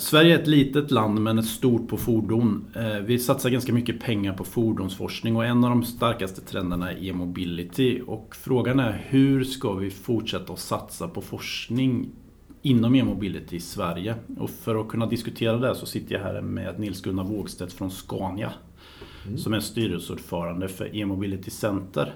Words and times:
Sverige 0.00 0.34
är 0.34 0.40
ett 0.40 0.46
litet 0.46 0.90
land 0.90 1.20
men 1.20 1.38
ett 1.38 1.46
stort 1.46 1.88
på 1.88 1.96
fordon. 1.96 2.64
Eh, 2.76 2.98
vi 2.98 3.18
satsar 3.18 3.50
ganska 3.50 3.72
mycket 3.72 4.00
pengar 4.00 4.32
på 4.32 4.44
fordonsforskning 4.44 5.36
och 5.36 5.44
en 5.44 5.64
av 5.64 5.70
de 5.70 5.82
starkaste 5.82 6.40
trenderna 6.40 6.92
är 6.92 7.04
e-mobility. 7.04 8.00
Och 8.06 8.36
frågan 8.36 8.80
är 8.80 9.04
hur 9.08 9.44
ska 9.44 9.72
vi 9.72 9.90
fortsätta 9.90 10.52
att 10.52 10.58
satsa 10.58 11.08
på 11.08 11.20
forskning 11.22 12.08
inom 12.62 12.94
e-mobility 12.94 13.56
i 13.56 13.60
Sverige? 13.60 14.14
Och 14.38 14.50
för 14.50 14.80
att 14.80 14.88
kunna 14.88 15.06
diskutera 15.06 15.56
det 15.56 15.74
så 15.74 15.86
sitter 15.86 16.14
jag 16.14 16.22
här 16.22 16.40
med 16.40 16.78
Nils-Gunnar 16.78 17.24
Wågstedt 17.24 17.72
från 17.72 17.90
Scania 17.90 18.52
mm. 19.26 19.38
som 19.38 19.52
är 19.52 19.60
styrelseordförande 19.60 20.68
för 20.68 20.96
e-mobility 20.96 21.50
Center. 21.50 22.14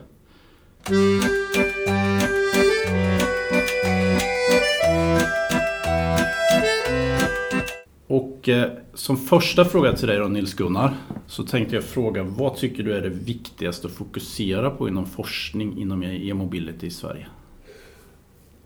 Och 8.44 8.48
eh, 8.48 8.70
som 8.94 9.16
första 9.16 9.64
fråga 9.64 9.92
till 9.92 10.08
dig 10.08 10.18
då 10.18 10.24
Nils-Gunnar 10.24 10.94
så 11.26 11.42
tänkte 11.42 11.74
jag 11.74 11.84
fråga 11.84 12.22
vad 12.22 12.56
tycker 12.56 12.82
du 12.82 12.94
är 12.94 13.00
det 13.00 13.08
viktigaste 13.08 13.86
att 13.86 13.92
fokusera 13.92 14.70
på 14.70 14.88
inom 14.88 15.06
forskning 15.06 15.78
inom 15.78 16.02
e-, 16.02 16.28
e-mobility 16.28 16.86
i 16.86 16.90
Sverige? 16.90 17.26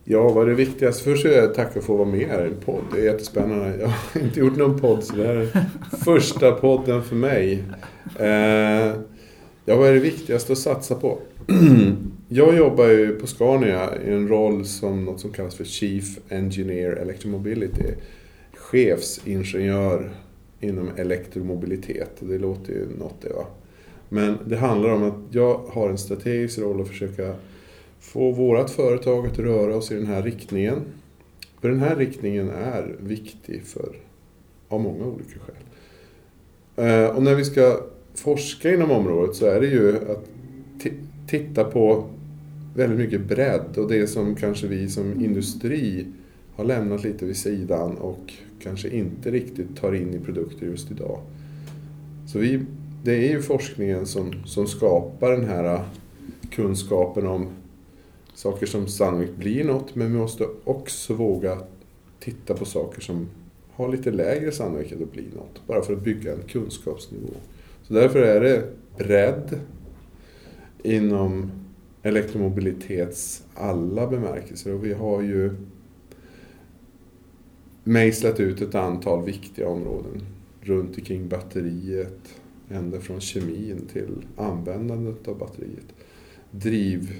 Ja, 0.05 0.29
vad 0.29 0.45
är 0.45 0.51
det 0.51 0.55
viktigaste? 0.55 1.05
Först 1.05 1.25
vill 1.25 1.33
jag 1.33 1.55
tacka 1.55 1.73
för 1.73 1.79
att 1.79 1.87
få 1.87 1.97
vara 1.97 2.09
med 2.09 2.29
här 2.29 2.45
i 2.45 2.49
en 2.49 2.61
podd. 2.65 2.83
Det 2.93 3.01
är 3.01 3.05
jättespännande. 3.05 3.77
Jag 3.81 3.89
har 3.89 4.21
inte 4.25 4.41
gjort 4.41 4.57
någon 4.57 4.81
podd 4.81 5.05
så 5.05 5.17
det 5.17 5.27
här 5.27 5.37
är 5.37 5.67
första 6.05 6.53
podden 6.53 7.03
för 7.03 7.17
mig. 7.17 7.65
Eh, 8.19 8.95
ja, 9.65 9.77
vad 9.77 9.89
är 9.89 9.93
det 9.93 10.01
viktigaste 10.01 10.53
att 10.53 10.59
satsa 10.59 10.95
på? 10.95 11.19
Jag 12.29 12.57
jobbar 12.57 12.87
ju 12.87 13.19
på 13.21 13.27
Scania 13.27 13.89
i 14.07 14.11
en 14.11 14.29
roll 14.29 14.65
som 14.65 15.05
något 15.05 15.21
som 15.21 15.33
kallas 15.33 15.55
för 15.55 15.65
Chief 15.65 16.19
Engineer 16.29 16.93
Electromobility 16.93 17.95
chefsingenjör 18.71 20.11
inom 20.61 20.91
elektromobilitet. 20.97 22.11
Det 22.21 22.39
låter 22.39 22.73
ju 22.73 22.87
något 22.99 23.21
det 23.21 23.33
va. 23.33 23.47
Men 24.09 24.39
det 24.47 24.57
handlar 24.57 24.91
om 24.91 25.03
att 25.03 25.15
jag 25.31 25.61
har 25.69 25.91
en 25.91 25.99
strategisk 25.99 26.59
roll 26.59 26.81
att 26.81 26.89
försöka 26.89 27.35
få 28.01 28.31
vårt 28.31 28.71
företag 28.71 29.27
att 29.27 29.39
röra 29.39 29.77
oss 29.77 29.91
i 29.91 29.95
den 29.95 30.07
här 30.07 30.23
riktningen. 30.23 30.81
För 31.61 31.69
den 31.69 31.81
här 31.81 31.97
riktningen 31.97 32.51
är 32.51 32.97
viktig 33.01 33.63
för, 33.65 33.97
av 34.69 34.81
många 34.81 35.05
olika 35.05 35.39
skäl. 35.41 35.57
Eh, 36.87 37.17
och 37.17 37.23
när 37.23 37.35
vi 37.35 37.45
ska 37.45 37.81
forska 38.15 38.75
inom 38.75 38.91
området 38.91 39.37
så 39.37 39.47
är 39.47 39.61
det 39.61 39.67
ju 39.67 39.97
att 39.97 40.27
titta 41.29 41.65
på 41.65 42.05
väldigt 42.75 42.99
mycket 42.99 43.21
bredd 43.21 43.79
och 43.79 43.89
det 43.89 44.07
som 44.07 44.35
kanske 44.35 44.67
vi 44.67 44.89
som 44.89 45.25
industri 45.25 46.07
har 46.57 46.65
lämnat 46.65 47.05
lite 47.05 47.25
vid 47.25 47.37
sidan 47.37 47.97
och 47.97 48.33
kanske 48.63 48.89
inte 48.89 49.31
riktigt 49.31 49.77
tar 49.77 49.95
in 49.95 50.15
i 50.15 50.19
produkter 50.19 50.67
just 50.67 50.91
idag. 50.91 51.21
Så 52.27 52.39
vi, 52.39 52.65
det 53.05 53.15
är 53.15 53.31
ju 53.31 53.43
forskningen 53.43 54.07
som, 54.07 54.33
som 54.45 54.67
skapar 54.67 55.31
den 55.31 55.45
här 55.45 55.75
äh, 55.75 55.81
kunskapen 56.51 57.27
om 57.27 57.49
saker 58.35 58.67
som 58.67 58.87
sannolikt 58.87 59.37
blir 59.37 59.65
något, 59.65 59.95
men 59.95 60.13
vi 60.13 60.19
måste 60.19 60.47
också 60.65 61.15
våga 61.15 61.59
titta 62.21 62.55
på 62.55 62.65
saker 62.65 63.01
som 63.01 63.29
har 63.73 63.89
lite 63.89 64.11
lägre 64.11 64.53
sannolikhet 64.53 65.03
att 65.03 65.13
bli 65.13 65.25
något, 65.37 65.67
bara 65.67 65.83
för 65.83 65.93
att 65.93 66.03
bygga 66.03 66.33
en 66.33 66.43
kunskapsnivå. 66.49 67.35
Så 67.83 67.95
därför 67.95 68.19
är 68.19 68.41
det 68.41 68.65
bredd 68.99 69.61
inom 70.83 71.51
elektromobilitets 72.03 73.43
alla 73.55 74.07
bemärkelser. 74.07 74.75
Och 74.75 74.85
vi 74.85 74.93
har 74.93 75.23
ju 75.23 75.55
mejslat 77.89 78.41
ut 78.41 78.61
ett 78.61 78.75
antal 78.75 79.25
viktiga 79.25 79.69
områden 79.69 80.23
runt 80.61 80.99
omkring 80.99 81.29
batteriet, 81.29 82.41
ända 82.71 83.01
från 83.01 83.21
kemin 83.21 83.87
till 83.93 84.27
användandet 84.37 85.29
av 85.29 85.39
batteriet. 85.39 85.87
Driv, 86.51 87.13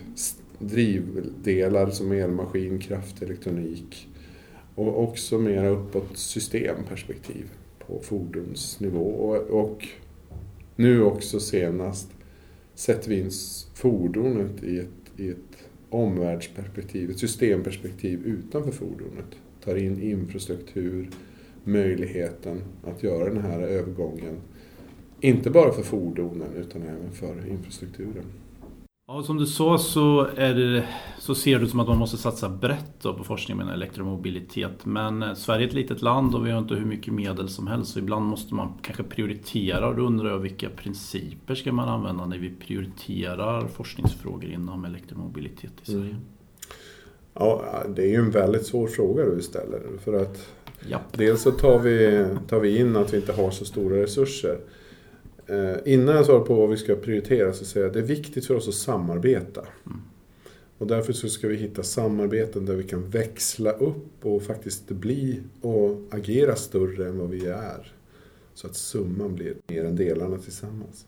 drivdelar 0.59 1.91
som 1.91 2.13
elmaskin, 2.13 2.79
kraftelektronik 2.79 4.09
och 4.75 5.03
också 5.03 5.39
mera 5.39 5.69
uppåt 5.69 6.17
systemperspektiv 6.17 7.51
på 7.87 8.01
fordonsnivå. 8.03 9.09
Och, 9.09 9.61
och 9.61 9.89
nu 10.77 11.03
också 11.03 11.41
senast 11.41 12.09
sätter 12.75 13.09
vi 13.09 13.21
in 13.21 13.31
fordonet 13.75 14.63
i 14.63 14.79
ett, 14.79 15.21
i 15.21 15.29
ett 15.29 15.69
omvärldsperspektiv, 15.91 17.11
ett 17.11 17.19
systemperspektiv 17.19 18.27
utanför 18.27 18.73
fordonet 18.73 19.37
tar 19.69 19.77
in 19.77 20.03
infrastruktur, 20.03 21.11
möjligheten 21.65 22.63
att 22.85 23.03
göra 23.03 23.35
den 23.35 23.43
här 23.43 23.61
övergången. 23.61 24.37
Inte 25.21 25.51
bara 25.51 25.73
för 25.73 25.83
fordonen 25.83 26.53
utan 26.57 26.83
även 26.83 27.13
för 27.13 27.49
infrastrukturen. 27.49 28.25
Ja, 29.07 29.23
som 29.23 29.37
du 29.37 29.47
sa 29.47 29.79
så, 29.79 30.29
är 30.37 30.55
det, 30.55 30.89
så 31.19 31.35
ser 31.35 31.59
det 31.59 31.67
som 31.67 31.81
att 31.81 31.89
man 31.89 31.99
måste 31.99 32.17
satsa 32.17 32.49
brett 32.49 33.03
på 33.03 33.25
forskning 33.25 33.57
med 33.57 33.69
elektromobilitet. 33.69 34.87
Men 34.87 35.23
eh, 35.23 35.35
Sverige 35.35 35.65
är 35.65 35.69
ett 35.69 35.75
litet 35.75 36.03
land 36.03 36.35
och 36.35 36.47
vi 36.47 36.51
har 36.51 36.59
inte 36.59 36.75
hur 36.75 36.85
mycket 36.85 37.15
medel 37.15 37.49
som 37.49 37.67
helst. 37.67 37.93
Så 37.93 37.99
ibland 37.99 38.27
måste 38.27 38.55
man 38.55 38.73
kanske 38.83 39.03
prioritera 39.03 39.89
och 39.89 39.97
då 39.97 40.03
undrar 40.03 40.31
jag 40.31 40.39
vilka 40.39 40.71
principer 40.71 41.55
ska 41.55 41.73
man 41.73 41.89
använda 41.89 42.27
när 42.27 42.39
vi 42.39 42.51
prioriterar 42.51 43.69
forskningsfrågor 43.69 44.51
inom 44.51 44.85
elektromobilitet 44.85 45.73
i 45.83 45.91
Sverige? 45.91 46.11
Mm. 46.11 46.38
Ja, 47.39 47.85
det 47.89 48.03
är 48.03 48.09
ju 48.09 48.15
en 48.15 48.31
väldigt 48.31 48.67
svår 48.67 48.87
fråga 48.87 49.25
du 49.25 49.43
ställer. 49.43 49.81
För 50.05 50.13
att 50.13 50.47
Japp. 50.89 51.19
dels 51.19 51.43
så 51.43 51.51
tar 51.51 51.79
vi, 51.79 52.27
tar 52.49 52.61
vi 52.61 52.79
in 52.79 52.97
att 52.97 53.13
vi 53.13 53.17
inte 53.17 53.33
har 53.33 53.51
så 53.51 53.65
stora 53.65 54.03
resurser. 54.03 54.59
Eh, 55.47 55.77
innan 55.85 56.17
jag 56.17 56.27
svarar 56.27 56.45
på 56.45 56.55
vad 56.55 56.71
vi 56.71 56.77
ska 56.77 56.95
prioritera 56.95 57.53
så 57.53 57.65
säger 57.65 57.85
jag 57.85 57.89
att 57.91 57.95
det 57.95 58.01
är 58.01 58.17
viktigt 58.17 58.47
för 58.47 58.55
oss 58.55 58.69
att 58.69 58.75
samarbeta. 58.75 59.61
Mm. 59.61 60.01
Och 60.79 60.87
därför 60.87 61.13
så 61.13 61.29
ska 61.29 61.49
vi 61.49 61.57
hitta 61.57 61.83
samarbeten 61.83 62.67
där 62.67 62.75
vi 62.75 62.85
kan 62.85 63.11
växla 63.11 63.73
upp 63.73 64.27
och 64.27 64.43
faktiskt 64.43 64.89
bli 64.89 65.41
och 65.61 66.01
agera 66.11 66.57
större 66.57 67.09
än 67.09 67.19
vad 67.19 67.31
vi 67.31 67.47
är. 67.47 67.93
Så 68.55 68.67
att 68.67 68.77
summan 68.77 69.35
blir 69.35 69.55
mer 69.67 69.85
än 69.85 69.97
delarna 69.97 70.39
tillsammans. 70.39 71.07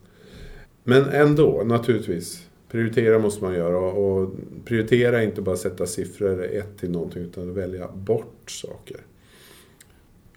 Men 0.85 1.05
ändå, 1.05 1.62
naturligtvis. 1.65 2.50
Prioritera 2.70 3.19
måste 3.19 3.44
man 3.44 3.54
göra 3.54 3.78
och 3.78 4.31
prioritera 4.64 5.20
är 5.20 5.25
inte 5.25 5.42
bara 5.42 5.56
sätta 5.56 5.86
siffror 5.86 6.44
ett 6.44 6.78
till 6.78 6.91
någonting 6.91 7.22
utan 7.22 7.54
välja 7.54 7.88
bort 7.88 8.50
saker. 8.50 8.97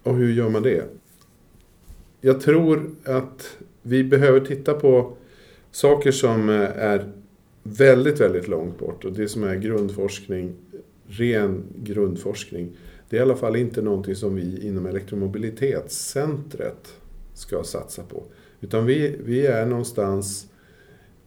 Och 0.02 0.16
hur 0.16 0.32
gör 0.32 0.48
man 0.48 0.62
det? 0.62 0.84
Jag 2.20 2.40
tror 2.40 2.90
att 3.04 3.56
vi 3.82 4.04
behöver 4.04 4.40
titta 4.40 4.74
på 4.74 5.16
saker 5.70 6.12
som 6.12 6.48
är 6.48 7.12
väldigt, 7.62 8.20
väldigt 8.20 8.48
långt 8.48 8.78
bort 8.78 9.04
och 9.04 9.12
det 9.12 9.28
som 9.28 9.44
är 9.44 9.54
grundforskning, 9.54 10.54
ren 11.06 11.64
grundforskning. 11.76 12.76
Det 13.08 13.16
är 13.16 13.20
i 13.20 13.22
alla 13.22 13.36
fall 13.36 13.56
inte 13.56 13.82
någonting 13.82 14.16
som 14.16 14.34
vi 14.34 14.66
inom 14.66 14.86
elektromobilitetscentret 14.86 16.94
ska 17.34 17.62
satsa 17.62 18.02
på. 18.02 18.24
Utan 18.60 18.86
vi, 18.86 19.16
vi 19.24 19.46
är 19.46 19.66
någonstans 19.66 20.46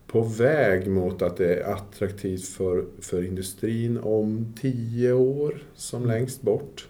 på 0.07 0.21
väg 0.21 0.87
mot 0.87 1.21
att 1.21 1.37
det 1.37 1.55
är 1.55 1.73
attraktivt 1.73 2.45
för, 2.45 2.85
för 2.99 3.23
industrin 3.23 3.97
om 3.97 4.53
tio 4.61 5.13
år 5.13 5.63
som 5.75 6.03
mm. 6.03 6.15
längst 6.15 6.41
bort. 6.41 6.87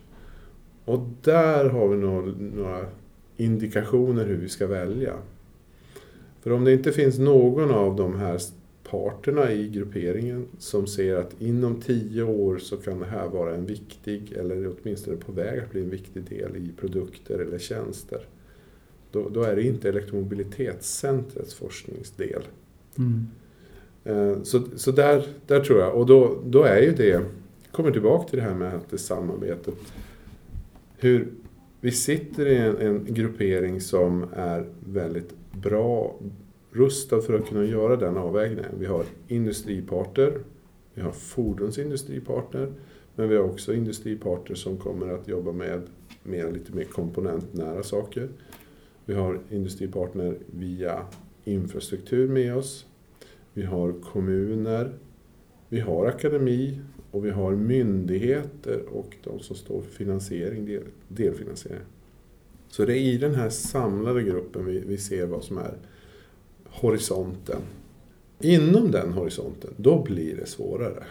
Och 0.86 1.00
där 1.24 1.66
har 1.66 1.88
vi 1.88 1.98
några, 1.98 2.32
några 2.38 2.86
indikationer 3.38 4.26
hur 4.26 4.38
vi 4.38 4.50
ska 4.50 4.68
välja. 4.68 5.14
För 6.42 6.52
om 6.52 6.64
det 6.64 6.74
inte 6.74 6.92
finns 6.92 7.20
någon 7.20 7.72
av 7.72 7.96
de 7.96 8.16
här 8.16 8.40
parterna 8.90 9.52
i 9.52 9.68
grupperingen 9.68 10.48
som 10.60 10.88
ser 10.88 11.16
att 11.16 11.42
inom 11.42 11.82
tio 11.82 12.24
år 12.24 12.58
så 12.58 12.78
kan 12.78 13.00
det 13.00 13.06
här 13.06 13.28
vara 13.28 13.56
en 13.56 13.66
viktig, 13.66 14.32
eller 14.32 14.74
åtminstone 14.74 15.18
på 15.18 15.32
väg 15.32 15.60
att 15.60 15.72
bli 15.72 15.82
en 15.82 15.90
viktig 15.90 16.24
del 16.24 16.56
i 16.56 16.72
produkter 16.80 17.40
eller 17.40 17.60
tjänster. 17.60 18.20
Då, 19.12 19.30
då 19.30 19.44
är 19.44 19.56
det 19.56 19.64
inte 19.64 19.90
elektromobilitetscentrets 19.90 21.54
forskningsdel 21.54 22.44
Mm. 22.98 23.28
Eh, 24.04 24.44
så, 24.44 24.62
så 24.76 24.92
där, 24.92 25.28
där 25.48 25.60
tror 25.60 25.80
jag, 25.80 25.96
och 25.96 26.06
då, 26.06 26.38
då 26.46 26.64
är 26.64 26.82
ju 26.82 26.92
det, 26.92 27.22
kommer 27.72 27.92
tillbaka 27.92 28.30
till 28.30 28.40
det 28.40 28.46
här 28.46 28.56
med 28.56 28.74
att 28.74 28.90
det 28.90 28.98
samarbetet. 28.98 29.76
Hur 30.98 31.28
vi 31.82 31.92
sitter 31.92 32.46
i 32.46 32.58
en, 32.58 32.78
en 32.78 33.06
gruppering 33.14 33.82
som 33.82 34.26
är 34.34 34.66
väldigt 34.86 35.34
bra 35.52 36.16
rustad 36.72 37.22
för 37.22 37.34
att 37.34 37.48
kunna 37.48 37.66
göra 37.66 37.96
den 37.96 38.18
avvägningen. 38.18 38.72
Vi 38.80 38.86
har 38.86 39.04
industriparter, 39.28 40.40
vi 40.94 41.02
har 41.02 41.12
fordonsindustripartner, 41.12 42.72
men 43.16 43.30
vi 43.30 43.36
har 43.36 43.44
också 43.44 43.74
industriparter 43.74 44.56
som 44.56 44.78
kommer 44.78 45.14
att 45.14 45.28
jobba 45.28 45.52
med 45.52 45.82
mer, 46.24 46.52
lite 46.52 46.76
mer 46.76 46.84
komponentnära 46.84 47.84
saker. 47.84 48.30
Vi 49.06 49.14
har 49.14 49.40
industripartner 49.50 50.38
via 50.46 51.06
infrastruktur 51.48 52.28
med 52.28 52.56
oss. 52.56 52.86
Vi 53.54 53.64
har 53.64 53.94
kommuner, 54.02 54.94
vi 55.70 55.80
har 55.80 56.06
akademi 56.06 56.80
och 57.12 57.26
vi 57.26 57.30
har 57.30 57.56
myndigheter 57.56 58.82
och 58.92 59.16
de 59.24 59.40
som 59.40 59.56
står 59.56 59.82
för 59.82 59.92
finansiering, 59.92 60.66
del, 60.66 60.84
delfinansiering. 61.08 61.82
Så 62.70 62.86
det 62.86 62.98
är 62.98 63.02
i 63.02 63.18
den 63.18 63.36
här 63.36 63.50
samlade 63.50 64.24
gruppen 64.24 64.66
vi, 64.66 64.80
vi 64.80 64.98
ser 64.98 65.26
vad 65.26 65.44
som 65.44 65.58
är 65.58 65.74
horisonten. 66.66 67.62
Inom 68.40 68.92
den 68.92 69.14
horisonten, 69.14 69.74
då 69.78 70.04
blir 70.04 70.36
det 70.36 70.46
svårare. 70.46 71.04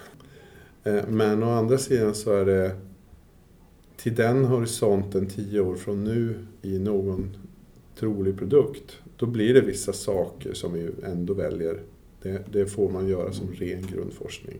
Eh, 0.84 1.08
men 1.08 1.42
å 1.42 1.50
andra 1.50 1.78
sidan 1.78 2.14
så 2.14 2.32
är 2.32 2.44
det 2.44 2.76
till 3.96 4.14
den 4.14 4.44
horisonten 4.44 5.26
tio 5.26 5.60
år 5.60 5.74
från 5.74 6.04
nu 6.04 6.34
i 6.62 6.78
någon 6.78 7.36
trolig 7.98 8.38
produkt, 8.38 9.00
då 9.16 9.26
blir 9.26 9.54
det 9.54 9.60
vissa 9.60 9.92
saker 9.92 10.52
som 10.52 10.72
vi 10.72 10.90
ändå 11.04 11.34
väljer. 11.34 11.82
Det, 12.22 12.42
det 12.52 12.66
får 12.66 12.90
man 12.90 13.08
göra 13.08 13.32
som 13.32 13.52
ren 13.52 13.86
grundforskning. 13.92 14.58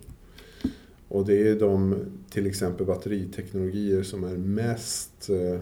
Och 1.09 1.27
det 1.27 1.49
är 1.49 1.59
de, 1.59 1.95
till 2.31 2.47
exempel 2.47 2.87
batteriteknologier 2.87 4.03
som 4.03 4.25
är 4.25 4.37
mest 4.37 5.31
eh, 5.31 5.61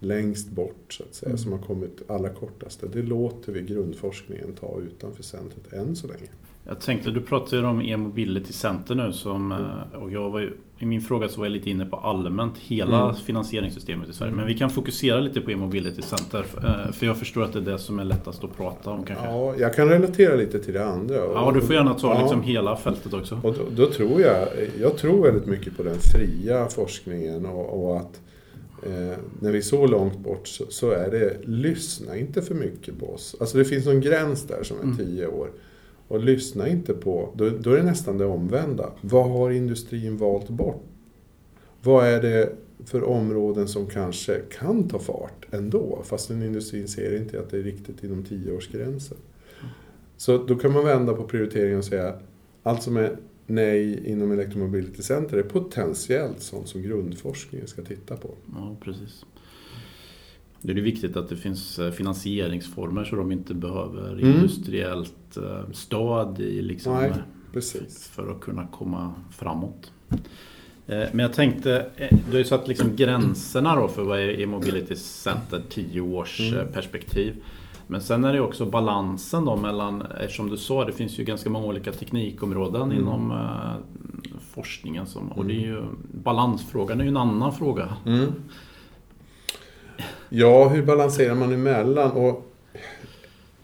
längst 0.00 0.50
bort, 0.50 0.92
så 0.92 1.02
att 1.02 1.14
säga, 1.14 1.30
mm. 1.30 1.38
som 1.38 1.52
har 1.52 1.58
kommit 1.58 2.02
allra 2.06 2.28
kortaste. 2.28 2.88
Det 2.92 3.02
låter 3.02 3.52
vi 3.52 3.62
grundforskningen 3.62 4.52
ta 4.60 4.80
utanför 4.80 5.22
centret 5.22 5.72
än 5.72 5.96
så 5.96 6.06
länge. 6.06 6.28
Jag 6.68 6.80
tänkte, 6.80 7.10
du 7.10 7.20
pratade 7.20 7.66
om 7.66 7.82
e-mobility 7.82 8.52
center 8.52 8.94
nu 8.94 9.12
som, 9.12 9.52
mm. 9.52 10.02
och 10.02 10.10
jag 10.10 10.30
var 10.30 10.40
ju, 10.40 10.52
i 10.78 10.86
min 10.86 11.00
fråga 11.00 11.28
så 11.28 11.40
var 11.40 11.46
jag 11.46 11.52
lite 11.52 11.70
inne 11.70 11.86
på 11.86 11.96
allmänt 11.96 12.58
hela 12.58 13.02
mm. 13.02 13.14
finansieringssystemet 13.14 14.08
i 14.08 14.12
Sverige. 14.12 14.32
Men 14.32 14.46
vi 14.46 14.54
kan 14.54 14.70
fokusera 14.70 15.20
lite 15.20 15.40
på 15.40 15.50
e-mobility 15.50 16.02
center. 16.02 16.44
Eh, 16.64 16.92
för 16.92 17.06
jag 17.06 17.16
förstår 17.16 17.44
att 17.44 17.52
det 17.52 17.58
är 17.58 17.62
det 17.62 17.78
som 17.78 17.98
är 17.98 18.04
lättast 18.04 18.44
att 18.44 18.56
prata 18.56 18.90
om 18.90 19.04
kanske. 19.04 19.26
Ja, 19.26 19.54
jag 19.58 19.74
kan 19.74 19.88
relatera 19.88 20.36
lite 20.36 20.58
till 20.58 20.74
det 20.74 20.86
andra. 20.86 21.14
Ja, 21.14 21.50
du 21.54 21.60
får 21.60 21.74
gärna 21.74 21.94
ta 21.94 22.14
ja. 22.14 22.20
liksom 22.20 22.42
hela 22.42 22.76
fältet 22.76 23.14
också. 23.14 23.40
Och 23.42 23.54
då, 23.54 23.84
då, 23.84 23.90
tror 23.90 24.20
jag, 24.20 24.48
jag 24.80 24.96
tror 24.96 25.22
väldigt 25.22 25.46
mycket 25.46 25.76
på 25.76 25.82
den 25.82 25.98
fria 25.98 26.66
forskningen 26.68 27.46
och, 27.46 27.84
och 27.84 27.96
att 27.96 28.20
Eh, 28.82 29.18
när 29.40 29.52
vi 29.52 29.58
är 29.58 29.62
så 29.62 29.86
långt 29.86 30.18
bort 30.18 30.48
så, 30.48 30.64
så, 30.68 30.90
är 30.90 31.10
det, 31.10 31.36
lyssna 31.44 32.16
inte 32.16 32.42
för 32.42 32.54
mycket 32.54 32.98
på 32.98 33.14
oss. 33.14 33.36
Alltså 33.40 33.58
det 33.58 33.64
finns 33.64 33.86
någon 33.86 34.00
gräns 34.00 34.46
där 34.46 34.62
som 34.62 34.78
är 34.78 34.82
mm. 34.82 34.96
tio 34.96 35.26
år. 35.26 35.50
Och 36.08 36.24
lyssna 36.24 36.68
inte 36.68 36.94
på, 36.94 37.28
då, 37.34 37.50
då 37.50 37.72
är 37.72 37.76
det 37.76 37.82
nästan 37.82 38.18
det 38.18 38.24
omvända. 38.24 38.92
Vad 39.00 39.30
har 39.30 39.50
industrin 39.50 40.16
valt 40.16 40.48
bort? 40.48 40.82
Vad 41.82 42.06
är 42.06 42.22
det 42.22 42.52
för 42.84 43.04
områden 43.04 43.68
som 43.68 43.86
kanske 43.86 44.40
kan 44.50 44.88
ta 44.88 44.98
fart 44.98 45.46
ändå, 45.50 46.02
fastän 46.04 46.42
industrin 46.42 46.88
ser 46.88 47.16
inte 47.16 47.40
att 47.40 47.50
det 47.50 47.58
är 47.58 47.62
riktigt 47.62 48.04
inom 48.04 48.24
tioårsgränsen. 48.24 49.16
Så 50.16 50.38
då 50.38 50.56
kan 50.56 50.72
man 50.72 50.84
vända 50.84 51.14
på 51.14 51.24
prioriteringen 51.24 51.78
och 51.78 51.84
säga 51.84 52.14
allt 52.62 52.82
som 52.82 52.96
är 52.96 53.16
nej 53.46 54.08
inom 54.10 54.32
Electromobility 54.32 55.02
Center 55.02 55.36
är 55.36 55.42
potentiellt 55.42 56.40
sånt 56.40 56.68
som 56.68 56.82
grundforskningen 56.82 57.66
ska 57.66 57.82
titta 57.82 58.16
på. 58.16 58.34
Ja, 58.54 58.76
precis. 58.80 59.24
Det 60.62 60.72
är 60.72 60.76
viktigt 60.76 61.16
att 61.16 61.28
det 61.28 61.36
finns 61.36 61.78
eh, 61.78 61.90
finansieringsformer 61.90 63.04
så 63.04 63.16
de 63.16 63.32
inte 63.32 63.54
behöver 63.54 64.12
mm. 64.12 64.34
industriellt 64.34 65.36
eh, 65.36 65.70
stöd 65.72 66.40
i 66.40 66.62
liksom, 66.62 66.94
Nej, 66.94 67.12
precis. 67.52 68.08
för 68.08 68.30
att 68.30 68.40
kunna 68.40 68.66
komma 68.66 69.12
framåt. 69.30 69.92
Eh, 70.86 71.04
men 71.12 71.18
jag 71.18 71.32
tänkte, 71.32 71.90
du 72.08 72.30
har 72.30 72.38
ju 72.38 72.44
satt 72.44 72.68
liksom 72.68 72.96
gränserna 72.96 73.76
då 73.76 73.88
för 73.88 74.02
vad 74.02 74.20
är 74.20 74.46
Mobility 74.46 74.96
Center 74.96 75.62
10 75.68 76.00
års 76.00 76.52
mm. 76.52 76.72
perspektiv. 76.72 77.34
Men 77.90 78.00
sen 78.00 78.24
är 78.24 78.32
det 78.32 78.40
också 78.40 78.66
balansen 78.66 79.44
då 79.44 79.56
mellan, 79.56 80.02
eftersom 80.20 80.50
du 80.50 80.56
sa 80.56 80.84
det 80.84 80.92
finns 80.92 81.18
ju 81.18 81.24
ganska 81.24 81.50
många 81.50 81.66
olika 81.66 81.92
teknikområden 81.92 82.82
mm. 82.82 82.98
inom 82.98 83.30
eh, 83.30 84.36
forskningen. 84.52 85.06
Som, 85.06 85.32
och 85.32 85.46
det 85.46 85.52
är 85.52 85.66
ju, 85.66 85.82
balansfrågan 86.12 87.00
är 87.00 87.04
ju 87.04 87.08
en 87.08 87.16
annan 87.16 87.52
fråga. 87.52 87.96
Ja, 90.28 90.68
hur 90.68 90.82
balanserar 90.82 91.34
man 91.34 91.52
emellan? 91.52 92.10
Och 92.10 92.42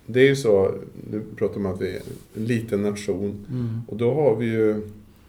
det 0.07 0.21
är 0.21 0.27
ju 0.27 0.37
så, 0.37 0.75
du 1.11 1.23
pratar 1.37 1.57
om 1.57 1.67
att 1.67 1.81
vi 1.81 1.89
är 1.89 2.03
en 2.37 2.45
liten 2.45 2.83
nation. 2.83 3.47
Mm. 3.51 3.81
Och 3.89 3.97
då 3.97 4.15
har 4.15 4.37
vi 4.37 4.47
ju, 4.47 4.83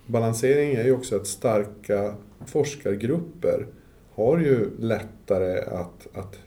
balansering 0.05 0.73
är 0.73 0.83
ju 0.83 0.91
också 0.91 1.15
att 1.15 1.27
starka 1.27 2.15
forskargrupper 2.45 3.67
har 4.13 4.39
ju 4.39 4.69
lättare 4.79 5.59
att, 5.59 6.07
att 6.13 6.39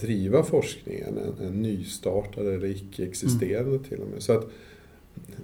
driva 0.00 0.42
forskningen 0.42 1.18
än, 1.18 1.46
än 1.46 1.62
nystartade 1.62 2.54
eller 2.54 2.68
icke-existerande 2.68 3.70
mm. 3.70 3.84
till 3.84 4.00
och 4.00 4.08
med. 4.08 4.22
Så 4.22 4.32
att, 4.32 4.48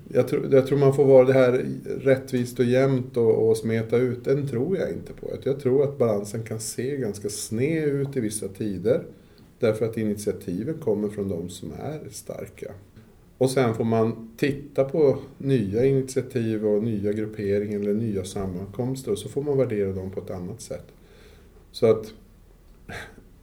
jag, 0.08 0.28
tror, 0.28 0.54
jag 0.54 0.66
tror 0.66 0.78
man 0.78 0.94
får 0.94 1.04
vara 1.04 1.24
det 1.24 1.32
här 1.32 1.66
rättvist 2.00 2.58
och 2.58 2.64
jämnt 2.64 3.16
och, 3.16 3.48
och 3.48 3.56
smeta 3.56 3.96
ut, 3.96 4.24
den 4.24 4.48
tror 4.48 4.76
jag 4.76 4.90
inte 4.90 5.12
på. 5.12 5.30
Jag 5.42 5.60
tror 5.60 5.84
att 5.84 5.98
balansen 5.98 6.42
kan 6.42 6.60
se 6.60 6.96
ganska 6.96 7.28
sned 7.28 7.88
ut 7.88 8.16
i 8.16 8.20
vissa 8.20 8.48
tider. 8.48 9.04
Därför 9.58 9.86
att 9.86 9.96
initiativen 9.96 10.74
kommer 10.78 11.08
från 11.08 11.28
de 11.28 11.48
som 11.48 11.72
är 11.72 12.00
starka. 12.10 12.72
Och 13.38 13.50
sen 13.50 13.74
får 13.74 13.84
man 13.84 14.30
titta 14.36 14.84
på 14.84 15.18
nya 15.38 15.84
initiativ 15.84 16.66
och 16.66 16.82
nya 16.82 17.12
grupperingar 17.12 17.80
eller 17.80 17.94
nya 17.94 18.24
sammankomster 18.24 19.12
och 19.12 19.18
så 19.18 19.28
får 19.28 19.42
man 19.42 19.58
värdera 19.58 19.92
dem 19.92 20.10
på 20.10 20.20
ett 20.20 20.30
annat 20.30 20.60
sätt. 20.60 20.86
Så 21.72 21.86
att 21.86 22.12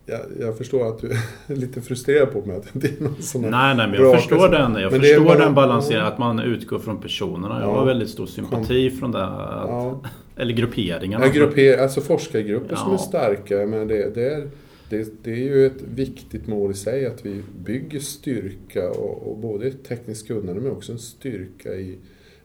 jag, 0.09 0.19
jag, 0.39 0.57
förstår 0.57 0.89
att 0.89 1.00
du 1.01 1.12
är 1.48 1.56
lite 1.56 1.81
frustrerad 1.81 2.31
på 2.31 2.42
mig 2.45 2.57
att 2.57 2.63
det 2.63 2.69
inte 2.75 2.88
är 2.88 3.04
någon 3.04 3.21
sån 3.21 3.42
Nej, 3.42 3.75
nej, 3.75 3.88
men 3.88 4.01
jag 4.01 4.15
förstår 4.15 4.50
den. 4.50 4.75
Jag 4.75 4.92
men 4.92 5.01
förstår 5.01 5.25
bara, 5.25 5.38
den 5.38 5.54
balanseringen, 5.54 6.07
att 6.07 6.18
man 6.18 6.39
utgår 6.39 6.80
från 6.80 7.01
personerna. 7.01 7.59
Jag 7.62 7.69
ja, 7.69 7.80
har 7.80 7.86
väldigt 7.86 8.09
stor 8.09 8.25
sympati 8.25 8.89
kom, 8.89 9.00
från 9.00 9.12
det. 9.12 9.25
Att, 9.25 9.69
ja. 9.69 10.01
Eller 10.36 10.54
grupperingarna. 10.54 11.25
Ja, 11.25 11.31
grupper, 11.31 11.77
alltså 11.77 12.01
forskargrupper 12.01 12.69
ja. 12.69 12.77
som 12.77 12.94
är 12.94 12.98
starka. 12.98 13.65
Men 13.65 13.88
det, 13.88 14.15
det, 14.15 14.33
är, 14.33 14.50
det, 14.89 15.24
det, 15.24 15.31
är 15.31 15.36
ju 15.36 15.65
ett 15.65 15.81
viktigt 15.95 16.48
mål 16.48 16.71
i 16.71 16.74
sig 16.74 17.06
att 17.06 17.25
vi 17.25 17.44
bygger 17.65 18.00
styrka 18.00 18.89
och, 18.89 19.31
och 19.31 19.38
både 19.38 19.71
tekniskt 19.71 20.27
kunnande 20.27 20.62
men 20.62 20.71
också 20.71 20.92
en 20.92 21.00
styrka 21.00 21.74
i 21.74 21.98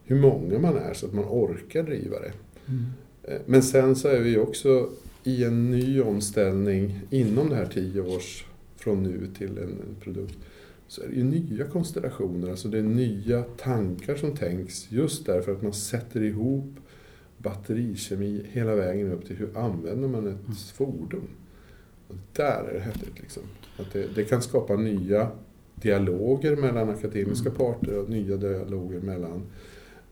hur 0.04 0.16
många 0.16 0.58
man 0.58 0.76
är 0.76 0.94
så 0.94 1.06
att 1.06 1.12
man 1.12 1.24
orkar 1.24 1.82
driva 1.82 2.16
det. 2.20 2.32
Mm. 2.68 2.84
Eh, 3.22 3.40
men 3.46 3.62
sen 3.62 3.96
så 3.96 4.08
är 4.08 4.20
vi 4.20 4.38
också 4.38 4.88
i 5.24 5.44
en 5.44 5.70
ny 5.70 6.00
omställning 6.00 7.00
inom 7.10 7.48
det 7.48 7.56
här 7.56 7.66
tio 7.66 8.00
års 8.00 8.44
från 8.76 9.02
nu 9.02 9.28
till 9.38 9.58
en, 9.58 9.96
produkt 10.00 10.38
så 10.88 11.02
är 11.02 11.08
det 11.08 11.14
ju 11.14 11.24
nya 11.24 11.64
konstellationer, 11.64 12.50
alltså 12.50 12.68
det 12.68 12.78
är 12.78 12.82
nya 12.82 13.42
tankar 13.42 14.16
som 14.16 14.36
tänks 14.36 14.92
just 14.92 15.26
därför 15.26 15.52
att 15.52 15.62
man 15.62 15.72
sätter 15.72 16.22
ihop 16.22 16.76
batterikemi 17.38 18.46
hela 18.50 18.74
vägen 18.74 19.12
upp 19.12 19.26
till 19.26 19.36
hur 19.36 19.58
använder 19.58 20.08
man 20.08 20.26
ett 20.26 20.44
mm. 20.44 20.56
fordon. 20.74 21.28
Och 22.08 22.14
där 22.32 22.68
är 22.70 22.74
det 22.74 22.80
häftigt. 22.80 23.20
Liksom. 23.20 23.42
Att 23.76 23.92
det, 23.92 24.14
det, 24.14 24.24
kan 24.24 24.42
skapa 24.42 24.76
nya 24.76 25.30
dialoger 25.74 26.56
mellan 26.56 26.90
akademiska 26.90 27.48
mm. 27.48 27.58
parter 27.58 27.98
och 27.98 28.10
nya 28.10 28.36
dialoger 28.36 29.00
mellan, 29.00 29.42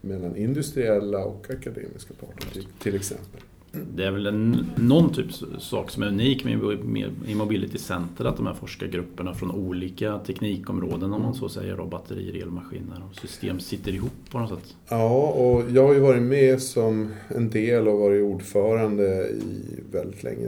mellan 0.01 0.37
industriella 0.37 1.25
och 1.25 1.51
akademiska 1.51 2.15
parter 2.15 2.51
till, 2.53 2.67
till 2.79 2.95
exempel. 2.95 3.41
Det 3.73 4.05
är 4.05 4.11
väl 4.11 4.27
en, 4.27 4.67
någon 4.77 5.13
typ 5.13 5.33
sak 5.59 5.91
som 5.91 6.03
är 6.03 6.07
unik 6.07 6.45
med, 6.45 6.53
Immobility 6.53 7.35
Mobility 7.35 7.79
Center 7.79 8.25
att 8.25 8.37
de 8.37 8.47
här 8.47 8.55
forskargrupperna 8.55 9.35
från 9.35 9.51
olika 9.51 10.19
teknikområden 10.19 11.13
om 11.13 11.23
man 11.23 11.35
så 11.35 11.49
säger 11.49 11.77
då, 11.77 11.87
batterier, 11.87 12.43
elmaskiner 12.43 13.03
och 13.11 13.17
system 13.17 13.61
sitter 13.61 13.95
ihop 13.95 14.13
på 14.31 14.39
något 14.39 14.51
sätt. 14.51 14.77
Ja, 14.89 15.31
och 15.31 15.71
jag 15.71 15.87
har 15.87 15.95
ju 15.95 16.01
varit 16.01 16.23
med 16.23 16.63
som 16.63 17.13
en 17.29 17.51
del 17.51 17.89
och 17.89 17.99
varit 17.99 18.23
ordförande 18.25 19.29
i 19.29 19.81
väldigt 19.93 20.23
länge 20.23 20.47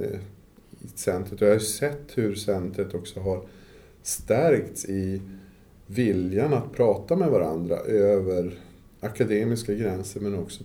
i 0.80 0.88
centret 0.94 1.42
och 1.42 1.46
jag 1.46 1.52
har 1.52 1.60
ju 1.60 1.66
sett 1.66 2.12
hur 2.14 2.34
centret 2.34 2.94
också 2.94 3.20
har 3.20 3.42
stärkts 4.02 4.84
i 4.84 5.20
viljan 5.86 6.54
att 6.54 6.72
prata 6.72 7.16
med 7.16 7.30
varandra 7.30 7.76
över 7.76 8.54
akademiska 9.00 9.74
gränser 9.74 10.20
men 10.20 10.38
också 10.38 10.64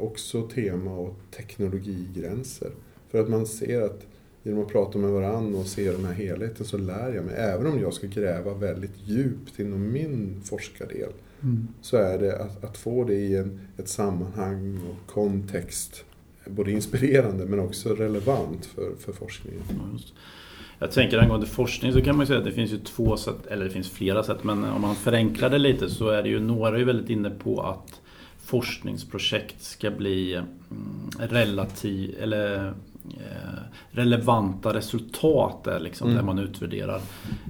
också 0.00 0.42
tema 0.42 0.90
och 0.90 1.16
teknologigränser. 1.36 2.70
För 3.10 3.20
att 3.20 3.28
man 3.28 3.46
ser 3.46 3.82
att 3.82 4.06
genom 4.42 4.62
att 4.62 4.68
prata 4.68 4.98
med 4.98 5.10
varandra 5.10 5.58
och 5.58 5.66
se 5.66 5.92
den 5.92 6.04
här 6.04 6.12
helheten 6.12 6.66
så 6.66 6.78
lär 6.78 7.14
jag 7.14 7.24
mig. 7.24 7.34
Även 7.36 7.66
om 7.66 7.80
jag 7.80 7.94
ska 7.94 8.06
gräva 8.06 8.54
väldigt 8.54 8.94
djupt 9.04 9.58
inom 9.58 9.92
min 9.92 10.40
forskardel 10.44 11.12
mm. 11.42 11.68
så 11.80 11.96
är 11.96 12.18
det 12.18 12.38
att, 12.38 12.64
att, 12.64 12.78
få 12.78 13.04
det 13.04 13.14
i 13.14 13.36
en, 13.36 13.60
ett 13.76 13.88
sammanhang 13.88 14.80
och 14.90 15.12
kontext 15.12 16.04
både 16.46 16.72
inspirerande 16.72 17.46
men 17.46 17.60
också 17.60 17.94
relevant 17.94 18.66
för, 18.66 18.92
för 18.98 19.12
forskningen. 19.12 19.62
Jag 20.78 20.92
tänker 20.92 21.18
angående 21.18 21.46
forskning 21.46 21.92
så 21.92 22.00
kan 22.00 22.16
man 22.16 22.26
säga 22.26 22.38
att 22.38 22.44
det 22.44 22.52
finns 22.52 22.72
ju 22.72 22.78
två 22.78 23.16
sätt, 23.16 23.46
eller 23.46 23.64
det 23.64 23.70
finns 23.70 23.90
flera 23.90 24.22
sätt, 24.22 24.44
men 24.44 24.64
om 24.64 24.80
man 24.80 24.94
förenklar 24.94 25.50
det 25.50 25.58
lite 25.58 25.88
så 25.88 26.08
är 26.08 26.22
det 26.22 26.28
ju 26.28 26.40
några 26.40 26.78
är 26.78 26.84
väldigt 26.84 27.10
inne 27.10 27.30
på 27.30 27.60
att 27.60 28.00
forskningsprojekt 28.50 29.62
ska 29.62 29.90
bli 29.90 30.34
mm, 30.34 31.10
relativ, 31.18 32.16
eller, 32.20 32.66
eh, 33.04 33.60
relevanta 33.90 34.74
resultat 34.74 35.64
där, 35.64 35.80
liksom, 35.80 36.06
mm. 36.06 36.16
där 36.16 36.24
man 36.24 36.38
utvärderar. 36.38 37.00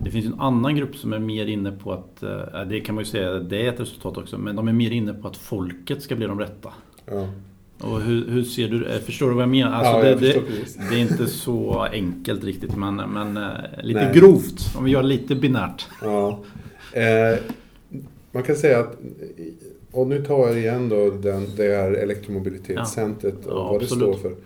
Det 0.04 0.10
finns 0.10 0.26
en 0.26 0.40
annan 0.40 0.76
grupp 0.76 0.96
som 0.96 1.12
är 1.12 1.18
mer 1.18 1.46
inne 1.46 1.72
på 1.72 1.92
att, 1.92 2.22
eh, 2.22 2.62
det 2.68 2.80
kan 2.80 2.94
man 2.94 3.04
ju 3.04 3.10
säga, 3.10 3.32
det 3.32 3.66
är 3.66 3.72
ett 3.72 3.80
resultat 3.80 4.16
också, 4.16 4.38
men 4.38 4.56
de 4.56 4.68
är 4.68 4.72
mer 4.72 4.90
inne 4.90 5.14
på 5.14 5.28
att 5.28 5.36
folket 5.36 6.02
ska 6.02 6.16
bli 6.16 6.26
de 6.26 6.40
rätta. 6.40 6.72
Ja. 7.06 7.28
Och 7.80 8.00
hur, 8.00 8.28
hur, 8.28 8.42
ser 8.42 8.68
du 8.68 8.86
eh, 8.86 9.00
Förstår 9.00 9.28
du 9.28 9.34
vad 9.34 9.42
jag 9.42 9.50
menar? 9.50 9.72
Alltså 9.72 9.92
ja, 9.92 10.02
det, 10.02 10.10
jag 10.10 10.20
det, 10.20 10.88
det, 10.90 10.94
är 10.94 11.00
inte 11.00 11.26
så 11.26 11.82
enkelt 11.92 12.44
riktigt 12.44 12.76
men, 12.76 12.96
men 12.96 13.34
lite 13.82 14.04
Nej. 14.04 14.14
grovt. 14.14 14.76
Om 14.76 14.84
vi 14.84 14.90
gör 14.90 15.02
lite 15.02 15.34
binärt. 15.34 15.88
Ja. 16.02 16.40
Eh, 16.92 17.38
man 18.32 18.42
kan 18.42 18.56
säga 18.56 18.78
att 18.78 18.98
och 19.92 20.06
nu 20.06 20.24
tar 20.24 20.48
jag 20.48 20.58
igen 20.58 20.88
då 20.88 21.10
den, 21.10 21.46
det 21.56 21.76
här 21.76 21.92
elektromobilitetscentret 21.92 23.34
ja. 23.46 23.50
och 23.50 23.58
ja, 23.58 23.72
vad 23.72 23.82
absolut. 23.82 24.12
det 24.12 24.18
står 24.18 24.30
för. 24.30 24.36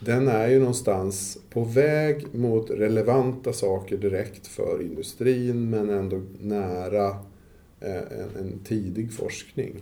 Den 0.00 0.28
är 0.28 0.48
ju 0.48 0.58
någonstans 0.58 1.38
på 1.50 1.64
väg 1.64 2.34
mot 2.34 2.70
relevanta 2.70 3.52
saker 3.52 3.96
direkt 3.96 4.46
för 4.46 4.82
industrin 4.82 5.70
men 5.70 5.90
ändå 5.90 6.22
nära 6.40 7.08
eh, 7.80 7.96
en, 7.96 8.36
en 8.38 8.58
tidig 8.64 9.12
forskning. 9.12 9.74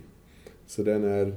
Så 0.67 0.83
den 0.83 1.05
är 1.05 1.35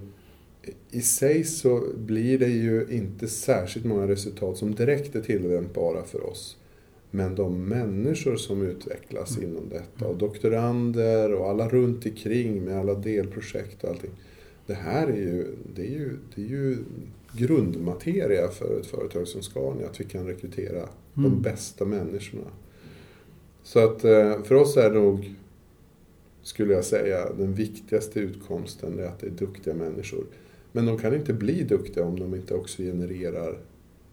i 0.91 1.01
sig 1.01 1.43
så 1.43 1.83
blir 1.95 2.39
det 2.39 2.47
ju 2.47 2.87
inte 2.89 3.27
särskilt 3.27 3.85
många 3.85 4.07
resultat 4.07 4.57
som 4.57 4.75
direkt 4.75 5.15
är 5.15 5.21
tillämpbara 5.21 6.03
för 6.03 6.29
oss. 6.29 6.57
Men 7.15 7.35
de 7.35 7.65
människor 7.65 8.35
som 8.35 8.61
utvecklas 8.61 9.37
mm. 9.37 9.49
inom 9.49 9.69
detta 9.69 10.07
och 10.07 10.17
doktorander 10.17 11.33
och 11.33 11.49
alla 11.49 11.69
runt 11.69 12.05
omkring 12.05 12.63
med 12.63 12.77
alla 12.77 12.93
delprojekt 12.93 13.83
och 13.83 13.89
allting. 13.89 14.11
Det 14.65 14.73
här 14.73 15.07
är 15.07 15.17
ju, 15.17 15.47
det 15.75 15.81
är 15.81 15.89
ju, 15.89 16.17
det 16.35 16.41
är 16.41 16.45
ju 16.45 16.77
grundmateria 17.33 18.47
för 18.47 18.79
ett 18.79 18.85
företag 18.85 19.27
som 19.27 19.41
Scania, 19.41 19.87
att 19.89 19.99
vi 19.99 20.03
kan 20.03 20.27
rekrytera 20.27 20.79
mm. 20.79 20.89
de 21.13 21.41
bästa 21.41 21.85
människorna. 21.85 22.51
Så 23.63 23.79
att 23.79 24.03
eh, 24.03 24.43
för 24.43 24.55
oss 24.55 24.77
är 24.77 24.89
det 24.89 24.99
nog, 24.99 25.35
skulle 26.41 26.73
jag 26.73 26.85
säga, 26.85 27.33
den 27.37 27.53
viktigaste 27.53 28.19
utkomsten 28.19 28.99
är 28.99 29.03
att 29.03 29.19
det 29.19 29.27
är 29.27 29.31
duktiga 29.31 29.73
människor. 29.73 30.25
Men 30.71 30.85
de 30.85 30.97
kan 30.97 31.15
inte 31.15 31.33
bli 31.33 31.63
duktiga 31.63 32.05
om 32.05 32.19
de 32.19 32.35
inte 32.35 32.53
också 32.53 32.81
genererar 32.81 33.57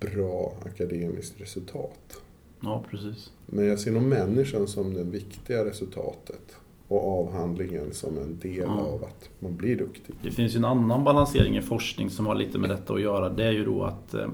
bra 0.00 0.56
akademiskt 0.64 1.40
resultat. 1.40 2.22
Ja, 2.60 2.84
precis. 2.90 3.32
Men 3.46 3.66
jag 3.66 3.78
ser 3.78 3.90
nog 3.90 4.02
människan 4.02 4.68
som 4.68 4.94
det 4.94 5.04
viktiga 5.04 5.64
resultatet 5.64 6.56
och 6.88 7.20
avhandlingen 7.20 7.92
som 7.92 8.18
en 8.18 8.38
del 8.38 8.56
ja. 8.56 8.80
av 8.80 9.04
att 9.04 9.28
man 9.38 9.56
blir 9.56 9.76
duktig. 9.76 10.14
Det 10.22 10.30
finns 10.30 10.54
ju 10.54 10.58
en 10.58 10.64
annan 10.64 11.04
balansering 11.04 11.56
i 11.56 11.62
forskning 11.62 12.10
som 12.10 12.26
har 12.26 12.34
lite 12.34 12.58
med 12.58 12.70
detta 12.70 12.94
att 12.94 13.00
göra. 13.00 13.28
Det 13.28 13.44
är 13.44 13.52
ju 13.52 13.64
då 13.64 13.84
att 13.84 14.14
eh, 14.14 14.28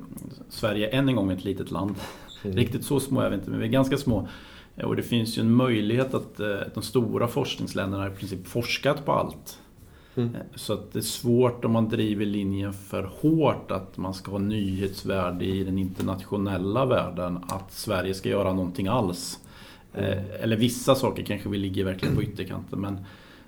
Sverige 0.48 0.88
än 0.88 1.08
en 1.08 1.16
gång 1.16 1.30
är 1.30 1.36
ett 1.36 1.44
litet 1.44 1.70
land. 1.70 1.94
Mm. 2.44 2.56
Riktigt 2.56 2.84
så 2.84 3.00
små 3.00 3.20
är 3.20 3.30
vi 3.30 3.36
inte, 3.36 3.50
men 3.50 3.60
vi 3.60 3.66
är 3.66 3.70
ganska 3.70 3.96
små. 3.96 4.28
Och 4.84 4.96
det 4.96 5.02
finns 5.02 5.38
ju 5.38 5.40
en 5.40 5.54
möjlighet 5.54 6.14
att 6.14 6.40
eh, 6.40 6.56
de 6.74 6.82
stora 6.82 7.28
forskningsländerna 7.28 8.06
i 8.06 8.10
princip 8.10 8.46
forskat 8.46 9.04
på 9.04 9.12
allt. 9.12 9.58
Mm. 10.16 10.34
Eh, 10.34 10.40
så 10.54 10.72
att 10.72 10.92
det 10.92 10.98
är 10.98 11.02
svårt 11.02 11.64
om 11.64 11.72
man 11.72 11.88
driver 11.88 12.26
linjen 12.26 12.72
för 12.72 13.10
hårt 13.20 13.70
att 13.70 13.96
man 13.96 14.14
ska 14.14 14.30
ha 14.30 14.38
nyhetsvärde 14.38 15.44
i 15.44 15.64
den 15.64 15.78
internationella 15.78 16.86
världen. 16.86 17.38
Att 17.48 17.72
Sverige 17.72 18.14
ska 18.14 18.28
göra 18.28 18.52
någonting 18.52 18.86
alls. 18.86 19.38
Mm. 19.94 20.24
Eller 20.40 20.56
vissa 20.56 20.94
saker 20.94 21.22
kanske 21.22 21.48
vi 21.48 21.58
ligger 21.58 21.84
verkligen 21.84 22.16
på 22.16 22.22
ytterkanten. 22.22 22.80
Men 22.80 22.98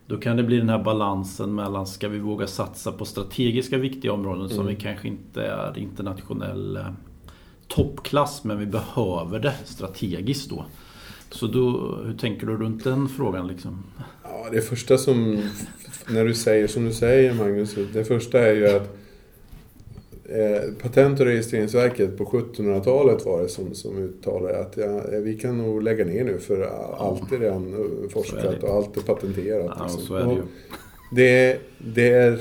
då 0.07 0.17
kan 0.17 0.37
det 0.37 0.43
bli 0.43 0.57
den 0.57 0.69
här 0.69 0.83
balansen 0.83 1.55
mellan 1.55 1.87
ska 1.87 2.09
vi 2.09 2.19
våga 2.19 2.47
satsa 2.47 2.93
på 2.93 3.05
strategiska 3.05 3.79
viktiga 3.79 4.13
områden 4.13 4.45
mm. 4.45 4.57
som 4.57 4.67
vi 4.67 4.77
kanske 4.77 5.09
inte 5.09 5.43
är 5.43 5.79
internationell 5.79 6.77
eh, 6.77 6.91
toppklass 7.69 8.45
men 8.45 8.59
vi 8.59 8.67
behöver 8.67 9.39
det 9.39 9.55
strategiskt 9.65 10.51
då. 10.51 10.65
Så 11.31 11.47
då, 11.47 11.97
hur 12.05 12.15
tänker 12.15 12.47
du 12.47 12.57
runt 12.57 12.85
den 12.85 13.09
frågan? 13.09 13.47
Liksom? 13.47 13.85
Ja, 14.23 14.49
det 14.53 14.61
första 14.61 14.99
som, 14.99 15.43
när 16.11 16.25
du 16.25 16.35
säger 16.35 16.67
som 16.67 16.85
du 16.85 16.93
säger 16.93 17.35
Magnus, 17.35 17.77
det 17.93 18.05
första 18.05 18.39
är 18.39 18.55
ju 18.55 18.67
att 18.69 18.97
eh, 20.25 20.73
Patent 20.83 21.21
och 21.21 21.27
registreringsverket 21.27 22.19
på 22.19 22.25
1700-talet 22.25 23.25
var 23.27 23.43
det 23.43 23.49
som, 23.49 23.75
som 23.75 23.99
uttalade 23.99 24.61
att 24.61 24.77
ja, 24.77 25.03
vi 25.23 25.39
kan 25.39 25.59
nog 25.59 25.83
lägga 25.83 26.05
ner 26.05 26.25
nu 26.25 26.39
för 26.39 26.63
allt 26.99 27.33
är 27.33 27.39
redan 27.39 27.75
forskat 28.13 28.63
och 28.63 28.75
allt 28.75 28.97
är 28.97 29.01
patenterat. 29.01 29.77
Ja, 29.79 29.89
liksom. 29.97 30.17
är 30.17 30.27
det 30.27 30.33
ju. 30.33 30.43
Det, 31.13 31.61
det 31.79 32.09
är, 32.09 32.41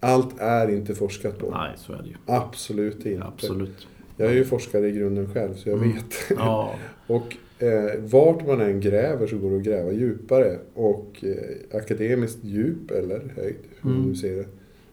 allt 0.00 0.40
är 0.40 0.70
inte 0.70 0.94
forskat 0.94 1.38
på. 1.38 1.50
Nej, 1.50 1.72
så 1.76 1.92
är 1.92 2.02
det 2.02 2.08
ju. 2.08 2.14
Absolut 2.26 3.06
inte. 3.06 3.24
Absolut. 3.26 3.86
Jag 4.16 4.28
är 4.28 4.34
ju 4.34 4.44
forskare 4.44 4.88
i 4.88 4.92
grunden 4.92 5.34
själv 5.34 5.54
så 5.54 5.68
jag 5.68 5.78
mm. 5.78 5.92
vet. 5.92 6.14
Ja. 6.36 6.74
och 7.06 7.36
eh, 7.58 8.00
vart 8.00 8.46
man 8.46 8.60
än 8.60 8.80
gräver 8.80 9.26
så 9.26 9.38
går 9.38 9.50
det 9.50 9.56
att 9.56 9.62
gräva 9.62 9.92
djupare. 9.92 10.58
Och 10.74 11.24
eh, 11.24 11.78
akademiskt 11.78 12.44
djup, 12.44 12.90
eller 12.90 13.32
höjd, 13.36 13.56
hur 13.82 13.90
mm. 13.90 14.08
du 14.08 14.16
ser 14.16 14.36
det, 14.36 14.46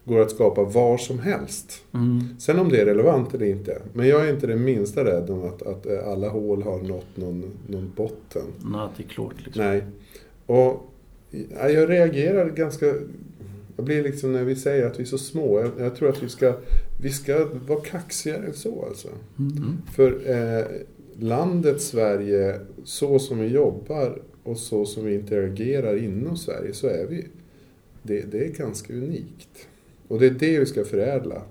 går 0.06 0.22
att 0.22 0.32
skapa 0.32 0.64
var 0.64 0.98
som 0.98 1.20
helst. 1.20 1.84
Mm. 1.94 2.20
Sen 2.40 2.60
om 2.60 2.70
det 2.70 2.82
är 2.82 2.86
relevant 2.86 3.34
eller 3.34 3.46
inte. 3.46 3.82
Men 3.94 4.08
jag 4.08 4.28
är 4.28 4.34
inte 4.34 4.48
det 4.48 4.56
minsta 4.56 5.06
rädd 5.06 5.30
om 5.30 5.44
att, 5.44 5.62
att 5.62 5.86
eh, 5.86 6.08
alla 6.08 6.30
hål 6.30 6.64
har 6.64 6.82
nått 6.82 7.18
någon, 7.18 7.44
någon 7.68 7.92
botten. 7.96 8.46
Nej, 8.66 8.88
det 8.98 9.04
är 9.04 9.08
klart. 9.08 9.36
Liksom. 9.46 9.64
Nej. 9.66 9.84
Och 10.46 10.90
jag 11.60 11.90
reagerar 11.90 12.50
ganska... 12.50 12.94
Jag 13.76 13.86
blir 13.86 14.04
liksom 14.04 14.34
när 14.34 14.44
vi 14.44 14.56
säger 14.56 14.86
att 14.86 15.00
vi 15.00 15.04
är 15.04 15.08
så 15.08 15.18
små. 15.18 15.60
Jag, 15.60 15.72
jag 15.86 15.96
tror 15.96 16.10
att 16.10 16.24
vi 16.24 16.30
ska, 16.30 16.54
vi 17.02 17.10
ska 17.10 17.48
vara 17.68 17.82
kaxigare 17.82 18.46
än 18.46 18.54
så 18.54 18.86
alltså. 18.86 19.08
Mm. 19.40 19.78
För 19.96 20.32
eh, 20.32 20.66
landet 21.20 21.82
Sverige, 21.82 22.60
så 22.84 23.20
som 23.20 23.40
vi 23.40 23.48
jobbar 23.48 24.22
och 24.44 24.58
så 24.58 24.86
som 24.86 25.06
vi 25.06 25.14
interagerar 25.14 25.98
inom 26.04 26.38
Sverige, 26.38 26.74
så 26.74 26.88
är 26.88 27.06
vi... 27.08 27.28
Det, 28.06 28.22
det 28.22 28.46
är 28.46 28.50
ganska 28.50 28.94
unikt. 28.94 29.68
Och 30.08 30.20
det 30.20 30.26
är 30.26 30.32
det 30.32 30.60
vi 30.60 30.66
ska 30.66 30.84
förädla. 30.84 31.42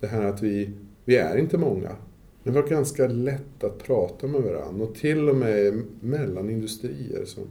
Det 0.00 0.06
här 0.06 0.24
att 0.24 0.42
vi, 0.42 0.70
vi 1.04 1.16
är 1.16 1.36
inte 1.36 1.58
många. 1.58 1.96
Men 2.42 2.54
vi 2.54 2.60
har 2.60 2.68
ganska 2.68 3.06
lätt 3.06 3.64
att 3.64 3.78
prata 3.78 4.26
med 4.26 4.42
varandra 4.42 4.84
och 4.84 4.94
till 4.94 5.28
och 5.28 5.36
med 5.36 5.82
mellan 6.00 6.50
industrier. 6.50 7.24
Som 7.24 7.44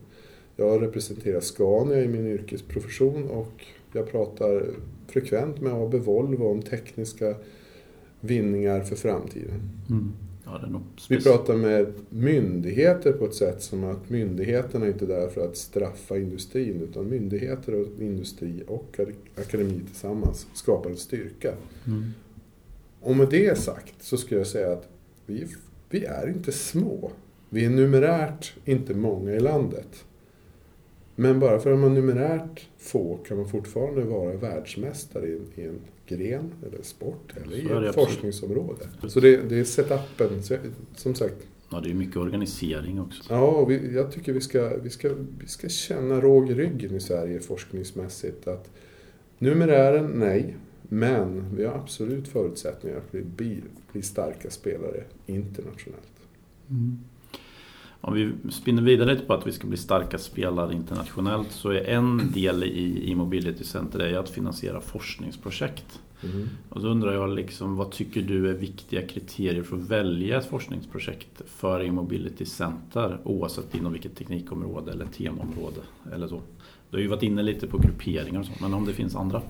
jag 0.56 0.82
representerar 0.82 1.40
Scania 1.40 2.04
i 2.04 2.08
min 2.08 2.28
yrkesprofession 2.28 3.30
och 3.30 3.66
jag 3.94 4.12
pratar 4.12 4.66
frekvent 5.08 5.62
med 5.62 5.74
AB 5.74 5.96
Volvo 5.96 6.46
om 6.46 6.62
tekniska 6.62 7.36
vinningar 8.20 8.82
för 8.82 8.96
framtiden. 8.96 9.70
Mm. 9.90 10.14
Vi 11.10 11.22
pratar 11.22 11.56
med 11.56 11.94
myndigheter 12.10 13.12
på 13.12 13.26
ett 13.26 13.36
sätt 13.36 13.62
som 13.62 13.84
att 13.84 14.10
myndigheterna 14.10 14.86
är 14.86 14.90
inte 14.90 15.06
är 15.06 15.08
där 15.08 15.28
för 15.28 15.46
att 15.46 15.58
straffa 15.58 16.18
industrin 16.18 16.82
utan 16.82 17.10
myndigheter 17.10 17.76
och 17.76 17.88
industri 18.00 18.64
och 18.68 19.00
akademi 19.36 19.82
tillsammans 19.88 20.48
skapar 20.54 20.90
en 20.90 20.98
styrka. 20.98 21.54
Mm. 21.88 22.04
Och 23.02 23.16
med 23.16 23.30
det 23.30 23.58
sagt 23.58 23.96
så 24.00 24.18
skulle 24.18 24.40
jag 24.40 24.48
säga 24.48 24.74
att 24.74 24.88
vi, 25.26 25.48
vi 25.90 26.06
är 26.06 26.30
inte 26.30 26.52
små. 26.52 27.12
Vi 27.50 27.66
är 27.66 27.70
numerärt 27.70 28.54
inte 28.66 28.94
många 28.94 29.32
i 29.32 29.40
landet. 29.40 30.06
Men 31.16 31.40
bara 31.40 31.60
för 31.60 31.72
att 31.72 31.80
man 31.80 31.92
är 31.92 31.96
numerärt 31.96 32.68
få 32.78 33.18
kan 33.28 33.38
man 33.38 33.50
fortfarande 33.50 34.04
vara 34.04 34.36
världsmästare 34.36 35.28
i, 35.28 35.40
i 35.56 35.64
en 35.64 35.80
gren 36.10 36.52
eller 36.68 36.84
sport 36.84 37.34
eller 37.44 37.84
i 37.84 37.88
ett 37.88 37.96
forskningsområde. 37.96 38.88
Så 39.08 39.20
det, 39.20 39.38
det 39.50 39.60
är 39.60 39.64
setupen, 39.64 40.42
som 40.96 41.16
sagt. 41.16 41.48
Ja, 41.72 41.80
det 41.80 41.90
är 41.90 41.94
mycket 41.94 42.18
organisering 42.18 43.00
också. 43.02 43.24
Ja, 43.34 43.66
vi, 43.66 43.94
jag 43.96 44.12
tycker 44.12 44.34
vi 44.34 44.42
ska, 44.42 44.78
vi, 44.78 44.90
ska, 44.90 45.10
vi 45.40 45.48
ska 45.48 45.70
känna 45.70 46.22
råg 46.22 46.52
i 46.52 46.54
ryggen 46.54 46.96
i 46.96 47.00
Sverige 47.00 47.40
forskningsmässigt. 47.40 48.48
att 48.48 48.70
Numerären, 49.38 50.06
nej. 50.06 50.56
Men 50.82 51.56
vi 51.56 51.66
har 51.66 51.76
absolut 51.76 52.28
förutsättningar 52.28 52.98
att 52.98 53.12
bli, 53.12 53.64
bli 53.92 54.02
starka 54.02 54.50
spelare 54.50 55.04
internationellt. 55.26 56.20
Mm. 56.70 57.00
Om 58.02 58.14
vi 58.14 58.52
spinner 58.52 58.82
vidare 58.82 59.14
lite 59.14 59.26
på 59.26 59.34
att 59.34 59.48
vi 59.48 59.52
ska 59.52 59.68
bli 59.68 59.78
starka 59.78 60.18
spelare 60.18 60.74
internationellt 60.74 61.52
så 61.52 61.70
är 61.70 61.84
en 61.84 62.32
del 62.34 62.64
i, 62.64 63.12
i 63.12 63.16
Mobility 63.16 63.64
Center 63.64 64.00
är 64.00 64.18
att 64.18 64.30
finansiera 64.30 64.82
forskningsprojekt. 64.82 66.00
Mm. 66.24 66.50
Och 66.70 66.82
då 66.82 66.88
undrar 66.88 67.14
jag 67.14 67.30
liksom, 67.30 67.76
vad 67.76 67.92
tycker 67.92 68.22
du 68.22 68.50
är 68.50 68.54
viktiga 68.54 69.08
kriterier 69.08 69.64
för 69.64 69.76
att 69.76 69.90
välja 69.90 70.38
ett 70.38 70.46
forskningsprojekt 70.46 71.42
för 71.46 71.84
E-mobility 71.84 72.46
Center 72.46 73.20
oavsett 73.24 73.76
inom 73.76 73.94
vilket 73.94 74.16
teknikområde 74.16 74.92
eller 74.92 75.06
temaområde 75.06 75.82
eller 76.14 76.28
så? 76.28 76.42
Du 76.90 76.98
har 76.98 77.02
ju 77.02 77.08
varit 77.08 77.24
inne 77.24 77.44
lite 77.44 77.68
på 77.68 77.78
grupperingar 77.78 78.40
och 78.40 78.46
så, 78.46 78.52
men 78.62 78.74
om 78.74 78.86
det 78.86 78.94
finns 78.94 79.16
andra? 79.16 79.42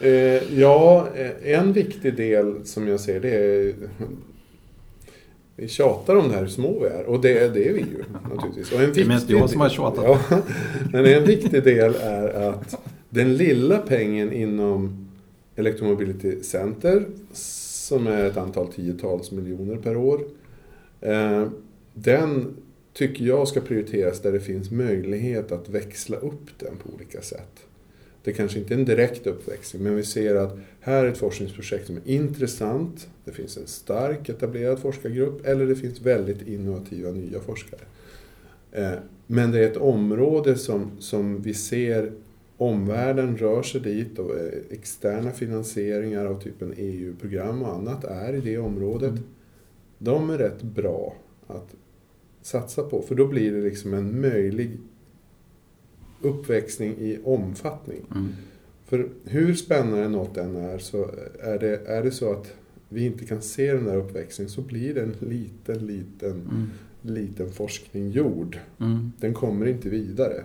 Eh, 0.00 0.58
ja, 0.58 1.08
en 1.42 1.72
viktig 1.72 2.16
del 2.16 2.66
som 2.66 2.88
jag 2.88 3.00
ser 3.00 3.20
det 3.20 3.30
är 3.30 3.74
vi 5.60 5.68
tjatar 5.68 6.16
om 6.16 6.28
det 6.28 6.34
här 6.34 6.40
hur 6.40 6.48
små 6.48 6.78
vi 6.80 6.86
är 6.86 7.04
och 7.06 7.20
det, 7.20 7.54
det 7.54 7.68
är 7.68 7.72
vi 7.72 7.80
ju 7.80 8.04
naturligtvis. 8.30 8.72
Och 8.72 8.80
en 8.80 8.92
det 8.92 9.00
är 9.00 9.06
mest 9.06 9.30
jag 9.30 9.50
som 9.50 9.60
har 9.60 9.68
tjatat. 9.68 10.04
Ja, 10.04 10.42
men 10.92 11.06
en 11.06 11.24
viktig 11.24 11.64
del 11.64 11.94
är 11.94 12.48
att 12.48 12.76
den 13.10 13.34
lilla 13.36 13.78
pengen 13.78 14.32
inom 14.32 15.08
Electromobility 15.56 16.42
Center, 16.42 17.06
som 17.32 18.06
är 18.06 18.24
ett 18.24 18.36
antal 18.36 18.72
tiotals 18.72 19.30
miljoner 19.30 19.76
per 19.76 19.96
år, 19.96 20.20
eh, 21.00 21.46
den 21.94 22.56
tycker 22.92 23.24
jag 23.24 23.48
ska 23.48 23.60
prioriteras 23.60 24.20
där 24.20 24.32
det 24.32 24.40
finns 24.40 24.70
möjlighet 24.70 25.52
att 25.52 25.68
växla 25.68 26.16
upp 26.16 26.58
den 26.58 26.76
på 26.76 26.94
olika 26.94 27.20
sätt. 27.20 27.66
Det 28.24 28.32
kanske 28.32 28.58
inte 28.58 28.74
är 28.74 28.78
en 28.78 28.84
direkt 28.84 29.26
uppväxling, 29.26 29.82
men 29.82 29.96
vi 29.96 30.02
ser 30.02 30.34
att 30.34 30.58
här 30.80 31.04
är 31.04 31.08
ett 31.08 31.18
forskningsprojekt 31.18 31.86
som 31.86 31.96
är 31.96 32.02
intressant. 32.04 33.08
Det 33.24 33.32
finns 33.32 33.56
en 33.56 33.66
stark 33.66 34.28
etablerad 34.28 34.78
forskargrupp 34.78 35.46
eller 35.46 35.66
det 35.66 35.76
finns 35.76 36.00
väldigt 36.00 36.48
innovativa 36.48 37.10
nya 37.10 37.40
forskare. 37.40 37.80
Eh, 38.72 38.92
men 39.26 39.50
det 39.50 39.58
är 39.58 39.70
ett 39.70 39.76
område 39.76 40.56
som, 40.56 40.90
som 40.98 41.42
vi 41.42 41.54
ser 41.54 42.12
omvärlden 42.56 43.36
rör 43.36 43.62
sig 43.62 43.80
dit 43.80 44.18
och 44.18 44.38
eh, 44.38 44.52
externa 44.70 45.30
finansieringar 45.30 46.26
av 46.26 46.40
typen 46.40 46.74
EU-program 46.76 47.62
och 47.62 47.74
annat 47.74 48.04
är 48.04 48.34
i 48.34 48.40
det 48.40 48.58
området. 48.58 49.10
Mm. 49.10 49.22
De 49.98 50.30
är 50.30 50.38
rätt 50.38 50.62
bra 50.62 51.16
att 51.46 51.74
satsa 52.42 52.82
på 52.82 53.02
för 53.02 53.14
då 53.14 53.26
blir 53.26 53.52
det 53.52 53.60
liksom 53.60 53.94
en 53.94 54.20
möjlig 54.20 54.78
uppväxling 56.20 56.94
i 56.98 57.18
omfattning. 57.24 58.02
Mm. 58.14 58.28
För 58.86 59.08
hur 59.24 59.54
spännande 59.54 60.08
något 60.08 60.36
än 60.36 60.56
är 60.56 60.78
så 60.78 61.10
är 61.40 61.58
det, 61.58 61.86
är 61.86 62.02
det 62.02 62.10
så 62.10 62.32
att 62.32 62.54
vi 62.88 63.06
inte 63.06 63.26
kan 63.26 63.42
se 63.42 63.72
den 63.72 63.84
där 63.84 63.96
uppväxlingen 63.96 64.50
så 64.50 64.60
blir 64.60 64.94
det 64.94 65.02
en 65.02 65.14
liten, 65.20 65.86
liten, 65.86 66.30
mm. 66.30 66.70
liten 67.02 67.50
forskning 67.50 68.10
gjord. 68.10 68.58
Mm. 68.80 69.12
Den 69.18 69.34
kommer 69.34 69.66
inte 69.66 69.88
vidare. 69.88 70.42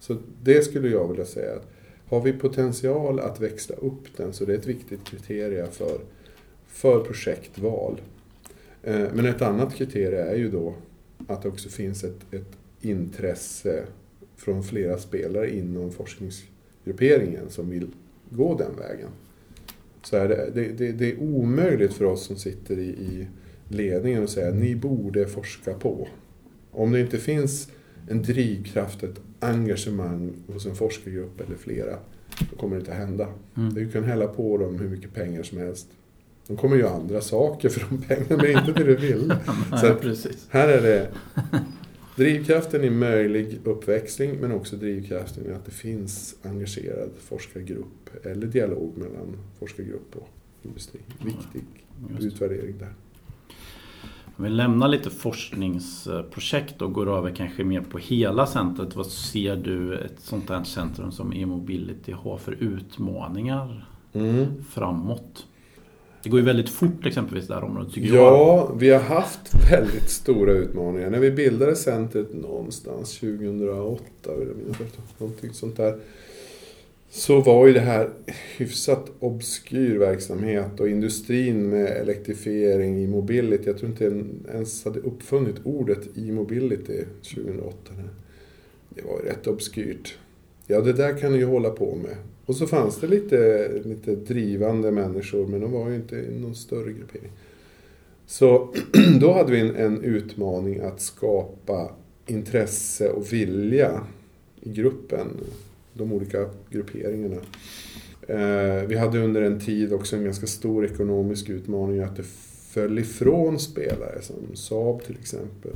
Så 0.00 0.16
det 0.42 0.64
skulle 0.64 0.88
jag 0.88 1.08
vilja 1.08 1.24
säga. 1.24 1.56
att 1.56 1.68
Har 2.08 2.20
vi 2.20 2.32
potential 2.32 3.20
att 3.20 3.40
växla 3.40 3.76
upp 3.76 4.16
den 4.16 4.32
så 4.32 4.44
det 4.44 4.52
är 4.52 4.58
ett 4.58 4.66
viktigt 4.66 5.04
kriterium 5.04 5.70
för, 5.70 5.98
för 6.66 7.00
projektval. 7.00 8.00
Eh, 8.82 9.06
men 9.14 9.26
ett 9.26 9.42
annat 9.42 9.74
kriterium 9.74 10.28
är 10.28 10.36
ju 10.36 10.50
då 10.50 10.74
att 11.26 11.42
det 11.42 11.48
också 11.48 11.68
finns 11.68 12.04
ett, 12.04 12.34
ett 12.34 12.56
intresse 12.80 13.84
från 14.36 14.62
flera 14.62 14.98
spelare 14.98 15.56
inom 15.56 15.92
forskningsgrupperingen 15.92 17.50
som 17.50 17.70
vill 17.70 17.86
gå 18.30 18.58
den 18.58 18.76
vägen. 18.76 19.08
Så 20.02 20.16
är 20.16 20.28
det, 20.28 20.50
det, 20.54 20.92
det, 20.92 21.12
är 21.12 21.22
omöjligt 21.22 21.92
för 21.92 22.04
oss 22.04 22.26
som 22.26 22.36
sitter 22.36 22.78
i, 22.78 22.88
i 22.88 23.28
ledningen 23.68 24.24
att 24.24 24.30
säga 24.30 24.54
ni 24.54 24.76
borde 24.76 25.26
forska 25.26 25.74
på. 25.74 26.08
Om 26.70 26.92
det 26.92 27.00
inte 27.00 27.18
finns 27.18 27.68
en 28.08 28.22
drivkraft, 28.22 29.02
ett 29.02 29.20
engagemang 29.40 30.32
hos 30.46 30.66
en 30.66 30.74
forskargrupp 30.74 31.40
eller 31.40 31.56
flera, 31.56 31.98
då 32.50 32.56
kommer 32.56 32.76
det 32.76 32.80
inte 32.80 32.94
hända. 32.94 33.28
Mm. 33.56 33.74
Du 33.74 33.90
kan 33.90 34.04
hälla 34.04 34.26
på 34.26 34.58
dem 34.58 34.78
hur 34.78 34.88
mycket 34.88 35.14
pengar 35.14 35.42
som 35.42 35.58
helst. 35.58 35.88
De 36.46 36.56
kommer 36.56 36.76
göra 36.76 36.90
andra 36.90 37.20
saker 37.20 37.68
för 37.68 37.86
de 37.90 38.02
pengarna, 38.02 38.42
men 38.42 38.50
inte 38.50 38.72
det 38.72 38.84
du 38.84 38.96
vill. 38.96 39.34
Så 39.80 39.96
här 40.50 40.68
är 40.68 40.82
det 40.82 41.10
drivkraften 42.16 42.84
i 42.84 42.90
möjlig 42.90 43.60
uppväxling, 43.64 44.36
men 44.40 44.52
också 44.52 44.76
drivkraften 44.76 45.46
i 45.46 45.52
att 45.52 45.64
det 45.64 45.70
finns 45.70 46.36
engagerad 46.42 47.10
forskargrupp 47.18 48.10
eller 48.22 48.46
dialog 48.46 48.96
mellan 48.96 49.36
forskargrupp 49.58 50.16
och 50.16 50.28
industri. 50.62 51.00
Viktig 51.24 51.64
utvärdering 52.20 52.78
där. 52.78 52.92
Om 54.36 54.44
vi 54.44 54.50
lämnar 54.50 54.88
lite 54.88 55.10
forskningsprojekt 55.10 56.82
och 56.82 56.92
går 56.92 57.18
över 57.18 57.30
kanske 57.30 57.64
mer 57.64 57.80
på 57.80 57.98
hela 57.98 58.46
centret. 58.46 58.96
Vad 58.96 59.06
ser 59.06 59.56
du 59.56 59.98
ett 59.98 60.20
sånt 60.20 60.48
här 60.48 60.64
centrum 60.64 61.12
som 61.12 61.32
e-mobility 61.32 62.12
har 62.12 62.38
för 62.38 62.52
utmaningar 62.52 63.88
mm. 64.12 64.64
framåt? 64.64 65.46
Det 66.24 66.30
går 66.30 66.40
ju 66.40 66.46
väldigt 66.46 66.68
fort 66.68 67.06
exempelvis 67.06 67.46
det 67.46 67.54
här 67.54 67.64
området 67.64 67.92
tycker 67.92 68.08
ja, 68.08 68.14
jag. 68.14 68.32
Ja, 68.32 68.74
vi 68.78 68.90
har 68.90 69.00
haft 69.00 69.70
väldigt 69.70 70.10
stora 70.10 70.52
utmaningar. 70.52 71.10
När 71.10 71.18
vi 71.18 71.30
bildade 71.30 71.76
centret 71.76 72.34
någonstans 72.34 73.18
2008, 73.18 74.00
någonting 75.18 75.52
sånt 75.52 75.76
där 75.76 75.98
så 77.10 77.40
var 77.40 77.66
ju 77.66 77.72
det 77.72 77.80
här 77.80 78.10
hyfsat 78.56 79.10
obskyr 79.18 79.98
verksamhet 79.98 80.80
och 80.80 80.88
industrin 80.88 81.68
med 81.68 81.86
elektrifiering 81.86 82.98
i 82.98 83.06
mobility. 83.06 83.64
Jag 83.66 83.78
tror 83.78 83.90
inte 83.90 84.04
ens 84.52 84.84
hade 84.84 85.00
uppfunnit 85.00 85.56
ordet 85.64 86.16
e-mobility 86.16 87.04
2008. 87.34 87.76
Det 88.88 89.02
var 89.02 89.20
ju 89.20 89.28
rätt 89.28 89.46
obskyrt. 89.46 90.18
Ja, 90.66 90.80
det 90.80 90.92
där 90.92 91.18
kan 91.18 91.32
du 91.32 91.38
ju 91.38 91.44
hålla 91.44 91.70
på 91.70 91.94
med. 92.02 92.16
Och 92.46 92.56
så 92.56 92.66
fanns 92.66 93.00
det 93.00 93.06
lite, 93.06 93.68
lite 93.84 94.14
drivande 94.14 94.90
människor, 94.90 95.46
men 95.46 95.60
de 95.60 95.72
var 95.72 95.88
ju 95.88 95.94
inte 95.94 96.16
i 96.16 96.40
någon 96.40 96.54
större 96.54 96.92
gruppering. 96.92 97.30
Så 98.26 98.74
då 99.20 99.32
hade 99.32 99.52
vi 99.52 99.60
en, 99.60 99.76
en 99.76 100.04
utmaning 100.04 100.80
att 100.80 101.00
skapa 101.00 101.90
intresse 102.26 103.10
och 103.10 103.32
vilja 103.32 104.00
i 104.60 104.72
gruppen 104.72 105.28
de 105.92 106.12
olika 106.12 106.48
grupperingarna. 106.70 107.36
Eh, 108.28 108.86
vi 108.88 108.96
hade 108.96 109.18
under 109.18 109.42
en 109.42 109.60
tid 109.60 109.92
också 109.92 110.16
en 110.16 110.24
ganska 110.24 110.46
stor 110.46 110.84
ekonomisk 110.84 111.48
utmaning 111.48 112.00
att 112.00 112.16
det 112.16 112.24
föll 112.68 112.98
ifrån 112.98 113.58
spelare 113.58 114.22
som 114.22 114.36
Saab 114.54 115.02
till 115.02 115.16
exempel. 115.20 115.72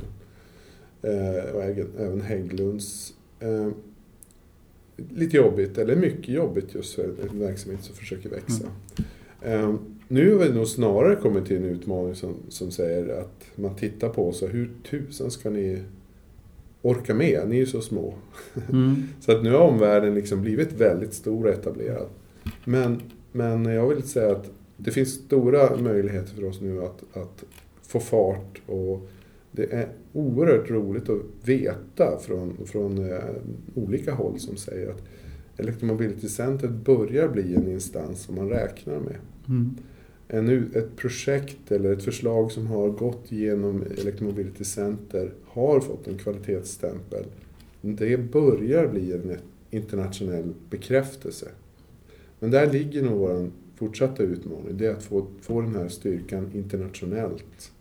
Eh, 1.01 1.55
och 1.55 1.63
även 1.99 2.21
Hägglunds. 2.21 3.13
Eh, 3.39 3.67
lite 5.15 5.37
jobbigt, 5.37 5.77
eller 5.77 5.95
mycket 5.95 6.29
jobbigt 6.29 6.75
just 6.75 6.93
för 6.93 7.03
en 7.03 7.39
verksamhet 7.39 7.83
som 7.83 7.95
försöker 7.95 8.29
växa. 8.29 8.65
Mm. 9.41 9.77
Nu 10.07 10.33
har 10.33 10.45
vi 10.45 10.53
nog 10.53 10.67
snarare 10.67 11.15
kommit 11.15 11.45
till 11.45 11.57
en 11.57 11.63
utmaning 11.63 12.15
som, 12.15 12.35
som 12.49 12.71
säger 12.71 13.19
att 13.19 13.45
man 13.55 13.75
tittar 13.75 14.09
på 14.09 14.29
oss 14.29 14.41
och 14.41 14.49
hur 14.49 14.69
tusen 14.89 15.31
ska 15.31 15.49
ni 15.49 15.81
orka 16.81 17.13
med, 17.13 17.49
ni 17.49 17.55
är 17.55 17.59
ju 17.59 17.65
så 17.65 17.81
små. 17.81 18.13
Mm. 18.71 19.03
så 19.19 19.31
att 19.31 19.43
nu 19.43 19.51
har 19.51 19.59
omvärlden 19.59 20.15
liksom 20.15 20.41
blivit 20.41 20.73
väldigt 20.73 21.13
stor 21.13 21.45
och 21.45 21.53
etablerad. 21.53 22.07
Men, 22.65 23.01
men 23.31 23.65
jag 23.65 23.87
vill 23.87 24.03
säga 24.03 24.31
att 24.31 24.51
det 24.77 24.91
finns 24.91 25.09
stora 25.09 25.77
möjligheter 25.77 26.35
för 26.35 26.45
oss 26.45 26.61
nu 26.61 26.83
att, 26.83 27.03
att 27.17 27.43
få 27.81 27.99
fart 27.99 28.61
och 28.65 29.09
det 29.59 29.73
är 29.73 29.87
oerhört 30.13 30.69
roligt 30.69 31.09
att 31.09 31.21
veta 31.43 32.19
från, 32.19 32.57
från 32.65 33.11
eh, 33.11 33.19
olika 33.75 34.13
håll 34.13 34.39
som 34.39 34.57
säger 34.57 34.89
att 34.89 35.03
Electromobility 35.57 36.29
Center 36.29 36.67
börjar 36.67 37.27
bli 37.27 37.55
en 37.55 37.67
instans 37.67 38.23
som 38.23 38.35
man 38.35 38.49
räknar 38.49 38.99
med. 38.99 39.17
Mm 39.47 39.75
en, 40.31 40.71
ett 40.73 40.95
projekt 40.95 41.71
eller 41.71 41.93
ett 41.93 42.03
förslag 42.03 42.51
som 42.51 42.67
har 42.67 42.89
gått 42.89 43.31
genom 43.31 43.83
Electromobility 44.01 44.63
Center 44.63 45.33
har 45.45 45.79
fått 45.79 46.07
en 46.07 46.17
kvalitetsstämpel. 46.17 47.25
Det 47.81 48.17
börjar 48.17 48.87
bli 48.87 49.13
en 49.13 49.37
internationell 49.69 50.53
bekräftelse. 50.69 51.47
Men 52.39 52.51
där 52.51 52.71
ligger 52.71 53.03
nog 53.03 53.17
vår 53.19 53.51
fortsatta 53.75 54.23
utmaning. 54.23 54.77
Det 54.77 54.85
är 54.85 54.91
att 54.91 55.03
få, 55.03 55.27
få 55.41 55.61
den 55.61 55.75
här 55.75 55.87
styrkan 55.87 56.51
internationellt 56.53 57.71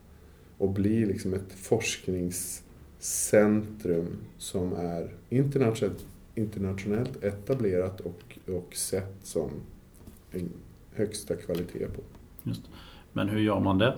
och 0.59 0.71
bli 0.71 1.07
liksom 1.07 1.35
ett 1.35 1.53
forskningscentrum 1.53 4.17
som 4.39 4.73
är 4.73 5.15
internationellt, 5.29 6.07
internationellt 6.35 7.25
etablerat 7.25 8.01
och, 8.01 8.39
och 8.47 8.75
sett 8.75 9.17
som 9.23 9.51
en 10.31 10.51
högsta 10.95 11.37
kvalitet 11.37 11.87
på. 11.87 12.01
Just. 12.43 12.63
Men 13.13 13.29
hur 13.29 13.41
gör 13.41 13.61
man 13.61 13.79
det? 13.79 13.97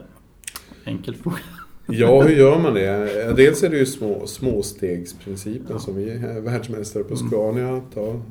Enkel 0.84 1.14
fråga. 1.14 1.36
Ja, 1.86 2.22
hur 2.22 2.36
gör 2.36 2.58
man 2.58 2.74
det? 2.74 3.32
Dels 3.36 3.62
är 3.62 3.70
det 3.70 3.78
ju 3.78 3.86
små, 3.86 4.26
småstegsprincipen 4.26 5.66
ja. 5.70 5.78
som 5.78 5.96
vi 5.96 6.10
är 6.10 6.40
världsmästare 6.40 7.04
på. 7.04 7.16
Scania. 7.16 7.82
Ta, 7.94 8.22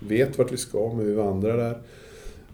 vet 0.00 0.38
vart 0.38 0.52
vi 0.52 0.56
ska, 0.56 0.92
men 0.96 1.06
vi 1.06 1.14
vandrar 1.14 1.56
där. 1.56 1.78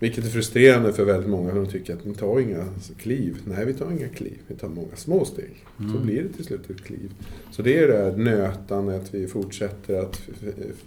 Vilket 0.01 0.25
är 0.25 0.29
frustrerande 0.29 0.93
för 0.93 1.05
väldigt 1.05 1.31
många, 1.31 1.55
de 1.55 1.67
tycker 1.67 1.95
att 1.95 2.05
ni 2.05 2.15
tar 2.15 2.41
inga 2.41 2.67
kliv. 2.99 3.37
Nej, 3.45 3.67
vi 3.67 3.75
tar 3.75 3.91
inga 3.91 4.09
kliv. 4.09 4.39
Vi 4.47 4.55
tar 4.55 4.69
många 4.69 4.97
små 4.97 5.25
steg. 5.25 5.65
Mm. 5.81 5.93
Så 5.93 5.99
blir 5.99 6.23
det 6.23 6.29
till 6.29 6.45
slut 6.45 6.71
ett 6.71 6.85
kliv. 6.85 7.15
Så 7.51 7.63
det 7.63 7.79
är 7.79 7.89
det 7.89 7.97
här 7.97 8.17
nötandet, 8.17 9.15
vi 9.15 9.27
fortsätter 9.27 10.01
att 10.01 10.23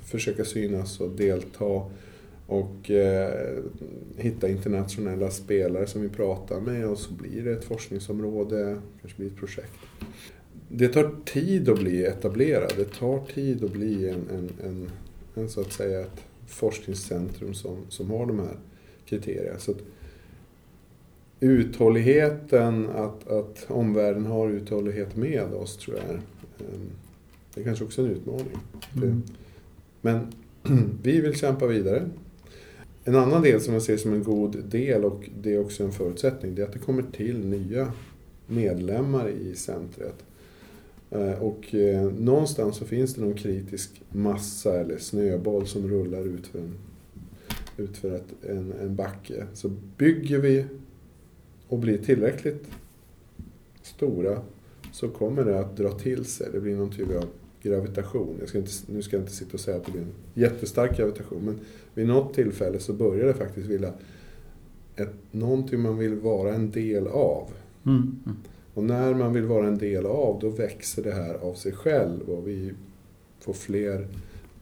försöka 0.03 0.45
synas 0.45 0.99
och 0.99 1.09
delta 1.09 1.85
och 2.47 2.91
eh, 2.91 3.59
hitta 4.17 4.49
internationella 4.49 5.29
spelare 5.31 5.87
som 5.87 6.01
vi 6.01 6.09
pratar 6.09 6.61
med 6.61 6.87
och 6.87 6.97
så 6.97 7.13
blir 7.13 7.43
det 7.43 7.51
ett 7.51 7.63
forskningsområde, 7.63 8.77
kanske 9.01 9.17
blir 9.17 9.27
ett 9.27 9.37
projekt. 9.37 9.73
Det 10.69 10.87
tar 10.87 11.15
tid 11.25 11.69
att 11.69 11.79
bli 11.79 12.05
etablerad, 12.05 12.73
det 12.77 12.93
tar 12.99 13.25
tid 13.33 13.63
att 13.63 13.71
bli 13.71 14.09
en, 14.09 14.29
en, 14.29 14.49
en, 14.65 14.89
en 15.35 15.49
så 15.49 15.61
att 15.61 15.73
säga 15.73 15.99
ett 15.99 16.23
forskningscentrum 16.47 17.53
som, 17.53 17.77
som 17.89 18.11
har 18.11 18.25
de 18.25 18.39
här 18.39 18.57
kriterierna. 19.13 19.59
Så 19.59 19.71
att 19.71 19.77
uthålligheten, 21.39 22.89
att, 22.89 23.27
att 23.27 23.65
omvärlden 23.67 24.25
har 24.25 24.49
uthållighet 24.49 25.15
med 25.15 25.53
oss 25.53 25.77
tror 25.77 25.97
jag 25.97 26.05
är, 26.05 26.13
ehm, 26.13 26.89
det 27.53 27.61
är 27.61 27.65
kanske 27.65 27.83
också 27.83 28.01
en 28.01 28.07
utmaning. 28.07 28.57
Mm. 28.95 29.23
Men 30.01 30.27
vi 31.03 31.21
vill 31.21 31.35
kämpa 31.35 31.67
vidare. 31.67 32.09
En 33.03 33.15
annan 33.15 33.41
del 33.41 33.61
som 33.61 33.73
jag 33.73 33.83
ser 33.83 33.97
som 33.97 34.13
en 34.13 34.23
god 34.23 34.63
del 34.65 35.05
och 35.05 35.29
det 35.41 35.53
är 35.53 35.61
också 35.61 35.83
en 35.83 35.91
förutsättning, 35.91 36.55
det 36.55 36.61
är 36.61 36.65
att 36.65 36.73
det 36.73 36.79
kommer 36.79 37.03
till 37.03 37.45
nya 37.45 37.91
medlemmar 38.47 39.29
i 39.29 39.55
centret. 39.55 40.23
Eh, 41.09 41.41
och 41.41 41.75
eh, 41.75 42.11
någonstans 42.11 42.75
så 42.77 42.85
finns 42.85 43.13
det 43.13 43.21
någon 43.21 43.33
kritisk 43.33 44.01
massa 44.09 44.79
eller 44.79 44.97
snöboll 44.97 45.67
som 45.67 45.87
rullar 45.87 46.27
ut 46.27 46.47
för 46.47 46.59
en 46.59 46.73
utför 47.77 48.15
ett, 48.15 48.49
en, 48.49 48.73
en 48.81 48.95
backe. 48.95 49.45
Så 49.53 49.71
bygger 49.97 50.39
vi 50.39 50.65
och 51.67 51.79
blir 51.79 51.97
tillräckligt 51.97 52.67
stora 53.81 54.41
så 54.91 55.09
kommer 55.09 55.43
det 55.43 55.59
att 55.59 55.77
dra 55.77 55.91
till 55.91 56.25
sig. 56.25 56.47
Det 56.51 56.59
blir 56.59 56.75
någon 56.75 56.91
typ 56.91 57.09
av 57.09 57.25
gravitation. 57.61 58.35
Jag 58.39 58.49
ska 58.49 58.57
inte, 58.57 58.71
nu 58.87 59.01
ska 59.01 59.15
jag 59.15 59.23
inte 59.23 59.33
sitta 59.33 59.53
och 59.53 59.59
säga 59.59 59.77
att 59.77 59.85
det 59.85 59.91
blir 59.91 60.01
en 60.01 60.13
jättestark 60.33 60.97
gravitation 60.97 61.45
men 61.45 61.59
vid 61.93 62.07
något 62.07 62.33
tillfälle 62.33 62.79
så 62.79 62.93
börjar 62.93 63.27
det 63.27 63.33
faktiskt 63.33 63.67
vilja 63.67 63.93
ett, 64.95 65.13
någonting 65.31 65.79
man 65.79 65.97
vill 65.97 66.15
vara 66.15 66.53
en 66.53 66.71
del 66.71 67.07
av. 67.07 67.49
Mm. 67.85 67.97
Mm. 67.97 68.37
Och 68.73 68.83
när 68.83 69.13
man 69.13 69.33
vill 69.33 69.45
vara 69.45 69.67
en 69.67 69.77
del 69.77 70.05
av, 70.05 70.39
då 70.41 70.49
växer 70.49 71.03
det 71.03 71.11
här 71.11 71.33
av 71.33 71.53
sig 71.53 71.71
själv 71.71 72.29
och 72.29 72.47
vi 72.47 72.73
får 73.39 73.53
fler 73.53 74.07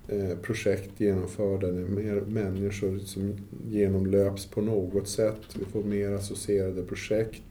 Eh, 0.08 0.38
projekt 0.42 1.00
genomförda, 1.00 1.68
det 1.68 1.82
är 1.82 1.86
mer 1.86 2.22
människor 2.22 3.00
som 3.00 3.34
genomlöps 3.70 4.46
på 4.46 4.62
något 4.62 5.08
sätt. 5.08 5.42
Vi 5.60 5.66
får 5.66 5.84
mer 5.84 6.12
associerade 6.12 6.84
projekt. 6.84 7.44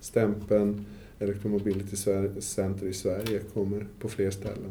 Stämpeln 0.00 0.84
Electromobility 1.18 1.96
Center 2.40 2.86
i 2.86 2.92
Sverige 2.92 3.40
kommer 3.54 3.86
på 4.00 4.08
fler 4.08 4.30
ställen. 4.30 4.70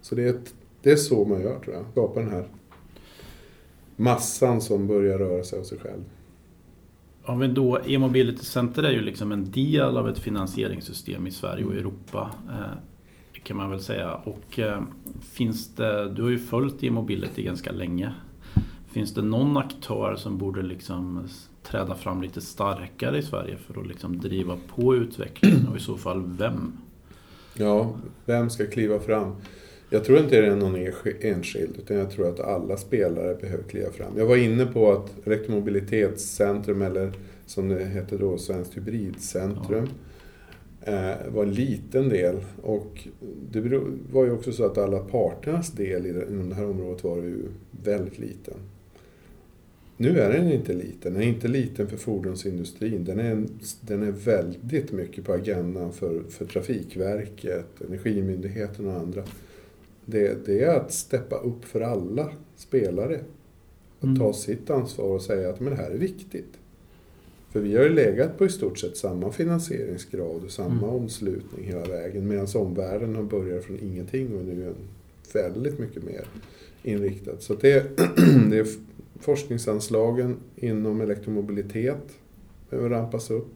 Så 0.00 0.14
det 0.14 0.22
är, 0.22 0.28
ett, 0.28 0.54
det 0.82 0.90
är 0.92 0.96
så 0.96 1.24
man 1.24 1.40
gör 1.40 1.58
tror 1.58 1.74
jag, 1.74 1.84
skapar 1.92 2.20
den 2.20 2.30
här 2.30 2.48
massan 3.96 4.60
som 4.60 4.86
börjar 4.86 5.18
röra 5.18 5.44
sig 5.44 5.58
av 5.58 5.64
sig 5.64 5.78
själv. 5.78 6.02
Om 7.24 7.38
vi 7.38 7.48
då, 7.48 7.80
E-mobility 7.86 8.44
Center 8.44 8.82
är 8.82 8.90
ju 8.90 9.00
liksom 9.00 9.32
en 9.32 9.50
del 9.50 9.96
av 9.96 10.08
ett 10.08 10.18
finansieringssystem 10.18 11.26
i 11.26 11.30
Sverige 11.30 11.64
och 11.64 11.74
Europa. 11.74 12.30
Eh, 12.48 12.78
kan 13.42 13.56
man 13.56 13.70
väl 13.70 13.80
säga. 13.80 14.14
Och 14.14 14.58
eh, 14.58 14.82
finns 15.32 15.74
det, 15.74 16.08
du 16.08 16.22
har 16.22 16.30
ju 16.30 16.38
följt 16.38 16.84
e-mobility 16.84 17.42
ganska 17.42 17.72
länge. 17.72 18.12
Finns 18.92 19.14
det 19.14 19.22
någon 19.22 19.56
aktör 19.56 20.16
som 20.16 20.38
borde 20.38 20.62
liksom 20.62 21.28
träda 21.62 21.94
fram 21.94 22.22
lite 22.22 22.40
starkare 22.40 23.18
i 23.18 23.22
Sverige 23.22 23.56
för 23.56 23.80
att 23.80 23.86
liksom 23.86 24.20
driva 24.20 24.58
på 24.74 24.94
utvecklingen 24.94 25.68
och 25.68 25.76
i 25.76 25.80
så 25.80 25.96
fall 25.96 26.22
vem? 26.38 26.72
Ja, 27.54 27.94
vem 28.24 28.50
ska 28.50 28.66
kliva 28.66 28.98
fram? 28.98 29.32
Jag 29.90 30.04
tror 30.04 30.18
inte 30.18 30.40
det 30.40 30.46
är 30.46 30.56
någon 30.56 30.76
enskild, 31.20 31.76
utan 31.78 31.96
jag 31.96 32.10
tror 32.10 32.28
att 32.28 32.40
alla 32.40 32.76
spelare 32.76 33.34
behöver 33.34 33.64
kliva 33.64 33.90
fram. 33.90 34.18
Jag 34.18 34.26
var 34.26 34.36
inne 34.36 34.66
på 34.66 34.92
att 34.92 35.26
Elektromobilitetscentrum, 35.26 36.82
eller 36.82 37.12
som 37.46 37.68
det 37.68 37.84
hette 37.84 38.16
då, 38.16 38.38
Svenskt 38.38 38.76
Hybridcentrum, 38.76 39.84
ja. 39.84 40.11
Var 41.28 41.42
en 41.42 41.54
liten 41.54 42.08
del. 42.08 42.36
Och 42.62 43.08
det 43.50 43.60
var 44.12 44.24
ju 44.24 44.32
också 44.32 44.52
så 44.52 44.64
att 44.64 44.78
alla 44.78 44.98
parternas 44.98 45.72
del 45.72 46.06
inom 46.06 46.48
det 46.48 46.54
här 46.54 46.66
området 46.66 47.04
var 47.04 47.16
ju 47.16 47.38
väldigt 47.84 48.18
liten. 48.18 48.54
Nu 49.96 50.20
är 50.20 50.32
den 50.32 50.52
inte 50.52 50.72
liten. 50.72 51.12
Den 51.12 51.22
är 51.22 51.26
inte 51.26 51.48
liten 51.48 51.86
för 51.86 51.96
fordonsindustrin. 51.96 53.04
Den 53.04 53.18
är, 53.18 53.46
den 53.80 54.02
är 54.02 54.10
väldigt 54.10 54.92
mycket 54.92 55.24
på 55.24 55.32
agendan 55.32 55.92
för, 55.92 56.22
för 56.28 56.46
Trafikverket, 56.46 57.80
Energimyndigheten 57.88 58.86
och 58.86 58.94
andra 58.94 59.22
det, 60.04 60.46
det, 60.46 60.64
är 60.64 60.76
att 60.76 60.92
steppa 60.92 61.36
upp 61.36 61.64
för 61.64 61.80
alla 61.80 62.32
spelare. 62.56 63.20
Och 63.98 64.04
mm. 64.04 64.18
ta 64.18 64.32
sitt 64.32 64.70
ansvar 64.70 65.04
och 65.04 65.22
säga 65.22 65.50
att 65.50 65.60
men 65.60 65.70
det 65.72 65.82
här 65.82 65.90
är 65.90 65.98
viktigt. 65.98 66.58
För 67.52 67.60
vi 67.60 67.76
har 67.76 67.82
ju 67.82 67.88
legat 67.88 68.38
på 68.38 68.46
i 68.46 68.48
stort 68.48 68.78
sett 68.78 68.96
samma 68.96 69.32
finansieringsgrad 69.32 70.44
och 70.44 70.50
samma 70.50 70.88
mm. 70.88 70.94
omslutning 70.94 71.64
hela 71.64 71.84
vägen. 71.84 72.28
Medan 72.28 72.46
omvärlden 72.54 73.16
har 73.16 73.22
börjat 73.22 73.64
från 73.64 73.78
ingenting 73.80 74.36
och 74.36 74.44
nu 74.44 74.66
är 74.66 74.74
väldigt 75.32 75.78
mycket 75.78 76.02
mer 76.04 76.24
inriktad. 76.82 77.38
Så 77.38 77.54
det, 77.54 77.96
det 78.50 78.58
är 78.58 78.66
forskningsanslagen 79.20 80.36
inom 80.56 81.00
elektromobilitet 81.00 82.18
behöver 82.70 82.90
rampas 82.90 83.30
upp. 83.30 83.54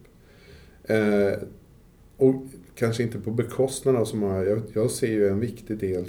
Eh, 0.84 1.38
och 2.16 2.44
kanske 2.74 3.02
inte 3.02 3.18
på 3.18 3.30
bekostnad 3.30 3.96
av 3.96 4.04
så 4.04 4.16
många. 4.16 4.44
Jag, 4.44 4.62
jag 4.72 4.90
ser 4.90 5.12
ju 5.12 5.28
en 5.28 5.40
viktig 5.40 5.78
del 5.78 6.04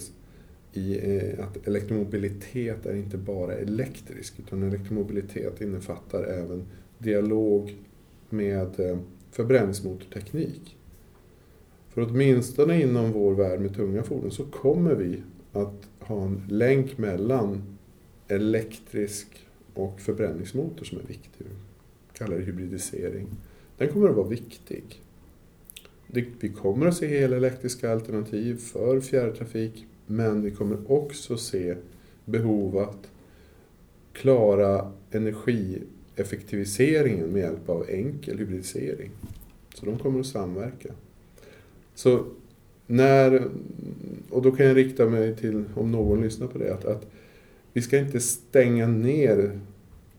i 0.73 1.15
eh, 1.15 1.45
att 1.45 1.67
elektromobilitet 1.67 2.86
är 2.86 2.95
inte 2.95 3.17
bara 3.17 3.54
elektrisk 3.54 4.34
utan 4.39 4.63
elektromobilitet 4.63 5.62
innefattar 5.62 6.23
även 6.23 6.65
dialog 6.97 7.77
med 8.29 8.79
eh, 8.79 8.97
förbränningsmotorteknik. 9.31 10.77
För 11.89 12.01
åtminstone 12.01 12.81
inom 12.81 13.12
vår 13.12 13.33
värld 13.33 13.60
med 13.60 13.75
tunga 13.75 14.03
fordon 14.03 14.31
så 14.31 14.45
kommer 14.45 14.95
vi 14.95 15.21
att 15.51 15.89
ha 15.99 16.23
en 16.23 16.43
länk 16.49 16.97
mellan 16.97 17.77
elektrisk 18.27 19.27
och 19.73 19.99
förbränningsmotor 20.01 20.86
som 20.86 20.97
är 20.97 21.03
viktig. 21.03 21.45
Vi 21.45 22.17
kallar 22.17 22.38
det 22.38 22.43
hybridisering. 22.43 23.27
Den 23.77 23.89
kommer 23.89 24.10
att 24.10 24.15
vara 24.15 24.27
viktig. 24.27 25.01
Vi 26.39 26.49
kommer 26.49 26.86
att 26.86 26.97
se 26.97 27.07
helelektriska 27.07 27.91
alternativ 27.91 28.57
för 28.57 28.99
fjärrtrafik 28.99 29.86
men 30.05 30.41
vi 30.41 30.51
kommer 30.51 30.91
också 30.91 31.38
se 31.38 31.75
behov 32.25 32.77
att 32.77 33.10
klara 34.13 34.91
effektiviseringen 36.19 37.30
med 37.30 37.41
hjälp 37.41 37.69
av 37.69 37.86
enkel 37.89 38.38
hybridisering. 38.38 39.12
Så 39.73 39.86
de 39.86 39.99
kommer 39.99 40.19
att 40.19 40.25
samverka. 40.25 40.89
Så 41.95 42.25
när, 42.88 43.47
och 44.30 44.41
då 44.41 44.51
kan 44.51 44.65
jag 44.65 44.77
rikta 44.77 45.06
mig 45.06 45.36
till, 45.36 45.63
om 45.75 45.91
någon 45.91 46.21
lyssnar 46.21 46.47
på 46.47 46.58
det, 46.58 46.73
att, 46.73 46.86
att 46.86 47.08
vi 47.73 47.82
ska 47.82 47.97
inte 47.97 48.19
stänga 48.19 48.88
ner 48.88 49.60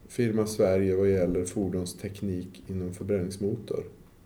firma 0.07 0.47
Sverige 0.47 0.95
vad 0.95 1.09
gäller 1.09 1.45
fordonsteknik 1.45 2.63
inom 2.67 2.93
förbränningsmotor 2.93 3.83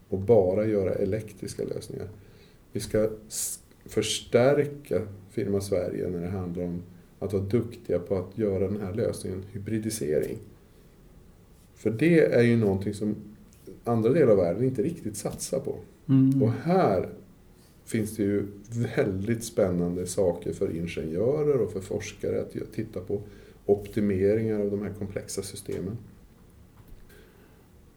och 0.10 0.20
bara 0.20 0.66
göra 0.66 0.94
elektriska 0.94 1.64
lösningar. 1.64 2.08
Vi 2.72 2.80
ska 2.80 3.10
förstärka 3.86 5.02
firma 5.32 5.62
Sverige 5.62 6.10
när 6.10 6.22
det 6.22 6.30
handlar 6.30 6.64
om 6.64 6.82
att 7.20 7.34
vara 7.34 7.44
duktiga 7.44 8.00
på 8.00 8.16
att 8.16 8.38
göra 8.38 8.68
den 8.68 8.82
här 8.82 8.94
lösningen, 8.94 9.44
hybridisering. 9.52 10.38
För 11.84 11.90
det 11.90 12.20
är 12.20 12.42
ju 12.42 12.58
någonting 12.58 12.94
som 12.94 13.16
andra 13.84 14.10
delar 14.10 14.32
av 14.32 14.38
världen 14.38 14.64
inte 14.64 14.84
riktigt 14.84 15.18
satsar 15.18 15.60
på. 15.60 15.76
Mm. 16.10 16.44
Och 16.44 16.52
här 16.52 17.10
finns 17.86 18.16
det 18.16 18.24
ju 18.24 18.46
väldigt 18.96 19.44
spännande 19.44 20.08
saker 20.08 20.54
för 20.54 20.76
ingenjörer 20.76 21.58
och 21.58 21.72
för 21.72 21.82
forskare 21.82 22.42
att 22.42 22.74
titta 22.74 23.00
på. 23.00 23.22
Optimeringar 23.66 24.60
av 24.60 24.72
de 24.72 24.82
här 24.82 24.94
komplexa 25.00 25.42
systemen. 25.42 25.98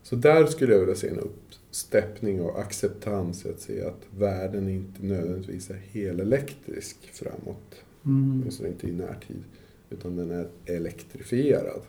Så 0.02 0.16
där 0.16 0.46
skulle 0.46 0.72
jag 0.72 0.80
vilja 0.80 0.94
se 0.94 1.08
en 1.08 1.18
uppsteppning 1.18 2.40
och 2.40 2.60
acceptans 2.60 3.46
att 3.46 3.60
se 3.60 3.82
att 3.82 4.06
världen 4.18 4.68
inte 4.68 5.06
nödvändigtvis 5.06 5.70
är 5.70 5.74
helelektrisk 5.74 6.96
framåt. 7.12 7.74
Mm. 8.04 8.40
Åtminstone 8.40 8.68
inte 8.68 8.88
i 8.88 8.92
närtid. 8.92 9.44
Utan 9.90 10.16
den 10.16 10.30
är 10.30 10.48
elektrifierad. 10.66 11.80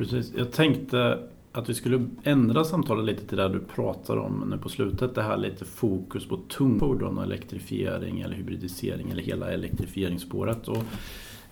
Precis. 0.00 0.32
Jag 0.36 0.52
tänkte 0.52 1.18
att 1.52 1.68
vi 1.68 1.74
skulle 1.74 2.06
ändra 2.22 2.64
samtalet 2.64 3.04
lite 3.04 3.26
till 3.26 3.36
det 3.36 3.48
du 3.48 3.60
pratar 3.60 4.16
om 4.16 4.46
nu 4.50 4.58
på 4.58 4.68
slutet. 4.68 5.14
Det 5.14 5.22
här 5.22 5.36
lite 5.36 5.64
fokus 5.64 6.28
på 6.28 6.36
tungfordon 6.36 7.18
och 7.18 7.24
elektrifiering 7.24 8.20
eller 8.20 8.34
hybridisering 8.34 9.10
eller 9.10 9.22
hela 9.22 9.52
elektrifieringsspåret. 9.52 10.68
Och, 10.68 10.84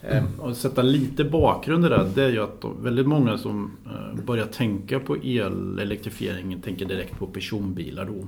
eh, 0.03 0.25
och 0.39 0.57
sätta 0.57 0.83
lite 0.83 1.25
bakgrund 1.25 1.85
i 1.87 1.89
det, 1.89 2.11
det 2.15 2.23
är 2.23 2.31
ju 2.31 2.43
att 2.43 2.65
väldigt 2.81 3.07
många 3.07 3.39
som 3.39 3.71
eh, 3.87 4.25
börjar 4.25 4.47
tänka 4.47 5.01
på 5.01 5.17
el-elektrifiering 5.25 6.61
tänker 6.61 6.85
direkt 6.85 7.19
på 7.19 7.27
personbilar 7.27 8.05
då. 8.05 8.27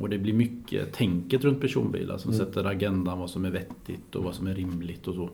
Och 0.00 0.08
det 0.08 0.18
blir 0.18 0.32
mycket 0.32 0.92
tänket 0.92 1.44
runt 1.44 1.60
personbilar 1.60 2.18
som 2.18 2.32
mm. 2.32 2.46
sätter 2.46 2.64
agendan 2.64 3.18
vad 3.18 3.30
som 3.30 3.44
är 3.44 3.50
vettigt 3.50 4.14
och 4.14 4.24
vad 4.24 4.34
som 4.34 4.46
är 4.46 4.54
rimligt 4.54 5.08
och 5.08 5.14
så. 5.14 5.30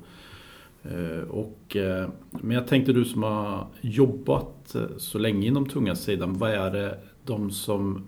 Eh, 0.90 1.28
och, 1.28 1.76
eh, 1.76 2.08
men 2.30 2.50
jag 2.50 2.66
tänkte 2.66 2.92
du 2.92 3.04
som 3.04 3.22
har 3.22 3.66
jobbat 3.80 4.74
eh, 4.74 4.82
så 4.96 5.18
länge 5.18 5.46
inom 5.46 5.68
tunga 5.68 5.94
sidan. 5.94 6.38
Vad 6.38 6.50
är 6.50 6.70
det 6.70 6.98
de 7.24 7.50
som 7.50 8.04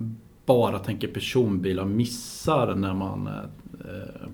bara 0.47 0.79
tänker 0.79 1.09
personbilar 1.09 1.85
missar 1.85 2.75
när 2.75 2.95
man 2.95 3.29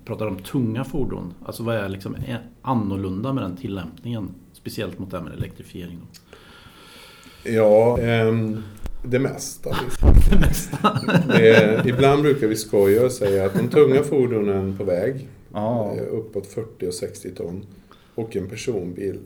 pratar 0.05 0.27
om 0.27 0.37
tunga 0.37 0.83
fordon? 0.83 1.33
Alltså 1.45 1.63
vad 1.63 1.75
är 1.75 1.89
liksom 1.89 2.15
annorlunda 2.61 3.33
med 3.33 3.43
den 3.43 3.57
tillämpningen? 3.57 4.29
Speciellt 4.53 4.99
mot 4.99 5.11
det 5.11 5.17
här 5.17 5.23
med 5.23 5.33
elektrifiering. 5.33 5.99
Ja, 7.43 7.97
um, 8.01 8.63
det 9.03 9.19
mesta. 9.19 9.75
det 10.31 10.39
mesta. 10.39 10.99
det 11.27 11.85
ibland 11.85 12.21
brukar 12.21 12.47
vi 12.47 12.55
skoja 12.55 13.05
och 13.05 13.11
säga 13.11 13.45
att 13.45 13.53
de 13.53 13.67
tunga 13.67 14.03
fordonen 14.03 14.77
på 14.77 14.83
väg, 14.83 15.27
ah. 15.51 15.91
uppåt 15.95 16.47
40 16.47 16.87
och 16.87 16.93
60 16.93 17.31
ton, 17.35 17.65
och 18.15 18.35
en 18.35 18.49
personbil. 18.49 19.19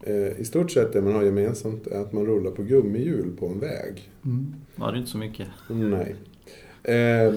Eh, 0.00 0.40
I 0.40 0.44
stort 0.44 0.70
sett 0.70 0.92
det 0.92 1.00
man 1.00 1.12
har 1.12 1.22
gemensamt 1.22 1.86
är 1.86 2.00
att 2.00 2.12
man 2.12 2.26
rullar 2.26 2.50
på 2.50 2.62
gummihjul 2.62 3.36
på 3.38 3.46
en 3.46 3.58
väg. 3.60 4.10
Mm. 4.24 4.54
Ja, 4.76 4.90
det 4.90 4.96
är 4.96 4.98
inte 4.98 5.10
så 5.10 5.18
mycket. 5.18 5.48
Nej. 5.68 6.14
Eh, 6.82 7.34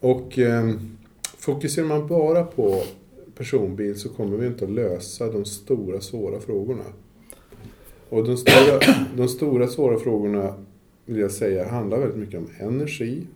Och 0.00 0.38
eh, 0.38 0.70
fokuserar 1.38 1.86
man 1.86 2.06
bara 2.06 2.44
på 2.44 2.82
personbil 3.36 3.98
så 3.98 4.08
kommer 4.08 4.36
vi 4.36 4.46
inte 4.46 4.64
att 4.64 4.70
lösa 4.70 5.32
de 5.32 5.44
stora 5.44 6.00
svåra 6.00 6.40
frågorna. 6.40 6.84
Och 8.08 8.24
de 8.24 8.36
stora, 8.36 8.80
de 9.16 9.28
stora 9.28 9.66
svåra 9.68 9.98
frågorna 9.98 10.54
vill 11.06 11.18
jag 11.18 11.30
säga 11.30 11.68
handlar 11.68 11.98
väldigt 11.98 12.18
mycket 12.18 12.38
om 12.38 12.48
energi, 12.58 13.26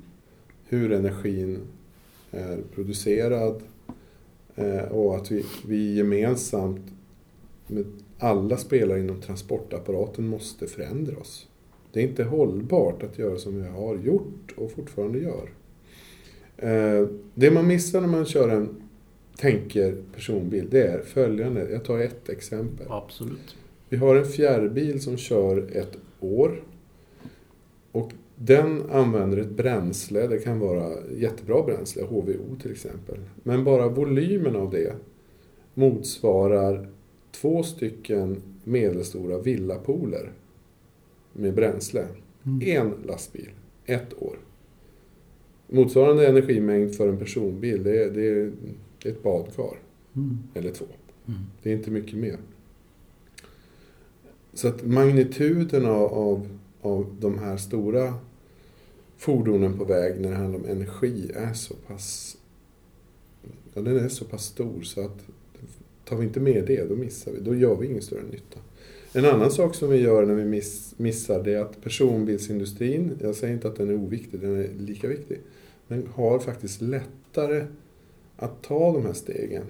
hur 0.69 0.93
energin 0.93 1.59
är 2.31 2.59
producerad 2.75 3.63
och 4.91 5.17
att 5.17 5.31
vi, 5.31 5.45
vi 5.67 5.97
gemensamt 5.97 6.81
med 7.67 7.85
alla 8.19 8.57
spelare 8.57 9.01
inom 9.01 9.21
transportapparaten 9.21 10.27
måste 10.27 10.67
förändra 10.67 11.17
oss. 11.17 11.49
Det 11.93 12.01
är 12.01 12.05
inte 12.05 12.25
hållbart 12.25 13.03
att 13.03 13.19
göra 13.19 13.39
som 13.39 13.63
vi 13.63 13.69
har 13.69 13.97
gjort 13.97 14.55
och 14.57 14.71
fortfarande 14.71 15.19
gör. 15.19 15.49
Eh, 16.57 17.09
det 17.35 17.51
man 17.51 17.67
missar 17.67 18.01
när 18.01 18.09
man 18.09 18.25
kör 18.25 18.49
en 18.49 18.69
tänker 19.37 19.97
personbil, 20.15 20.67
det 20.71 20.83
är 20.83 21.03
följande. 21.03 21.71
Jag 21.71 21.85
tar 21.85 21.99
ett 21.99 22.29
exempel. 22.29 22.87
Absolut. 22.91 23.57
Vi 23.89 23.97
har 23.97 24.17
en 24.17 24.25
fjärrbil 24.25 25.01
som 25.01 25.17
kör 25.17 25.71
ett 25.73 25.99
år. 26.21 26.63
Och 27.93 28.13
den 28.39 28.91
använder 28.91 29.39
ett 29.39 29.51
bränsle, 29.51 30.27
det 30.27 30.39
kan 30.39 30.59
vara 30.59 30.93
jättebra 31.17 31.63
bränsle, 31.63 32.03
HVO 32.03 32.57
till 32.63 32.71
exempel. 32.71 33.19
Men 33.43 33.65
bara 33.65 33.89
volymen 33.89 34.57
av 34.57 34.71
det 34.71 34.93
motsvarar 35.75 36.89
två 37.31 37.63
stycken 37.63 38.43
medelstora 38.65 39.39
villapooler 39.39 40.33
med 41.33 41.55
bränsle. 41.55 42.07
Mm. 42.47 42.61
En 42.63 42.95
lastbil, 43.07 43.51
ett 43.87 44.23
år. 44.23 44.39
Motsvarande 45.67 46.29
energimängd 46.29 46.95
för 46.95 47.09
en 47.09 47.19
personbil, 47.19 47.83
det 47.83 48.03
är, 48.05 48.11
det 48.11 48.29
är 48.29 48.53
ett 49.05 49.23
badkar. 49.23 49.79
Mm. 50.17 50.39
Eller 50.55 50.71
två. 50.71 50.87
Mm. 51.27 51.41
Det 51.63 51.71
är 51.71 51.77
inte 51.77 51.91
mycket 51.91 52.19
mer. 52.19 52.37
Så 54.53 54.69
att 54.69 54.87
magnituden 54.87 55.87
av, 55.87 56.15
av, 56.15 56.49
av 56.81 57.17
de 57.21 57.39
här 57.39 57.57
stora 57.57 58.15
fordonen 59.19 59.79
på 59.79 59.85
väg 59.85 60.21
när 60.21 60.31
det 60.31 60.37
handlar 60.37 60.59
om 60.59 60.67
energi 60.67 61.31
är 61.35 61.53
så 61.53 61.75
pass 61.75 62.37
ja, 63.75 63.83
den 63.83 64.05
är 64.05 64.09
så 64.09 64.25
pass 64.25 64.45
stor 64.45 64.83
så 64.83 65.01
att 65.01 65.19
tar 66.05 66.17
vi 66.17 66.25
inte 66.25 66.41
med 66.41 66.65
det, 66.67 66.89
då 66.89 66.97
missar 66.97 67.33
vi. 67.33 67.41
Då 67.41 67.55
gör 67.55 67.77
vi 67.77 67.87
ingen 67.87 68.03
större 68.03 68.23
nytta. 68.31 68.61
En 69.13 69.25
annan 69.25 69.51
sak 69.51 69.75
som 69.75 69.91
vi 69.91 69.97
gör 69.97 70.27
när 70.27 70.35
vi 70.35 70.45
miss, 70.45 70.95
missar 70.97 71.43
det 71.43 71.55
är 71.55 71.61
att 71.61 71.83
personbilsindustrin, 71.83 73.19
jag 73.21 73.35
säger 73.35 73.55
inte 73.55 73.69
att 73.69 73.77
den 73.77 73.89
är 73.89 73.95
oviktig, 73.95 74.41
den 74.41 74.57
är 74.57 74.69
lika 74.79 75.09
viktig, 75.09 75.41
men 75.87 76.07
har 76.07 76.39
faktiskt 76.39 76.81
lättare 76.81 77.65
att 78.37 78.63
ta 78.63 78.93
de 78.93 79.07
här 79.07 79.13
stegen. 79.13 79.65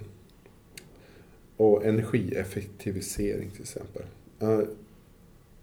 Och 1.57 1.85
energieffektivisering 1.85 3.49
till 3.49 3.61
exempel. 3.61 4.03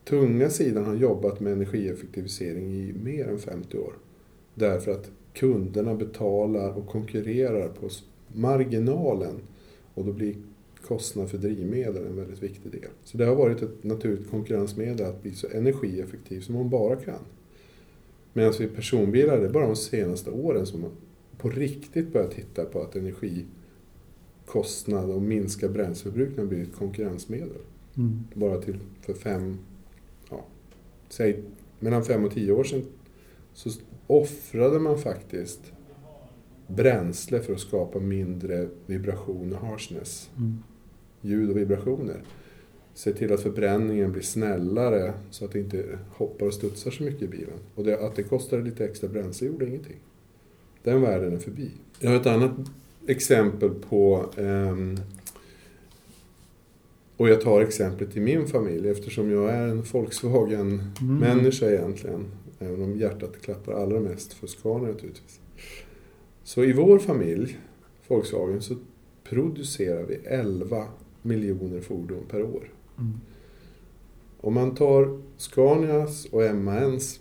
Tunga 0.08 0.50
sidan 0.50 0.84
har 0.84 0.94
jobbat 0.94 1.40
med 1.40 1.52
energieffektivisering 1.52 2.74
i 2.74 2.92
mer 2.92 3.28
än 3.28 3.38
50 3.38 3.78
år. 3.78 3.92
Därför 4.54 4.92
att 4.92 5.10
kunderna 5.34 5.94
betalar 5.94 6.78
och 6.78 6.86
konkurrerar 6.86 7.68
på 7.68 7.88
marginalen. 8.32 9.34
Och 9.94 10.04
då 10.04 10.12
blir 10.12 10.34
kostnad 10.86 11.30
för 11.30 11.38
drivmedel 11.38 12.06
en 12.06 12.16
väldigt 12.16 12.42
viktig 12.42 12.72
del. 12.72 12.90
Så 13.04 13.18
det 13.18 13.24
har 13.24 13.36
varit 13.36 13.62
ett 13.62 13.84
naturligt 13.84 14.30
konkurrensmedel 14.30 15.06
att 15.06 15.22
bli 15.22 15.34
så 15.34 15.46
energieffektiv 15.46 16.40
som 16.40 16.54
man 16.54 16.70
bara 16.70 16.96
kan. 16.96 17.20
Medan 18.32 18.52
vi 18.58 18.68
personbilar, 18.68 19.40
det 19.40 19.46
är 19.46 19.50
bara 19.50 19.66
de 19.66 19.76
senaste 19.76 20.30
åren 20.30 20.66
som 20.66 20.80
man 20.80 20.90
på 21.38 21.50
riktigt 21.50 22.12
börjat 22.12 22.30
titta 22.30 22.64
på 22.64 22.80
att 22.80 22.96
energikostnad 22.96 25.10
och 25.10 25.22
minska 25.22 25.68
bränsleförbrukning 25.68 26.38
har 26.38 26.46
blivit 26.46 26.68
ett 26.68 26.76
konkurrensmedel. 26.76 27.58
Mm. 27.96 28.24
Bara 28.34 28.62
till 28.62 28.78
för 29.00 29.14
fem, 29.14 29.58
säg 31.08 31.42
mellan 31.78 32.04
fem 32.04 32.24
och 32.24 32.32
tio 32.32 32.52
år 32.52 32.64
sedan 32.64 32.82
så 33.52 33.70
offrade 34.06 34.78
man 34.78 34.98
faktiskt 34.98 35.72
bränsle 36.66 37.40
för 37.40 37.52
att 37.52 37.60
skapa 37.60 38.00
mindre 38.00 38.68
vibration 38.86 39.52
och 39.52 39.60
harshness. 39.60 40.30
Mm. 40.36 40.58
Ljud 41.20 41.50
och 41.50 41.56
vibrationer. 41.56 42.22
Se 42.94 43.12
till 43.12 43.32
att 43.32 43.40
förbränningen 43.40 44.12
blir 44.12 44.22
snällare 44.22 45.12
så 45.30 45.44
att 45.44 45.52
det 45.52 45.58
inte 45.58 45.98
hoppar 46.10 46.46
och 46.46 46.54
studsar 46.54 46.90
så 46.90 47.02
mycket 47.02 47.22
i 47.22 47.28
bilen. 47.28 47.58
Och 47.74 47.84
det, 47.84 48.06
att 48.06 48.16
det 48.16 48.22
kostade 48.22 48.62
lite 48.62 48.84
extra 48.84 49.08
bränsle 49.08 49.46
gjorde 49.46 49.66
ingenting. 49.66 49.96
Den 50.82 51.00
världen 51.00 51.32
är 51.32 51.38
förbi. 51.38 51.70
Jag 52.00 52.10
har 52.10 52.16
ett 52.16 52.26
annat 52.26 52.52
exempel 53.06 53.70
på 53.70 54.30
um, 54.36 54.96
och 57.16 57.28
jag 57.28 57.40
tar 57.40 57.60
exemplet 57.60 58.16
i 58.16 58.20
min 58.20 58.46
familj 58.46 58.88
eftersom 58.88 59.30
jag 59.30 59.50
är 59.50 59.68
en 59.68 59.82
Volkswagen-människa 59.82 61.66
mm. 61.66 61.78
egentligen. 61.78 62.24
Även 62.58 62.82
om 62.82 62.96
hjärtat 62.96 63.40
klappar 63.40 63.72
allra 63.72 64.00
mest 64.00 64.32
för 64.32 64.46
Scania 64.46 64.88
naturligtvis. 64.88 65.40
Så 66.42 66.64
i 66.64 66.72
vår 66.72 66.98
familj, 66.98 67.58
Volkswagen, 68.08 68.62
så 68.62 68.74
producerar 69.24 70.02
vi 70.02 70.14
11 70.14 70.84
miljoner 71.22 71.80
fordon 71.80 72.24
per 72.28 72.42
år. 72.42 72.72
Mm. 72.98 73.20
Om 74.40 74.54
man 74.54 74.74
tar 74.74 75.20
Scanias 75.36 76.24
och 76.24 76.56
MANs 76.56 77.20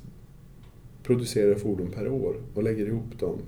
producerade 1.04 1.56
fordon 1.56 1.92
per 1.92 2.08
år 2.08 2.36
och 2.54 2.64
lägger 2.64 2.86
ihop 2.86 3.20
dem 3.20 3.40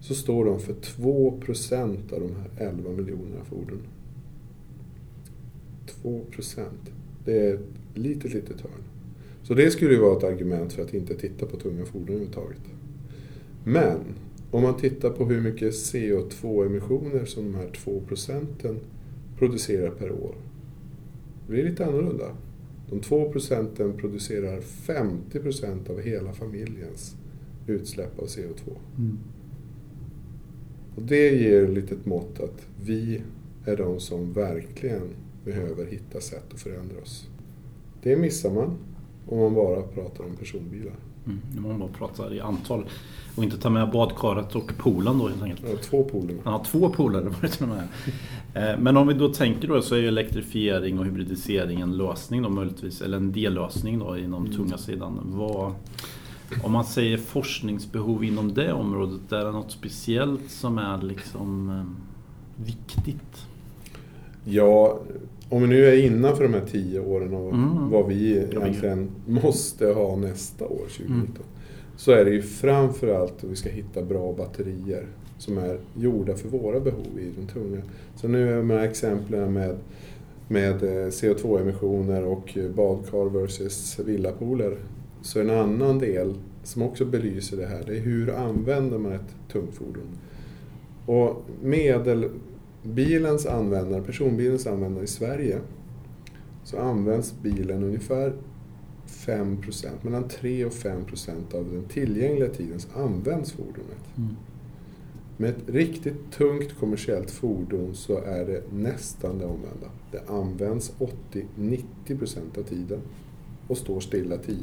så 0.00 0.14
står 0.14 0.44
de 0.44 0.60
för 0.60 0.74
2 0.74 1.40
procent 1.40 2.12
av 2.12 2.20
de 2.20 2.30
här 2.36 2.68
11 2.68 2.90
miljonerna 2.90 3.44
fordon. 3.44 3.82
2 6.02 6.20
procent. 6.30 6.90
Det 7.24 7.46
är 7.46 7.54
ett 7.54 7.60
litet, 7.94 8.34
litet 8.34 8.60
hörn. 8.60 8.82
Så 9.42 9.54
det 9.54 9.70
skulle 9.70 9.94
ju 9.94 10.00
vara 10.00 10.16
ett 10.16 10.24
argument 10.24 10.72
för 10.72 10.82
att 10.82 10.94
inte 10.94 11.14
titta 11.14 11.46
på 11.46 11.56
tunga 11.56 11.84
fordon 11.84 12.08
överhuvudtaget. 12.08 12.62
Men 13.64 13.98
om 14.50 14.62
man 14.62 14.76
tittar 14.76 15.10
på 15.10 15.24
hur 15.24 15.40
mycket 15.40 15.72
CO2-emissioner 15.72 17.24
som 17.24 17.52
de 17.52 17.54
här 17.58 17.70
2 17.70 18.00
procenten 18.08 18.76
producerar 19.38 19.90
per 19.90 20.12
år. 20.12 20.34
Det 21.46 21.52
blir 21.52 21.64
lite 21.64 21.86
annorlunda. 21.86 22.36
De 22.90 23.00
2 23.00 23.32
procenten 23.32 23.92
producerar 23.96 24.60
50 24.60 25.38
procent 25.40 25.90
av 25.90 26.00
hela 26.00 26.32
familjens 26.32 27.16
utsläpp 27.66 28.18
av 28.18 28.26
CO2. 28.26 28.76
Mm. 28.98 29.18
Och 30.96 31.02
det 31.02 31.28
ger 31.28 31.64
ett 31.64 31.70
litet 31.70 32.06
mått 32.06 32.40
att 32.40 32.66
vi 32.84 33.22
är 33.64 33.76
de 33.76 34.00
som 34.00 34.32
verkligen 34.32 35.08
behöver 35.44 35.86
hitta 35.86 36.20
sätt 36.20 36.54
att 36.54 36.60
förändra 36.60 37.02
oss. 37.02 37.28
Det 38.02 38.16
missar 38.16 38.50
man 38.50 38.78
om 39.26 39.38
man 39.38 39.54
bara 39.54 39.82
pratar 39.82 40.24
om 40.24 40.36
personbilar. 40.36 40.94
Mm, 41.26 41.68
man 41.68 41.78
bara 41.78 41.88
pratar 41.88 42.34
i 42.34 42.40
antal 42.40 42.84
och 43.36 43.44
inte 43.44 43.58
tar 43.58 43.70
med 43.70 43.90
badkaret 43.90 44.54
och 44.54 44.72
poolen 44.78 45.18
då 45.18 45.28
helt 45.28 45.42
enkelt. 45.42 45.68
Ja, 45.70 45.76
två 45.82 46.04
pooler. 46.04 46.36
Ja, 46.44 46.64
två 46.66 46.88
pooler 46.88 47.22
var 47.22 47.36
det 47.40 47.48
till 47.48 47.62
och 47.62 47.68
med. 47.68 47.88
Eh, 48.54 48.78
men 48.78 48.96
om 48.96 49.08
vi 49.08 49.14
då 49.14 49.28
tänker 49.28 49.68
då 49.68 49.82
så 49.82 49.94
är 49.94 49.98
ju 49.98 50.08
elektrifiering 50.08 50.98
och 50.98 51.04
hybridisering 51.04 51.80
en 51.80 51.96
lösning 51.96 52.42
då 52.42 52.48
möjligtvis, 52.48 53.00
eller 53.00 53.16
en 53.16 53.32
dellösning 53.32 53.98
då 53.98 54.18
inom 54.18 54.44
mm. 54.46 54.56
tunga 54.56 54.78
sidan. 54.78 55.20
Vad, 55.24 55.74
om 56.62 56.72
man 56.72 56.84
säger 56.84 57.16
forskningsbehov 57.16 58.24
inom 58.24 58.54
det 58.54 58.72
området, 58.72 59.32
är 59.32 59.44
det 59.44 59.52
något 59.52 59.72
speciellt 59.72 60.50
som 60.50 60.78
är 60.78 61.02
liksom 61.02 61.70
eh, 61.70 62.64
viktigt? 62.64 63.46
Ja, 64.44 65.00
om 65.48 65.62
vi 65.62 65.68
nu 65.68 65.84
är 65.84 66.04
innanför 66.04 66.42
de 66.42 66.54
här 66.54 66.66
tio 66.70 67.00
åren 67.00 67.34
och 67.34 67.54
mm. 67.54 67.90
vad 67.90 68.08
vi 68.08 68.36
egentligen 68.36 69.10
måste 69.26 69.86
ha 69.86 70.16
nästa 70.16 70.64
år, 70.64 70.86
2019. 70.96 71.14
Mm. 71.14 71.26
Så 71.96 72.12
är 72.12 72.24
det 72.24 72.30
ju 72.30 72.42
framförallt 72.42 73.44
att 73.44 73.50
vi 73.50 73.56
ska 73.56 73.68
hitta 73.70 74.02
bra 74.02 74.32
batterier 74.32 75.06
som 75.38 75.58
är 75.58 75.78
gjorda 75.96 76.34
för 76.34 76.48
våra 76.48 76.80
behov 76.80 77.18
i 77.18 77.30
de 77.40 77.46
tunga. 77.52 77.82
Så 78.16 78.28
nu 78.28 78.52
är 78.52 78.56
de 78.56 78.70
här 78.70 78.84
exemplen 78.84 79.52
med, 79.52 79.76
med 80.48 80.82
eh, 80.82 81.08
CO2-emissioner 81.08 82.24
och 82.24 82.58
badkar 82.74 83.40
versus 83.40 83.98
villapooler. 83.98 84.76
Så 85.22 85.40
en 85.40 85.50
annan 85.50 85.98
del 85.98 86.34
som 86.64 86.82
också 86.82 87.04
belyser 87.04 87.56
det 87.56 87.66
här, 87.66 87.82
det 87.86 87.96
är 87.96 88.00
hur 88.00 88.30
använder 88.34 88.98
man 88.98 89.12
ett 89.12 89.34
tungt 89.52 89.74
fordon? 89.74 90.18
Och 91.06 91.44
medelbilens 92.82 93.46
användare, 93.46 94.02
personbilens 94.02 94.66
användare 94.66 95.04
i 95.04 95.06
Sverige, 95.06 95.60
så 96.64 96.78
används 96.78 97.34
bilen 97.42 97.84
ungefär 97.84 98.32
5% 99.06 99.88
mellan 100.02 100.28
3 100.28 100.64
och 100.64 100.72
5% 100.72 101.54
av 101.54 101.72
den 101.72 101.84
tillgängliga 101.84 102.48
tiden 102.48 102.80
så 102.80 102.88
används 103.00 103.52
fordonet. 103.52 104.16
Mm. 104.16 104.36
Med 105.36 105.50
ett 105.50 105.68
riktigt 105.74 106.32
tungt 106.32 106.78
kommersiellt 106.80 107.30
fordon 107.30 107.94
så 107.94 108.18
är 108.18 108.44
det 108.44 108.62
nästan 108.72 109.38
det 109.38 109.44
omvända. 109.44 109.86
Det 110.10 110.22
används 110.28 110.92
80-90% 111.56 112.58
av 112.58 112.62
tiden 112.62 113.00
och 113.68 113.78
står 113.78 114.00
stilla 114.00 114.36
10 114.36 114.56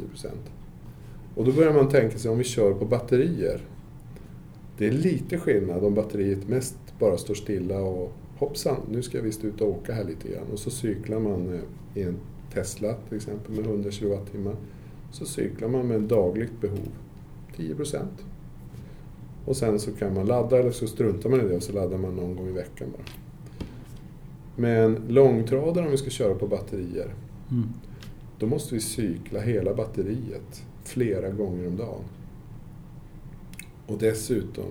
Och 1.36 1.46
då 1.46 1.52
börjar 1.52 1.74
man 1.74 1.90
tänka 1.90 2.18
sig 2.18 2.32
om 2.32 2.38
vi 2.38 2.44
kör 2.44 2.74
på 2.74 2.86
batterier. 2.86 3.62
Det 4.78 4.88
är 4.88 4.92
lite 4.92 5.38
skillnad 5.38 5.84
om 5.84 5.94
batteriet 5.94 6.48
mest 6.48 6.78
bara 7.00 7.18
står 7.18 7.34
stilla 7.34 7.80
och 7.80 8.12
hoppsan, 8.38 8.78
nu 8.92 9.02
ska 9.02 9.18
jag 9.18 9.24
visst 9.24 9.44
ut 9.46 9.62
och 9.62 9.68
åka 9.70 9.94
här 9.94 10.04
lite 10.04 10.30
grann. 10.30 10.46
Och 10.54 10.60
så 10.60 10.70
cyklar 10.70 11.20
man 11.20 11.54
eh, 11.54 12.02
i 12.02 12.04
en 12.04 12.16
Tesla 12.54 12.94
till 13.08 13.18
exempel 13.18 13.52
med 13.56 13.66
100 13.66 13.92
kWh. 13.92 14.52
Så 15.12 15.26
cyklar 15.26 15.68
man 15.70 15.88
med 15.88 16.02
dagligt 16.02 16.62
behov, 16.62 16.90
10 17.56 17.76
procent. 17.76 18.26
Och 19.46 19.58
sen 19.58 19.80
så 19.80 19.92
kan 19.92 20.14
man 20.14 20.26
ladda 20.26 20.58
eller 20.60 20.72
så 20.72 20.88
struntar 20.88 21.30
man 21.30 21.42
i 21.42 21.48
det 21.48 21.56
och 21.56 21.64
så 21.64 21.74
laddar 21.74 21.98
man 21.98 22.16
någon 22.16 22.36
gång 22.36 22.48
i 22.48 22.52
veckan 22.52 22.88
bara. 22.92 23.04
Men 24.56 24.98
långtradare 25.08 25.86
om 25.86 25.92
vi 25.92 25.98
ska 25.98 26.10
köra 26.10 26.34
på 26.36 26.48
batterier, 26.48 27.14
Mm. 27.52 27.68
då 28.40 28.46
måste 28.46 28.76
vi 28.76 28.82
cykla 28.82 29.40
hela 29.40 29.74
batteriet 29.74 30.64
flera 30.84 31.30
gånger 31.30 31.68
om 31.68 31.78
dagen. 31.78 32.04
Och 33.88 33.98
dessutom 33.98 34.66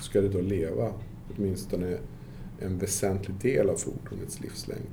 ska 0.00 0.20
det 0.20 0.28
då 0.28 0.40
leva 0.40 0.92
åtminstone 1.36 1.98
en 2.60 2.78
väsentlig 2.78 3.36
del 3.36 3.70
av 3.70 3.76
fordonets 3.76 4.40
livslängd. 4.40 4.90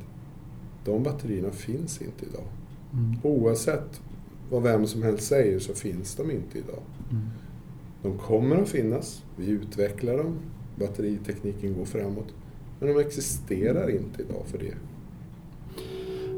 De 0.85 1.03
batterierna 1.03 1.51
finns 1.51 2.01
inte 2.01 2.25
idag. 2.25 2.47
Mm. 2.93 3.19
Oavsett 3.23 4.01
vad 4.49 4.63
vem 4.63 4.87
som 4.87 5.03
helst 5.03 5.27
säger 5.27 5.59
så 5.59 5.73
finns 5.73 6.15
de 6.15 6.31
inte 6.31 6.57
idag. 6.57 6.81
Mm. 7.11 7.23
De 8.01 8.17
kommer 8.17 8.55
att 8.55 8.69
finnas, 8.69 9.23
vi 9.37 9.47
utvecklar 9.47 10.17
dem, 10.17 10.35
batteritekniken 10.79 11.73
går 11.73 11.85
framåt. 11.85 12.33
Men 12.79 12.89
de 12.89 12.99
existerar 12.99 13.89
inte 13.89 14.21
idag 14.21 14.43
för 14.45 14.57
det. 14.57 14.73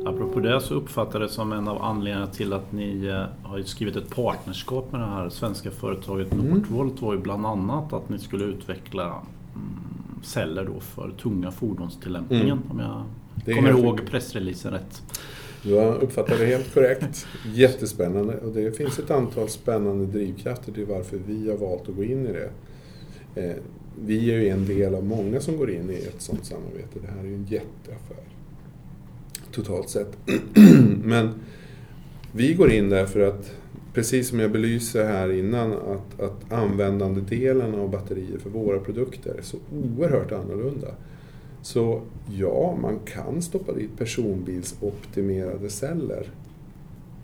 Apropå 0.05 0.39
det 0.39 0.61
så 0.61 0.73
uppfattar 0.73 1.19
det 1.19 1.29
som 1.29 1.51
en 1.51 1.67
av 1.67 1.81
anledningarna 1.81 2.27
till 2.27 2.53
att 2.53 2.71
ni 2.71 3.05
eh, 3.05 3.23
har 3.49 3.61
skrivit 3.61 3.95
ett 3.95 4.15
partnerskap 4.15 4.91
med 4.91 5.01
det 5.01 5.05
här 5.07 5.29
svenska 5.29 5.71
företaget 5.71 6.33
Mm. 6.33 6.45
Northvolt 6.45 7.01
var 7.01 7.13
ju 7.13 7.19
bland 7.19 7.45
annat 7.45 7.93
att 7.93 8.09
ni 8.09 8.19
skulle 8.19 8.45
utveckla 8.45 9.03
mm, 9.05 10.23
celler 10.23 10.65
då 10.65 10.79
för 10.79 11.11
tunga 11.21 11.51
fordonstillämpningen 11.51 12.45
Mm. 12.47 12.71
om 12.71 12.79
jag 12.79 13.03
Det 13.45 13.53
kommer 13.53 13.69
ihåg 13.69 14.01
pressreleasen 14.09 14.73
rätt. 14.73 15.01
Du 15.63 15.73
har 15.75 15.95
uppfattat 16.03 16.37
det 16.39 16.45
helt 16.45 16.73
korrekt. 16.73 17.27
Jättespännande. 17.53 18.37
Och 18.37 18.51
det 18.51 18.77
finns 18.77 18.99
ett 18.99 19.11
antal 19.11 19.49
spännande 19.49 20.05
drivkrafter 20.05 20.71
till 20.71 20.85
varför 20.85 21.19
vi 21.27 21.49
har 21.49 21.57
valt 21.57 21.89
att 21.89 21.95
gå 21.95 22.03
in 22.03 22.25
i 22.27 22.31
det. 22.33 22.49
Eh, 23.43 23.55
Vi 24.05 24.31
är 24.31 24.39
ju 24.39 24.49
en 24.49 24.65
del 24.65 24.95
av 24.95 25.03
många 25.05 25.39
som 25.39 25.57
går 25.57 25.71
in 25.71 25.89
i 25.89 25.93
ett 25.95 26.21
sådant 26.21 26.45
samarbete. 26.45 26.99
Det 27.01 27.07
här 27.07 27.19
är 27.19 27.27
ju 27.27 27.35
en 27.35 27.45
jätteaffär. 27.45 28.17
Totalt 29.57 29.89
sett. 29.89 30.17
Men 31.03 31.29
vi 32.31 32.53
går 32.53 32.71
in 32.71 32.89
där 32.89 33.05
för 33.05 33.19
att, 33.19 33.51
precis 33.93 34.29
som 34.29 34.39
jag 34.39 34.51
belyser 34.51 35.05
här 35.05 35.31
innan, 35.31 35.73
att, 35.73 36.19
att 36.19 36.51
användandedelen 36.51 37.75
av 37.75 37.89
batterier 37.89 38.37
för 38.37 38.49
våra 38.49 38.79
produkter 38.79 39.35
är 39.37 39.41
så 39.41 39.57
oerhört 39.71 40.31
annorlunda. 40.31 40.87
Så 41.61 42.01
ja, 42.29 42.77
man 42.81 42.99
kan 42.99 43.41
stoppa 43.41 43.73
dit 43.73 43.97
personbilsoptimerade 43.97 45.69
celler. 45.69 46.29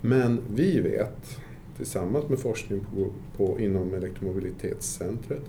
Men 0.02 0.40
vi 0.56 0.80
vet, 0.80 1.40
tillsammans 1.78 2.30
med 2.30 2.40
forskning 2.40 2.80
på, 2.80 3.08
på, 3.38 3.60
inom 3.60 3.94
elektromobilitetscentret 3.94 5.44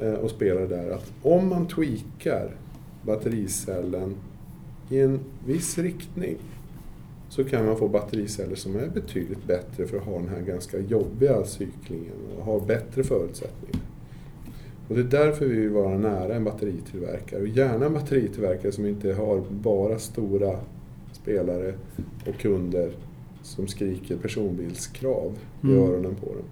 eh, 0.00 0.14
och 0.14 0.30
spelar 0.30 0.66
där, 0.66 0.90
att 0.90 1.12
om 1.22 1.48
man 1.48 1.68
tweakar 1.68 2.56
battericellen 3.02 4.14
i 4.90 5.00
en 5.00 5.20
viss 5.46 5.78
riktning 5.78 6.36
så 7.28 7.44
kan 7.44 7.66
man 7.66 7.76
få 7.76 7.88
battericeller 7.88 8.54
som 8.56 8.76
är 8.76 8.88
betydligt 8.88 9.46
bättre 9.46 9.86
för 9.86 9.96
att 9.96 10.04
ha 10.04 10.18
den 10.18 10.28
här 10.28 10.40
ganska 10.40 10.78
jobbiga 10.78 11.44
cyklingen 11.44 12.12
och 12.38 12.44
ha 12.44 12.60
bättre 12.60 13.04
förutsättningar. 13.04 13.80
Och 14.88 14.94
det 14.94 15.00
är 15.00 15.24
därför 15.24 15.46
vi 15.46 15.60
vill 15.60 15.70
vara 15.70 15.98
nära 15.98 16.34
en 16.34 16.44
batteritillverkare 16.44 17.40
och 17.40 17.48
gärna 17.48 17.86
en 17.86 17.92
batteritillverkare 17.94 18.72
som 18.72 18.86
inte 18.86 19.12
har 19.12 19.42
bara 19.50 19.98
stora 19.98 20.58
spelare 21.12 21.74
och 22.26 22.34
kunder 22.38 22.92
som 23.42 23.66
skriker 23.66 24.16
personbilskrav 24.16 25.32
i 25.62 25.66
Mm. 25.66 25.78
öronen 25.82 26.14
på 26.14 26.26
dem. 26.26 26.44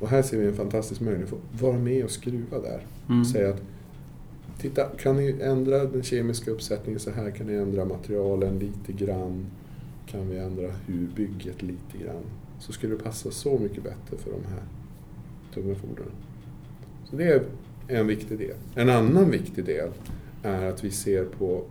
Och 0.00 0.08
här 0.08 0.22
ser 0.22 0.38
vi 0.38 0.46
en 0.46 0.54
fantastisk 0.54 1.00
möjlighet 1.00 1.32
att 1.32 1.60
vara 1.62 1.78
med 1.78 2.04
och 2.04 2.10
skruva 2.10 2.58
där. 2.58 2.80
Mm. 3.08 3.20
Och 3.20 3.26
säga 3.26 3.50
att 3.50 3.62
Titta, 4.62 4.84
kan 4.84 5.16
ni 5.16 5.36
ändra 5.40 5.84
den 5.84 6.02
kemiska 6.02 6.50
uppsättningen 6.50 7.00
så 7.00 7.10
här? 7.10 7.30
Kan 7.30 7.46
ni 7.46 7.54
ändra 7.54 7.84
materialen 7.84 8.58
lite 8.58 9.04
grann? 9.04 9.46
Kan 10.06 10.28
vi 10.28 10.38
ändra 10.38 10.70
hur 10.86 11.06
bygget 11.16 11.62
lite 11.62 11.98
grann? 12.04 12.22
Så 12.58 12.72
skulle 12.72 12.94
det 12.94 13.02
passa 13.02 13.30
så 13.30 13.58
mycket 13.58 13.82
bättre 13.82 14.16
för 14.16 14.30
de 14.30 14.44
här 14.50 14.62
tunga 15.54 15.74
fordonen. 15.74 16.12
Så 17.04 17.16
det 17.16 17.24
är 17.24 17.42
en 17.88 18.06
viktig 18.06 18.38
del. 18.38 18.56
En 18.74 18.90
annan 18.90 19.30
viktig 19.30 19.64
del 19.64 19.88
är 20.42 20.66
att 20.66 20.84
vi 20.84 20.90
ser 20.90 21.24
på 21.24 21.64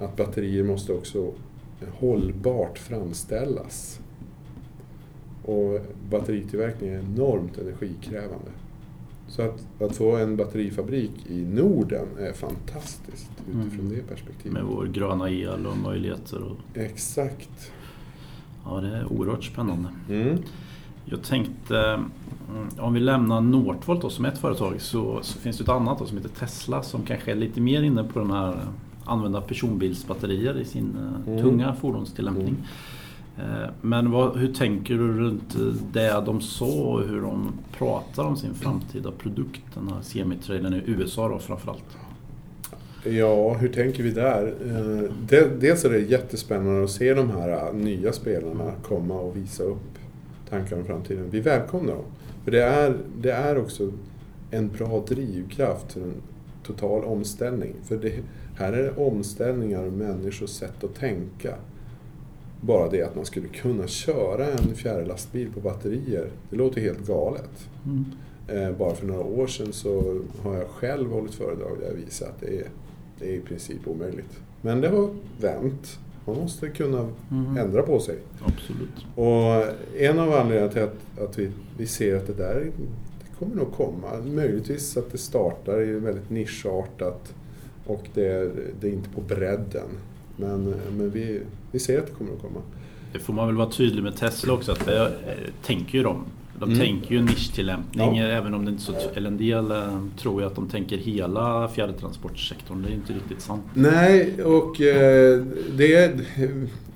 att 0.00 0.16
batterier 0.16 0.64
måste 0.64 0.92
också 0.92 1.32
hållbart 1.92 2.78
framställas. 2.78 4.00
Och 5.44 5.80
batteritillverkning 6.10 6.90
är 6.90 6.98
enormt 6.98 7.58
energikrävande. 7.58 8.50
Så 9.28 9.42
att, 9.42 9.66
att 9.82 9.96
få 9.96 10.16
en 10.16 10.36
batterifabrik 10.36 11.10
i 11.26 11.44
Norden 11.44 12.06
är 12.18 12.32
fantastiskt 12.32 13.30
utifrån 13.50 13.80
Mm. 13.86 13.88
det 13.96 14.02
perspektivet. 14.14 14.52
Med 14.52 14.64
vår 14.64 14.86
gröna 14.86 15.30
el 15.30 15.66
och 15.66 15.76
möjligheter. 15.76 16.42
Och, 16.42 16.56
Exakt. 16.78 17.72
ja, 18.64 18.80
det 18.80 18.96
är 18.96 19.12
oerhört 19.12 19.44
spännande. 19.44 19.88
Mm. 20.10 20.38
Jag 21.04 21.22
tänkte, 21.22 21.78
mm, 21.78 22.68
om 22.78 22.94
vi 22.94 23.00
lämnar 23.00 23.40
Northvolt 23.40 24.02
då, 24.02 24.10
som 24.10 24.24
ett 24.24 24.38
företag 24.38 24.80
så, 24.80 25.18
så 25.22 25.38
finns 25.38 25.58
det 25.58 25.62
ett 25.62 25.68
annat 25.68 25.98
då, 25.98 26.06
som 26.06 26.16
heter 26.16 26.30
Tesla 26.30 26.82
som 26.82 27.02
kanske 27.02 27.30
är 27.30 27.36
lite 27.36 27.60
mer 27.60 27.82
inne 27.82 28.04
på 28.04 28.18
den 28.18 28.30
här 28.30 28.60
använda 29.04 29.40
personbilsbatterier 29.40 30.58
i 30.58 30.64
sin 30.64 30.96
eh, 30.96 31.32
Mm. 31.32 31.42
tunga 31.42 31.74
fordonstillämpning. 31.74 32.56
Eh, 32.60 32.64
Eh, 33.38 33.70
men 33.80 34.10
vad, 34.10 34.36
hur 34.36 34.52
tänker 34.52 34.94
du 34.94 35.12
runt 35.12 35.56
det 35.92 36.22
de 36.26 36.40
sa 36.40 36.66
och 36.66 37.02
hur 37.02 37.20
de 37.20 37.52
pratar 37.78 38.24
om 38.24 38.36
sin 38.36 38.54
framtida 38.54 39.12
produkt, 39.12 39.62
den 39.74 39.88
här 39.88 40.02
semitrailern 40.02 40.74
i 40.74 40.82
USA 40.86 41.28
då 41.28 41.38
framförallt? 41.38 41.96
Ja, 43.04 43.54
hur 43.54 43.68
tänker 43.68 44.02
vi 44.02 44.10
där? 44.10 44.54
Eh, 44.66 45.44
dels 45.58 45.84
är 45.84 45.90
det 45.90 45.98
jättespännande 45.98 46.84
att 46.84 46.90
se 46.90 47.14
de 47.14 47.30
här 47.30 47.48
eh, 47.48 47.74
nya 47.74 48.12
spelarna 48.12 48.72
komma 48.82 49.14
och 49.14 49.36
visa 49.36 49.62
upp 49.62 49.98
tankar 50.50 50.76
om 50.76 50.84
framtiden. 50.84 51.30
Vi 51.30 51.40
välkomnar 51.40 51.94
dem. 51.94 52.04
För 52.44 52.50
det 52.50 52.62
är, 52.62 52.96
det 53.20 53.30
är 53.30 53.58
också 53.58 53.92
en 54.50 54.68
bra 54.68 55.04
drivkraft 55.08 55.92
för 55.92 56.00
en 56.00 56.14
total 56.62 57.04
omställning. 57.04 57.74
För 57.84 57.96
det, 57.96 58.12
här 58.56 58.72
är 58.72 58.82
det 58.82 58.96
omställningar 58.96 59.82
och 59.82 59.92
människors 59.92 60.50
sätt 60.50 60.84
att 60.84 60.94
tänka. 60.94 61.54
Bara 62.60 62.88
det 62.88 63.02
att 63.02 63.16
man 63.16 63.24
skulle 63.24 63.48
kunna 63.48 63.86
köra 63.86 64.46
en 64.46 64.74
fjärrlastbil 64.74 65.48
på 65.54 65.60
batterier, 65.60 66.30
det 66.50 66.56
låter 66.56 66.80
helt 66.80 67.06
galet. 67.06 67.68
Mm. 67.86 68.04
Eh, 68.48 68.76
bara 68.78 68.94
för 68.94 69.06
några 69.06 69.24
år 69.24 69.46
sedan 69.46 69.72
så 69.72 70.20
har 70.42 70.54
jag 70.54 70.66
själv 70.68 71.10
hållit 71.10 71.34
föredrag 71.34 71.76
där 71.80 71.86
jag 71.86 71.94
visar 71.94 72.26
att 72.26 72.40
det 72.40 72.58
är, 72.58 72.66
det 73.18 73.28
är 73.30 73.32
i 73.34 73.40
princip 73.40 73.88
omöjligt. 73.88 74.40
Men 74.62 74.80
det 74.80 74.88
har 74.88 75.10
vänt. 75.40 75.98
Man 76.24 76.36
måste 76.36 76.68
kunna 76.68 77.08
Mm. 77.30 77.56
ändra 77.56 77.82
på 77.82 78.00
sig. 78.00 78.16
Absolut. 78.40 79.06
Och 79.14 79.74
en 80.00 80.18
av 80.18 80.32
anledningarna 80.32 80.72
till 80.72 80.82
att, 80.82 81.20
att 81.28 81.38
vi, 81.38 81.50
vi 81.78 81.86
ser 81.86 82.16
att 82.16 82.26
det 82.26 82.32
där 82.32 82.66
det 83.20 83.38
kommer 83.38 83.56
nog 83.56 83.72
komma. 83.72 84.08
Möjligtvis 84.26 84.96
att 84.96 85.12
det 85.12 85.18
startar 85.18 85.80
i 85.82 85.92
väldigt 85.92 86.30
nischartat 86.30 87.34
och 87.86 88.08
det 88.14 88.26
är, 88.26 88.50
det 88.80 88.88
är 88.88 88.92
inte 88.92 89.08
på 89.10 89.20
bredden. 89.20 89.88
Men, 90.40 90.74
men 90.98 91.10
vi, 91.10 91.40
vi 91.72 91.78
ser 91.78 91.98
att 91.98 92.06
det 92.06 92.12
kommer 92.12 92.32
att 92.32 92.42
komma. 92.42 92.60
Det 93.12 93.18
får 93.18 93.32
man 93.32 93.46
väl 93.46 93.56
vara 93.56 93.70
tydlig 93.70 94.02
med 94.02 94.16
Tesla 94.16 94.52
också 94.52 94.72
att 94.72 94.84
det 94.86 95.00
eh, 95.06 95.08
tänker 95.66 95.98
ju 95.98 96.04
de. 96.04 96.24
De 96.58 96.64
Mm. 96.64 96.78
tänker 96.78 97.14
ju 97.14 97.22
nischtillämpning 97.22 98.16
Ja. 98.16 98.24
även 98.26 98.54
om 98.54 98.64
det 98.64 98.70
inte 98.70 98.82
så... 98.82 98.94
Eller 99.14 99.28
en 99.28 99.36
del 99.38 99.70
eh, 99.70 99.98
tror 100.18 100.40
ju 100.40 100.46
att 100.46 100.54
de 100.54 100.68
tänker 100.68 100.96
hela 100.96 101.68
fjärrtransportsektorn. 101.68 102.82
Det 102.82 102.88
är 102.88 102.94
inte 102.94 103.12
riktigt 103.12 103.40
sant. 103.40 103.62
Nej, 103.74 104.42
och 104.44 104.80
eh, 104.80 105.42
det 105.76 106.20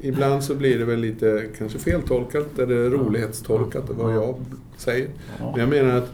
ibland 0.01 0.45
så 0.45 0.55
blir 0.55 0.78
det 0.78 0.84
väl 0.84 1.01
lite 1.01 1.47
kanske 1.59 1.78
feltolkat 1.78 2.59
eller 2.59 2.90
rolighetstolkat, 2.90 3.84
vad 3.90 4.14
jag 4.14 4.34
säger. 4.76 5.09
Ja. 5.38 5.51
Men 5.51 5.61
jag 5.61 5.68
menar 5.68 5.97
att 5.99 6.12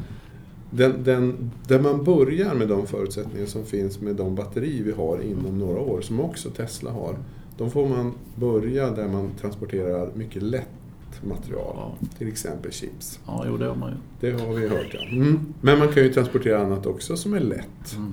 den, 0.70 1.04
den, 1.04 1.50
där 1.68 1.80
man 1.80 2.04
börjar 2.04 2.54
med 2.54 2.68
de 2.68 2.86
förutsättningar 2.86 3.46
som 3.46 3.64
finns 3.64 4.00
med 4.00 4.16
de 4.16 4.34
batteri 4.34 4.82
vi 4.82 4.92
har 4.92 5.20
inom 5.22 5.58
några 5.58 5.80
år, 5.80 6.00
som 6.00 6.20
också 6.20 6.50
Tesla 6.50 6.90
har, 6.90 7.16
då 7.56 7.70
får 7.70 7.88
man 7.88 8.12
börja 8.34 8.90
där 8.90 9.08
man 9.08 9.30
transporterar 9.40 10.10
mycket 10.14 10.42
lätt 10.42 10.68
material, 11.22 11.74
Ja. 11.76 11.94
till 12.18 12.28
exempel 12.28 12.72
chips. 12.72 13.20
ja, 13.26 13.44
jo 13.48 13.56
det 13.56 13.66
har 13.66 13.74
man 13.76 13.90
ju. 13.90 13.96
Det 14.20 14.40
har 14.44 14.54
vi 14.54 14.68
hört 14.68 14.90
ja. 14.94 15.00
Mm. 15.12 15.38
Men 15.60 15.78
man 15.78 15.88
kan 15.92 16.02
ju 16.02 16.12
transportera 16.12 16.58
annat 16.66 16.86
också 16.86 17.16
som 17.16 17.34
är 17.34 17.40
lätt. 17.40 17.96
Mm. 17.96 18.12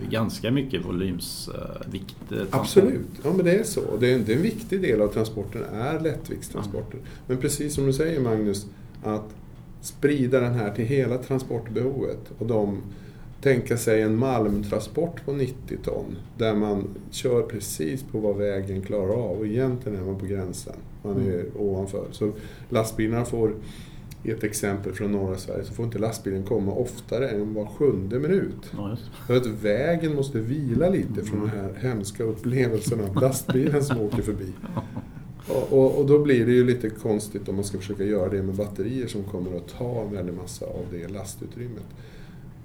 Det 0.00 0.06
är 0.06 0.10
ganska 0.10 0.50
mycket 0.50 0.84
volymsvikt. 0.84 2.16
eh, 2.32 2.38
Absolut, 2.50 3.06
ja 3.24 3.32
men 3.36 3.44
det 3.44 3.58
är 3.58 3.64
så. 3.64 3.80
Det 4.00 4.10
är, 4.10 4.14
en- 4.14 4.24
det 4.24 4.32
är 4.32 4.36
en 4.36 4.42
viktig 4.42 4.82
del 4.82 5.00
av 5.02 5.08
transporten 5.08 5.62
är 5.74 6.00
lättviktstransporter. 6.00 7.00
Men 7.26 7.36
precis 7.38 7.74
som 7.74 7.86
du 7.86 7.92
säger 7.92 8.20
Magnus, 8.20 8.66
att 9.04 9.24
sprida 9.80 10.40
den 10.40 10.54
här 10.54 10.70
till 10.70 10.84
hela 10.84 11.18
transportbehovet. 11.18 12.20
Och 12.38 12.46
de 12.46 12.82
tänka 13.40 13.76
sig 13.76 14.02
en 14.02 14.18
malmtransport 14.18 15.24
på 15.24 15.32
90 15.32 15.78
ton 15.84 16.16
där 16.38 16.54
man 16.54 16.84
kör 17.10 17.42
precis 17.42 18.02
på 18.02 18.18
vad 18.18 18.36
vägen 18.36 18.82
klarar 18.82 19.12
av 19.12 19.38
och 19.38 19.46
egentligen 19.46 19.98
är 19.98 20.04
man 20.04 20.18
på 20.18 20.26
gränsen. 20.26 20.76
Man 21.02 21.16
är 21.16 21.40
mm. 21.40 21.46
ovanför. 21.56 22.06
Så 22.10 22.32
lastbilarna 22.68 23.24
får, 23.24 23.54
i 24.22 24.30
ett 24.30 24.44
exempel 24.44 24.92
från 24.92 25.12
norra 25.12 25.36
Sverige, 25.36 25.64
så 25.64 25.72
får 25.72 25.84
inte 25.84 25.98
lastbilen 25.98 26.42
komma 26.42 26.72
oftare 26.72 27.28
än 27.28 27.54
var 27.54 27.66
sjunde 27.66 28.18
minut. 28.18 28.72
Ja, 28.76 28.96
För 29.26 29.36
att 29.36 29.46
vägen 29.46 30.14
måste 30.14 30.38
vila 30.38 30.88
lite 30.88 31.22
från 31.24 31.40
den 31.40 31.48
här 31.48 31.74
hemska 31.80 32.24
upplevelsen 32.24 33.00
av 33.00 33.22
lastbilen 33.22 33.84
som 33.84 34.00
åker 34.00 34.22
förbi. 34.22 34.52
Och, 35.48 35.72
och, 35.72 35.98
och, 35.98 36.06
då 36.06 36.18
blir 36.18 36.46
det 36.46 36.52
ju 36.52 36.64
lite 36.64 36.90
konstigt 36.90 37.48
om 37.48 37.54
man 37.54 37.64
ska 37.64 37.78
försöka 37.78 38.04
göra 38.04 38.28
det 38.28 38.42
med 38.42 38.54
batterier 38.54 39.06
som 39.06 39.24
kommer 39.24 39.56
att 39.56 39.68
ta 39.68 40.02
en 40.02 40.12
väldig 40.12 40.34
massa 40.34 40.66
av 40.66 40.84
det 40.90 41.08
lastutrymmet 41.08 41.86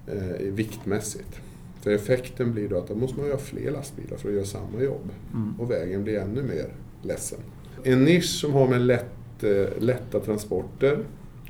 eh, 0.07 0.53
viktmässigt. 0.53 1.41
För 1.81 1.91
effekten 1.91 2.53
blir 2.53 2.69
då 2.69 2.77
att 2.77 2.87
då 2.87 2.95
måste 2.95 3.19
man 3.19 3.31
ha 3.31 3.37
fler 3.37 3.71
lastbilar 3.71 4.17
för 4.17 4.29
att 4.29 4.35
göra 4.35 4.45
samma 4.45 4.81
jobb. 4.81 5.09
Mm. 5.33 5.53
Och 5.59 5.71
vägen 5.71 6.03
blir 6.03 6.17
ännu 6.17 6.43
mer 6.43 6.73
ledsen. 7.01 7.39
En 7.83 8.03
nisch 8.03 8.39
som 8.39 8.53
har 8.53 8.67
med 8.67 8.81
lätt, 8.81 9.43
eh, 9.43 9.79
lätta 9.79 10.19
transporter, 10.19 10.99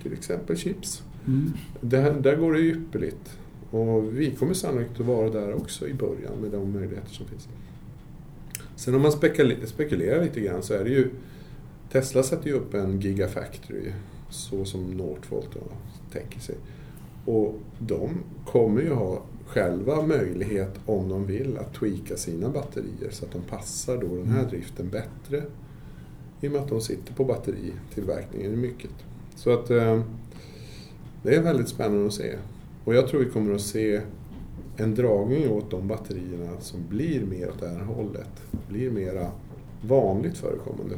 till 0.01 0.13
exempel 0.13 0.57
chips. 0.57 1.03
Mm. 1.27 1.53
Där, 1.81 2.13
där 2.13 2.35
går 2.35 2.53
det 2.53 2.59
ypperligt. 2.59 3.37
Och 3.71 4.19
vi 4.19 4.31
kommer 4.31 4.53
sannolikt 4.53 4.99
att 4.99 5.05
vara 5.05 5.29
där 5.29 5.53
också 5.53 5.87
i 5.87 5.93
början 5.93 6.33
med 6.41 6.51
de 6.51 6.73
möjligheter 6.73 7.11
som 7.11 7.25
finns. 7.25 7.47
Sen 8.81 8.95
om 8.95 9.01
man 9.01 9.11
spekulerar 9.65 10.23
lite 10.23 10.41
grann 10.41 10.63
så 10.63 10.73
är 10.73 10.83
det 10.83 10.89
ju 10.89 11.09
Tesla 11.91 12.23
sätter 12.23 12.47
ju 12.47 12.53
upp 12.53 12.73
en 12.73 12.99
gigafactory 12.99 13.91
så 14.29 14.65
som 14.65 14.91
Northvolt 14.91 15.49
tänker 16.11 16.39
sig. 16.39 16.55
Och 17.25 17.55
de 17.79 18.23
kommer 18.45 18.81
ju 18.81 18.93
ha 18.93 19.21
själva 19.45 20.01
möjlighet, 20.01 20.79
om 20.85 21.09
de 21.09 21.25
vill, 21.25 21.57
att 21.57 21.73
tweaka 21.73 22.17
sina 22.17 22.49
batterier 22.49 23.09
så 23.11 23.25
att 23.25 23.31
de 23.31 23.41
passar 23.41 23.97
då 23.97 24.15
den 24.15 24.27
här 24.27 24.39
mm. 24.39 24.49
driften 24.49 24.89
bättre. 24.89 25.43
I 26.41 26.47
och 26.47 26.51
med 26.51 26.61
att 26.61 26.69
de 26.69 26.81
sitter 26.81 27.13
på 27.13 27.25
batteritillverkningen 27.25 28.53
i 28.53 28.55
mycket. 28.55 28.91
Så 29.35 29.53
att 29.53 29.69
eh, 29.69 30.01
det 31.23 31.35
är 31.35 31.41
väldigt 31.41 31.69
spännande 31.69 32.07
att 32.07 32.13
se. 32.13 32.37
Och 32.83 32.95
jag 32.95 33.07
tror 33.07 33.19
vi 33.19 33.29
kommer 33.29 33.55
att 33.55 33.61
se 33.61 34.01
en 34.83 34.95
dragning 34.95 35.51
åt 35.51 35.71
de 35.71 35.87
batterierna 35.87 36.59
som 36.59 36.79
blir 36.89 37.25
mer 37.25 37.49
åt 37.49 37.59
det 37.59 37.69
här 37.69 37.79
hållet. 37.79 38.29
Blir 38.69 38.91
mera 38.91 39.31
vanligt 39.81 40.37
förekommande 40.37 40.95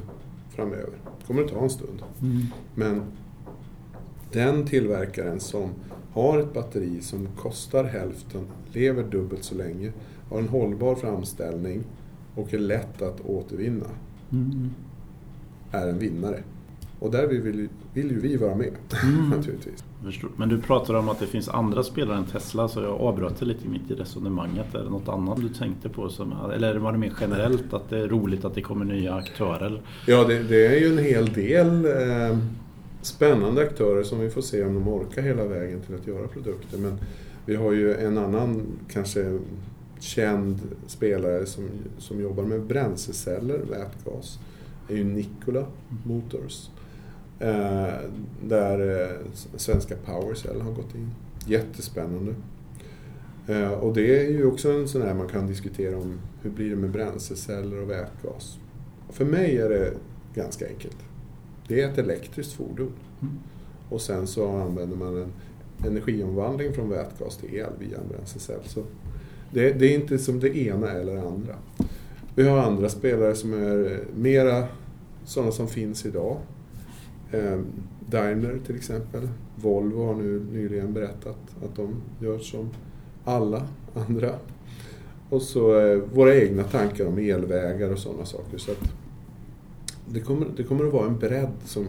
framöver. 0.50 0.98
Det 1.20 1.28
kommer 1.28 1.44
att 1.44 1.52
ta 1.52 1.64
en 1.64 1.70
stund. 1.70 2.04
Mm. 2.22 2.42
Men 2.76 3.02
den 4.32 4.66
tillverkaren 4.66 5.40
som 5.40 5.70
har 6.12 6.40
ett 6.40 6.54
batteri 6.54 7.02
som 7.02 7.28
kostar 7.38 7.84
hälften, 7.84 8.48
lever 8.72 9.04
dubbelt 9.04 9.44
så 9.44 9.56
länge, 9.56 9.92
har 10.30 10.40
en 10.40 10.48
hållbar 10.48 10.96
framställning 10.96 11.84
och 12.36 12.54
är 12.54 12.60
lätt 12.60 13.02
att 13.02 13.22
återvinna, 13.22 13.90
mm. 14.32 14.70
är 15.72 15.88
en 15.88 16.00
vinnare. 16.00 16.44
Och 17.04 17.12
där 17.12 17.28
vill, 17.28 17.70
vill 17.94 18.12
ju 18.12 18.20
vi 18.20 18.38
vara 18.38 18.56
med, 18.56 18.72
mm. 19.04 19.30
naturligtvis. 19.38 19.84
Men 20.36 20.50
du 20.50 20.62
pratar 20.62 20.94
om 20.94 21.10
att 21.10 21.20
det 21.20 21.28
finns 21.28 21.50
andra 21.50 21.84
spelare 21.84 22.18
än 22.18 22.26
Tesla, 22.26 22.68
så 22.68 22.82
jag 22.82 23.02
avbröt 23.02 23.40
det 23.40 23.46
lite 23.46 23.68
mitt 23.68 23.92
i 23.92 23.94
resonemanget. 23.94 24.76
Är 24.76 24.84
det 24.84 24.90
något 24.90 25.10
annat 25.10 25.38
du 25.38 25.50
tänkte 25.50 25.90
på? 25.90 26.10
Som, 26.10 26.34
eller 26.54 26.76
var 26.76 26.92
det 26.92 26.98
mer 26.98 27.14
generellt, 27.22 27.74
att 27.74 27.90
det 27.90 28.00
är 28.00 28.08
roligt 28.08 28.46
att 28.46 28.56
det 28.56 28.62
kommer 28.62 28.86
nya 28.86 29.16
aktörer? 29.16 29.82
Ja, 30.08 30.24
det, 30.24 30.44
det 30.44 30.68
är 30.68 30.80
ju 30.80 30.88
en 30.88 30.98
hel 30.98 31.26
del. 31.34 31.86
Eh, 31.86 32.38
spännande 33.02 33.62
aktörer 33.62 34.04
som 34.04 34.20
vi 34.20 34.30
får 34.30 34.42
se 34.42 34.64
om 34.64 34.74
de 34.74 34.88
orkar 34.88 35.22
hela 35.22 35.46
vägen 35.46 35.82
till 35.82 35.96
att 35.96 36.08
göra 36.08 36.28
produkter. 36.28 36.78
Men 36.78 37.00
vi 37.46 37.56
har 37.56 37.72
ju 37.72 37.96
en 37.96 38.18
annan, 38.18 38.62
kanske 38.92 39.40
känd 40.00 40.60
spelare 40.88 41.46
som, 41.46 41.64
som 41.98 42.22
jobbar 42.22 42.44
med 42.44 42.62
bränsleceller, 42.62 43.58
vätgas. 43.58 44.40
Det 44.88 44.94
är 44.94 44.98
ju 44.98 45.04
Nikola 45.04 45.66
Motors. 46.06 46.68
Eh, 47.40 47.94
där 48.44 49.02
eh, 49.02 49.18
svenska 49.56 49.96
Powercell 50.06 50.62
har 50.62 50.72
gått 50.72 50.96
in. 50.96 51.12
Jättespännande. 51.48 52.36
Eh, 53.48 53.72
och 53.72 53.94
det 53.94 54.26
är 54.26 54.32
ju 54.32 54.46
också 54.46 54.72
en 54.72 54.88
sån 54.88 55.02
här 55.02 55.14
man 55.14 55.28
kan 55.28 55.48
diskutera 55.48 55.98
om 55.98 56.20
hur 56.42 56.50
blir 56.50 56.70
det 56.70 56.76
med 56.76 56.92
bränsleceller 56.92 57.82
och 57.82 57.90
vätgas. 57.90 58.58
För 59.10 59.26
mig 59.26 59.58
är 59.58 59.70
det 59.70 59.94
ganska 60.36 60.68
enkelt. 60.68 60.98
Det 61.68 61.82
är 61.82 61.90
ett 61.90 61.98
elektriskt 61.98 62.54
fordon. 62.54 62.92
Mm. 63.22 63.34
Och 63.90 64.02
sen 64.02 64.28
så 64.28 64.48
använder 64.48 64.98
man 64.98 65.18
en 65.18 65.32
energiomvandling 65.88 66.74
från 66.74 66.90
vätgas 66.90 67.38
till 67.38 67.56
el 67.56 67.72
via 67.80 67.98
en 67.98 68.08
bränslecell. 68.08 68.62
Så 68.66 68.84
det, 69.52 69.72
det, 69.72 69.86
är 69.86 69.96
inte 69.96 70.18
som 70.18 70.40
det 70.40 70.58
ena 70.58 70.92
eller 70.92 71.16
det 71.16 71.22
andra. 71.22 71.56
Vi 72.36 72.44
har 72.44 72.58
andra 72.58 72.90
spelare 72.90 73.36
som 73.36 73.54
är 73.54 74.00
mera 74.16 74.68
sådana 75.26 75.52
som 75.52 75.68
finns 75.68 76.06
idag. 76.06 76.38
Eh, 77.34 77.60
Daimler 78.10 78.60
till 78.66 78.76
exempel. 78.76 79.30
Volvo 79.56 80.06
har 80.06 80.16
nu 80.16 80.46
nyligen 80.52 80.94
berättat 80.94 81.38
att 81.64 81.76
de 81.76 81.96
gör 82.20 82.40
som 82.40 82.70
alla 83.24 83.68
andra. 83.94 84.36
Och 85.30 85.42
så 85.42 85.80
eh, 85.80 85.98
våra 86.14 86.36
egna 86.36 86.64
tankar 86.64 87.06
om 87.06 87.18
elvägar 87.18 87.90
och 87.90 88.00
sådana 88.00 88.26
saker. 88.26 88.58
Så 88.58 88.72
det 90.06 90.20
kommer, 90.20 90.48
det 90.58 90.64
kommer 90.64 90.86
att 90.86 90.94
vara 90.94 91.08
en 91.08 91.20
bredd 91.20 91.54
som 91.66 91.86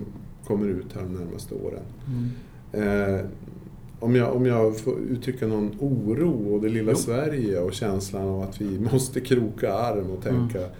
kommer 0.46 0.68
ut 0.68 0.92
här 0.94 1.02
de 1.02 1.12
närmaste 1.12 1.54
åren. 1.54 1.82
Mm. 2.06 3.18
Eh, 3.18 3.26
om, 4.00 4.16
jag, 4.16 4.36
om 4.36 4.46
jag 4.46 4.78
får 4.78 4.98
uttrycka 4.98 5.46
någon 5.46 5.70
oro 5.80 6.54
och 6.54 6.60
det 6.60 6.68
lilla 6.68 6.92
jo. 6.92 6.96
Sverige 6.96 7.60
och 7.60 7.72
känslan 7.72 8.28
av 8.28 8.42
att 8.42 8.60
vi 8.60 8.78
måste 8.92 9.20
kroka 9.20 9.74
arm 9.74 10.10
och 10.10 10.22
tänka 10.22 10.58
mm. 10.58 10.70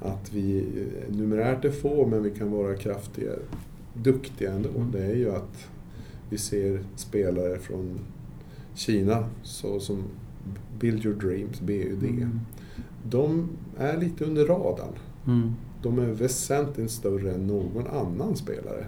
att 0.00 0.32
vi 0.32 0.58
eh, 0.58 1.16
numerärt 1.16 1.64
är 1.64 1.70
få 1.70 2.06
men 2.06 2.22
vi 2.22 2.30
kan 2.30 2.50
vara 2.50 2.76
kraftiga, 2.76 3.30
duktiga 3.94 4.52
ändå. 4.52 4.68
Mm. 4.68 4.90
Det 4.90 5.04
är 5.04 5.14
ju 5.14 5.30
att 5.30 5.68
vi 6.30 6.38
ser 6.38 6.84
spelare 6.96 7.58
från 7.58 7.98
Kina 8.74 9.28
så 9.42 9.80
som 9.80 10.02
Build 10.80 11.04
Your 11.04 11.16
Dreams, 11.16 11.60
BUD. 11.60 12.04
Mm. 12.04 12.40
De 13.04 13.48
är 13.78 13.96
lite 13.98 14.24
under 14.24 14.46
radarn. 14.46 14.94
Mm 15.26 15.54
de 15.84 15.98
är 15.98 16.06
väsentligt 16.06 16.90
större 16.90 17.32
än 17.32 17.46
någon 17.46 17.86
annan 17.86 18.36
spelare. 18.36 18.86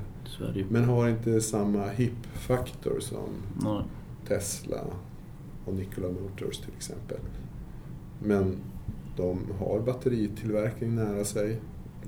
Men 0.69 0.85
har 0.85 1.09
inte 1.09 1.41
samma 1.41 1.89
hip-faktor 1.89 3.01
som 3.01 3.29
Nej. 3.63 3.83
Tesla 4.29 4.81
och 5.65 5.75
Nikola 5.75 6.09
Motors 6.09 6.59
till 6.59 6.73
exempel. 6.77 7.19
Men 8.23 8.57
de 9.17 9.39
har 9.59 9.81
batteritillverkning 9.81 10.95
nära 10.95 11.25
sig. 11.25 11.61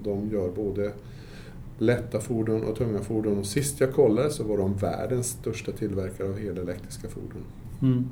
De 0.03 0.28
gör 0.28 0.51
både 0.51 0.92
lätta 1.79 2.20
fordon 2.20 2.64
och 2.64 2.76
tunga 2.76 3.01
fordon. 3.01 3.39
Och 3.39 3.47
sist 3.47 3.81
jag 3.81 3.95
kollade 3.95 4.31
så 4.31 4.45
var 4.45 4.59
de 4.59 4.76
världens 4.76 5.26
största 5.26 5.72
tillverkare 5.72 6.29
av 6.29 6.39
helelektriska 6.39 7.09
fordon. 7.09 7.43
Mm. 7.83 8.09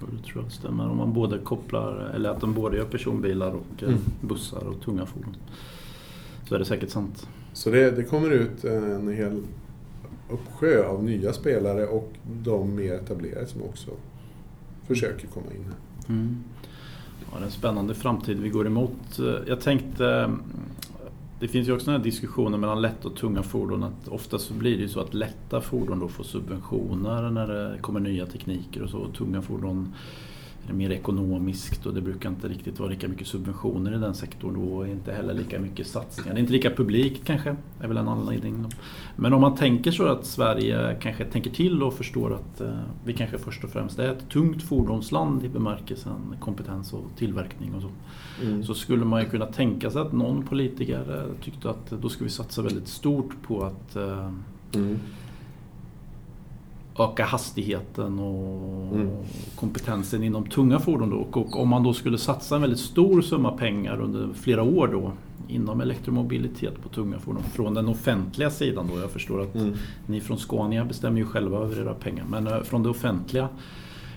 Det 0.00 0.26
tror 0.26 0.44
jag 0.44 0.52
stämmer. 0.52 0.88
Om 0.88 0.96
man 0.96 1.12
både 1.12 1.38
kopplar, 1.38 2.12
eller 2.14 2.30
att 2.30 2.40
de 2.40 2.54
både 2.54 2.76
gör 2.76 2.84
personbilar 2.84 3.50
och 3.50 3.82
eh, 3.82 3.88
mm. 3.88 4.00
bussar 4.20 4.66
och 4.66 4.80
tunga 4.80 5.06
fordon 5.06 5.36
så 6.48 6.54
är 6.54 6.58
det 6.58 6.64
säkert 6.64 6.90
sant. 6.90 7.26
Så 7.52 7.70
det, 7.70 7.90
det 7.90 8.04
kommer 8.04 8.30
ut 8.30 8.64
en 8.64 9.08
hel 9.08 9.42
uppsjö 10.30 10.86
av 10.86 11.04
nya 11.04 11.32
spelare 11.32 11.86
och 11.86 12.12
de 12.42 12.74
mer 12.74 12.94
etablerade 12.94 13.46
som 13.46 13.62
också 13.62 13.90
försöker 14.86 15.26
komma 15.26 15.46
in 15.46 15.64
här. 15.64 16.14
Mm. 16.14 16.44
Ja, 17.20 17.38
det 17.38 17.42
är 17.42 17.46
en 17.46 17.50
spännande 17.50 17.94
framtid 17.94 18.38
vi 18.38 18.48
går 18.48 18.66
emot. 18.66 19.18
Jag 19.46 19.60
tänkte, 19.60 20.30
det 21.42 21.48
finns 21.48 21.68
ju 21.68 21.72
också 21.72 21.86
den 21.86 22.00
här 22.00 22.04
diskussionen 22.04 22.60
mellan 22.60 22.82
lätta 22.82 23.08
och 23.08 23.16
tunga 23.16 23.42
fordon. 23.42 23.82
Att 23.82 24.08
oftast 24.08 24.46
så 24.46 24.54
blir 24.54 24.76
det 24.76 24.82
ju 24.82 24.88
så 24.88 25.00
att 25.00 25.14
lätta 25.14 25.60
fordon 25.60 25.98
då 25.98 26.08
får 26.08 26.24
subventioner 26.24 27.30
när 27.30 27.46
det 27.46 27.78
kommer 27.80 28.00
nya 28.00 28.26
tekniker 28.26 28.82
och 28.82 28.90
så. 28.90 28.98
Och 28.98 29.14
tunga 29.14 29.42
fordon 29.42 29.94
mer 30.70 30.90
ekonomiskt 30.90 31.86
och 31.86 31.94
det 31.94 32.00
brukar 32.00 32.28
inte 32.28 32.48
riktigt 32.48 32.78
vara 32.78 32.90
lika 32.90 33.08
mycket 33.08 33.26
subventioner 33.26 33.94
i 33.94 33.98
den 33.98 34.14
sektorn 34.14 34.54
då 34.54 34.76
och 34.76 34.88
inte 34.88 35.12
heller 35.12 35.34
lika 35.34 35.60
mycket 35.60 35.86
satsningar. 35.86 36.34
Det 36.34 36.38
är 36.38 36.40
inte 36.40 36.52
lika 36.52 36.70
publikt 36.70 37.24
kanske, 37.24 37.56
är 37.80 37.88
väl 37.88 37.96
en 37.96 38.08
anledning. 38.08 38.66
Men 39.16 39.32
om 39.32 39.40
man 39.40 39.56
tänker 39.56 39.90
så 39.90 40.06
att 40.06 40.26
Sverige 40.26 40.96
kanske 41.00 41.24
tänker 41.24 41.50
till 41.50 41.82
och 41.82 41.94
förstår 41.94 42.34
att 42.34 42.60
eh, 42.60 42.68
vi 43.04 43.12
kanske 43.12 43.38
först 43.38 43.64
och 43.64 43.70
främst 43.70 43.98
är 43.98 44.08
ett 44.08 44.28
tungt 44.28 44.62
fordonsland 44.62 45.44
i 45.44 45.48
bemärkelsen 45.48 46.36
kompetens 46.40 46.92
och 46.92 47.04
tillverkning 47.16 47.74
och 47.74 47.82
så. 47.82 47.90
Mm. 48.42 48.64
Så 48.64 48.74
skulle 48.74 49.04
man 49.04 49.22
ju 49.22 49.28
kunna 49.28 49.46
tänka 49.46 49.90
sig 49.90 50.00
att 50.00 50.12
någon 50.12 50.42
politiker 50.42 51.26
tyckte 51.42 51.70
att 51.70 51.90
då 51.90 52.08
ska 52.08 52.24
vi 52.24 52.30
satsa 52.30 52.62
väldigt 52.62 52.88
stort 52.88 53.42
på 53.42 53.64
att 53.64 53.96
eh, 53.96 54.32
mm 54.74 54.98
öka 56.98 57.24
hastigheten 57.24 58.18
och 58.18 58.94
Mm. 58.96 59.08
kompetensen 59.56 60.22
inom 60.24 60.44
tunga 60.46 60.78
fordon. 60.78 61.10
Då. 61.10 61.16
Och, 61.40 61.60
om 61.60 61.68
man 61.68 61.82
då 61.82 61.92
skulle 61.94 62.18
satsa 62.18 62.54
en 62.54 62.60
väldigt 62.60 62.80
stor 62.80 63.22
summa 63.22 63.50
pengar 63.52 64.00
under 64.00 64.28
flera 64.34 64.62
år 64.62 64.88
då 64.92 65.12
inom 65.48 65.80
elektromobilitet 65.80 66.82
på 66.82 66.88
tunga 66.88 67.18
fordon 67.18 67.42
från 67.42 67.74
den 67.74 67.88
offentliga 67.88 68.50
sidan 68.50 68.86
då. 68.94 69.00
Jag 69.00 69.10
förstår 69.10 69.42
att 69.42 69.54
Mm. 69.54 69.72
ni 70.06 70.20
från 70.20 70.38
Scania 70.38 70.84
bestämmer 70.84 71.18
ju 71.18 71.24
själva 71.26 71.58
över 71.58 71.80
era 71.80 71.94
pengar. 71.94 72.24
Men 72.30 72.46
eh, 72.46 72.60
från 72.62 72.82
det 72.82 72.88
offentliga 72.88 73.48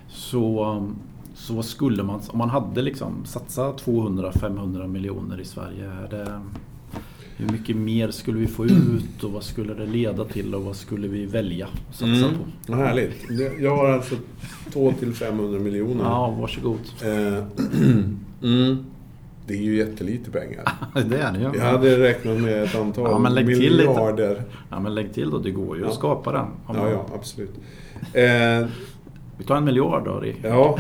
så, 0.08 0.88
så 1.36 1.64
skulle 1.64 2.04
man, 2.04 2.22
om 2.28 2.38
man 2.38 2.50
hade 2.50 2.82
liksom 2.82 3.12
satsat 3.26 3.86
200-500 3.86 4.88
miljoner 4.88 5.40
i 5.42 5.46
Sverige. 5.46 5.86
Är 5.92 6.08
det, 6.10 6.42
hur 7.38 7.50
mycket 7.52 7.76
mer 7.76 8.12
skulle 8.12 8.40
vi 8.40 8.48
få 8.48 8.66
ut 8.66 9.24
och 9.24 9.32
vad 9.32 9.44
skulle 9.44 9.74
det 9.74 9.86
leda 9.86 10.26
till 10.26 10.56
och 10.56 10.62
vad 10.64 10.76
skulle 10.76 11.08
vi 11.08 11.26
välja 11.26 11.66
att 11.68 11.96
satsa 11.96 12.06
Mm. 12.06 12.30
på? 12.30 12.72
Vad 12.74 12.80
härligt. 12.80 13.26
Jag 13.60 13.78
har 13.78 13.90
alltså 13.90 14.16
200-500 14.74 15.60
miljoner. 15.60 16.04
Ja, 16.04 16.30
varsågod. 16.40 16.80
Eh, 17.04 17.44
mm. 18.44 18.86
Det 19.48 19.54
är 19.54 19.62
ju 19.62 19.78
jättelite 19.78 20.32
pengar. 20.32 20.72
Det 21.10 21.18
är 21.18 21.32
det 21.32 21.40
ju. 21.40 21.52
Jag 21.60 21.72
hade 21.72 22.00
räknat 22.00 22.38
med 22.42 22.64
ett 22.64 22.76
antal 22.76 23.12
Ja, 23.12 23.20
men 23.20 23.34
lägg 23.36 23.46
till 23.46 23.58
lite. 23.78 23.90
miljarder. 23.90 24.44
Ja, 24.70 24.80
men 24.80 24.96
lägg 24.96 25.14
till 25.14 25.30
då, 25.30 25.38
det 25.38 25.52
går 25.52 25.78
ju 25.78 25.84
Ja. 25.84 25.88
att 25.90 25.96
skapa 25.96 26.32
den. 26.32 26.46
Ja, 26.68 26.90
ja, 26.90 27.06
absolut. 27.16 27.54
Eh, 28.14 28.68
Vi 29.38 29.44
tar 29.48 29.56
en 29.58 29.64
miljard 29.66 30.06
då. 30.06 30.20
Ri. 30.20 30.36
ja, 30.44 30.80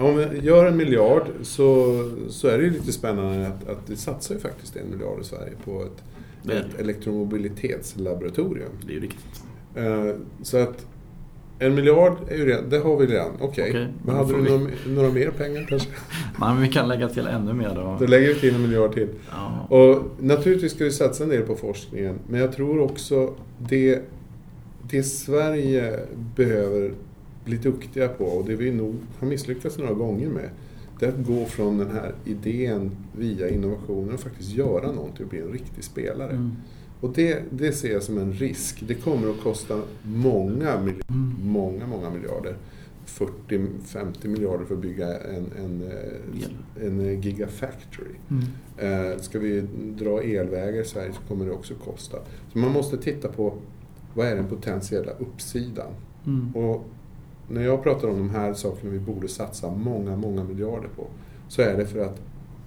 om 0.00 0.16
vi 0.16 0.40
gör 0.42 0.66
en 0.66 0.76
miljard 0.76 1.22
så, 1.42 1.96
så 2.28 2.48
är 2.48 2.58
det 2.58 2.64
ju 2.64 2.70
lite 2.70 2.92
spännande 2.92 3.46
att, 3.46 3.68
att 3.68 3.86
det 3.86 3.96
satsar 3.96 4.34
ju 4.34 4.40
faktiskt 4.40 4.76
en 4.76 4.90
miljard 4.90 5.20
i 5.20 5.24
Sverige 5.24 5.52
på 5.64 5.82
ett, 5.82 6.02
Det 6.42 6.52
ett 6.52 6.80
elektromobilitetslaboratorium. 6.80 8.68
Det 8.86 8.92
är 8.92 8.94
ju 8.94 9.00
riktigt. 9.00 9.42
Eh, 9.74 10.06
så 10.42 10.56
att 10.58 10.86
en 11.58 11.74
miljard, 11.74 12.16
är 12.28 12.36
ju 12.36 12.46
redan, 12.46 12.68
det 12.70 12.78
har 12.78 12.96
vi 12.96 13.06
redan. 13.06 13.30
Okej. 13.40 13.70
Okej, 13.70 13.88
Men 14.04 14.14
då 14.16 14.22
hade 14.22 14.32
du 14.36 14.42
vi- 14.42 14.50
några, 14.50 14.70
några 14.86 15.10
mer 15.10 15.30
pengar 15.30 15.66
kanske? 15.68 15.88
Nej, 16.40 16.52
men 16.54 16.62
vi 16.62 16.68
kan 16.68 16.88
lägga 16.88 17.08
till 17.08 17.26
ännu 17.26 17.52
mer 17.52 17.74
då. 17.74 17.96
Då 18.00 18.06
lägger 18.06 18.28
vi 18.28 18.34
till 18.40 18.54
en 18.54 18.62
miljard 18.62 18.94
till. 18.94 19.08
Ja. 19.30 19.76
Och 19.76 20.02
naturligtvis 20.20 20.72
ska 20.72 20.84
vi 20.84 20.90
satsa 20.90 21.24
en 21.24 21.30
del 21.30 21.42
på 21.42 21.54
forskningen, 21.56 22.18
men 22.28 22.40
jag 22.40 22.52
tror 22.52 22.80
också 22.80 23.34
det, 23.58 24.02
det 24.90 25.02
Sverige 25.02 26.00
behöver 26.36 26.92
bli 27.50 27.58
duktiga 27.58 28.08
på, 28.08 28.24
och 28.24 28.44
det 28.44 28.56
vi 28.56 28.70
nog 28.72 28.94
har 29.18 29.26
misslyckats 29.28 29.78
några 29.78 29.94
gånger 29.94 30.28
med, 30.28 30.50
det 30.98 31.06
är 31.06 31.08
att 31.08 31.26
gå 31.26 31.44
från 31.44 31.78
den 31.78 31.90
här 31.90 32.14
idén 32.24 32.90
via 33.18 33.48
innovationen 33.48 34.14
och 34.14 34.20
faktiskt 34.20 34.50
göra 34.50 34.92
någonting 34.92 35.24
och 35.24 35.30
bli 35.30 35.40
en 35.40 35.52
riktig 35.52 35.84
spelare. 35.84 36.30
Mm. 36.32 36.50
Och 37.00 37.12
det, 37.14 37.42
det 37.50 37.72
ser 37.72 37.92
jag 37.92 38.02
som 38.02 38.18
en 38.18 38.32
risk. 38.32 38.82
Det 38.88 38.94
kommer 38.94 39.30
att 39.30 39.40
kosta 39.40 39.80
många, 40.02 40.80
mil- 40.80 41.02
Mm. 41.08 41.34
många, 41.42 41.86
många 41.86 42.10
miljarder. 42.10 42.56
40-50 43.06 44.28
miljarder 44.28 44.64
för 44.64 44.74
att 44.74 44.80
bygga 44.80 45.18
en, 45.18 45.46
en, 45.58 45.82
eh, 46.80 46.86
en 46.86 47.20
gigafactory. 47.22 48.14
Mm. 48.30 49.10
Eh, 49.12 49.18
Ska 49.20 49.38
vi 49.38 49.60
dra 49.98 50.22
elvägar 50.22 50.80
i 50.80 50.84
Sverige 50.84 51.12
så 51.12 51.20
kommer 51.28 51.44
det 51.44 51.52
också 51.52 51.74
kosta. 51.74 52.16
Så 52.52 52.58
man 52.58 52.72
måste 52.72 52.96
titta 52.98 53.28
på 53.28 53.54
vad 54.14 54.26
är 54.26 54.36
den 54.36 54.46
potentiella 54.48 55.12
uppsidan? 55.12 55.90
Mm. 56.26 56.56
Och 56.56 56.84
när 57.50 57.62
jag 57.62 57.82
pratar 57.82 58.08
om 58.08 58.16
de 58.18 58.30
här 58.30 58.54
sakerna 58.54 58.90
vi 58.90 58.98
borde 58.98 59.28
satsa 59.28 59.70
många, 59.70 60.16
många 60.16 60.44
miljarder 60.44 60.88
på 60.96 61.06
så 61.48 61.62
är 61.62 61.76
det 61.76 61.86
för 61.86 61.98
att 61.98 62.20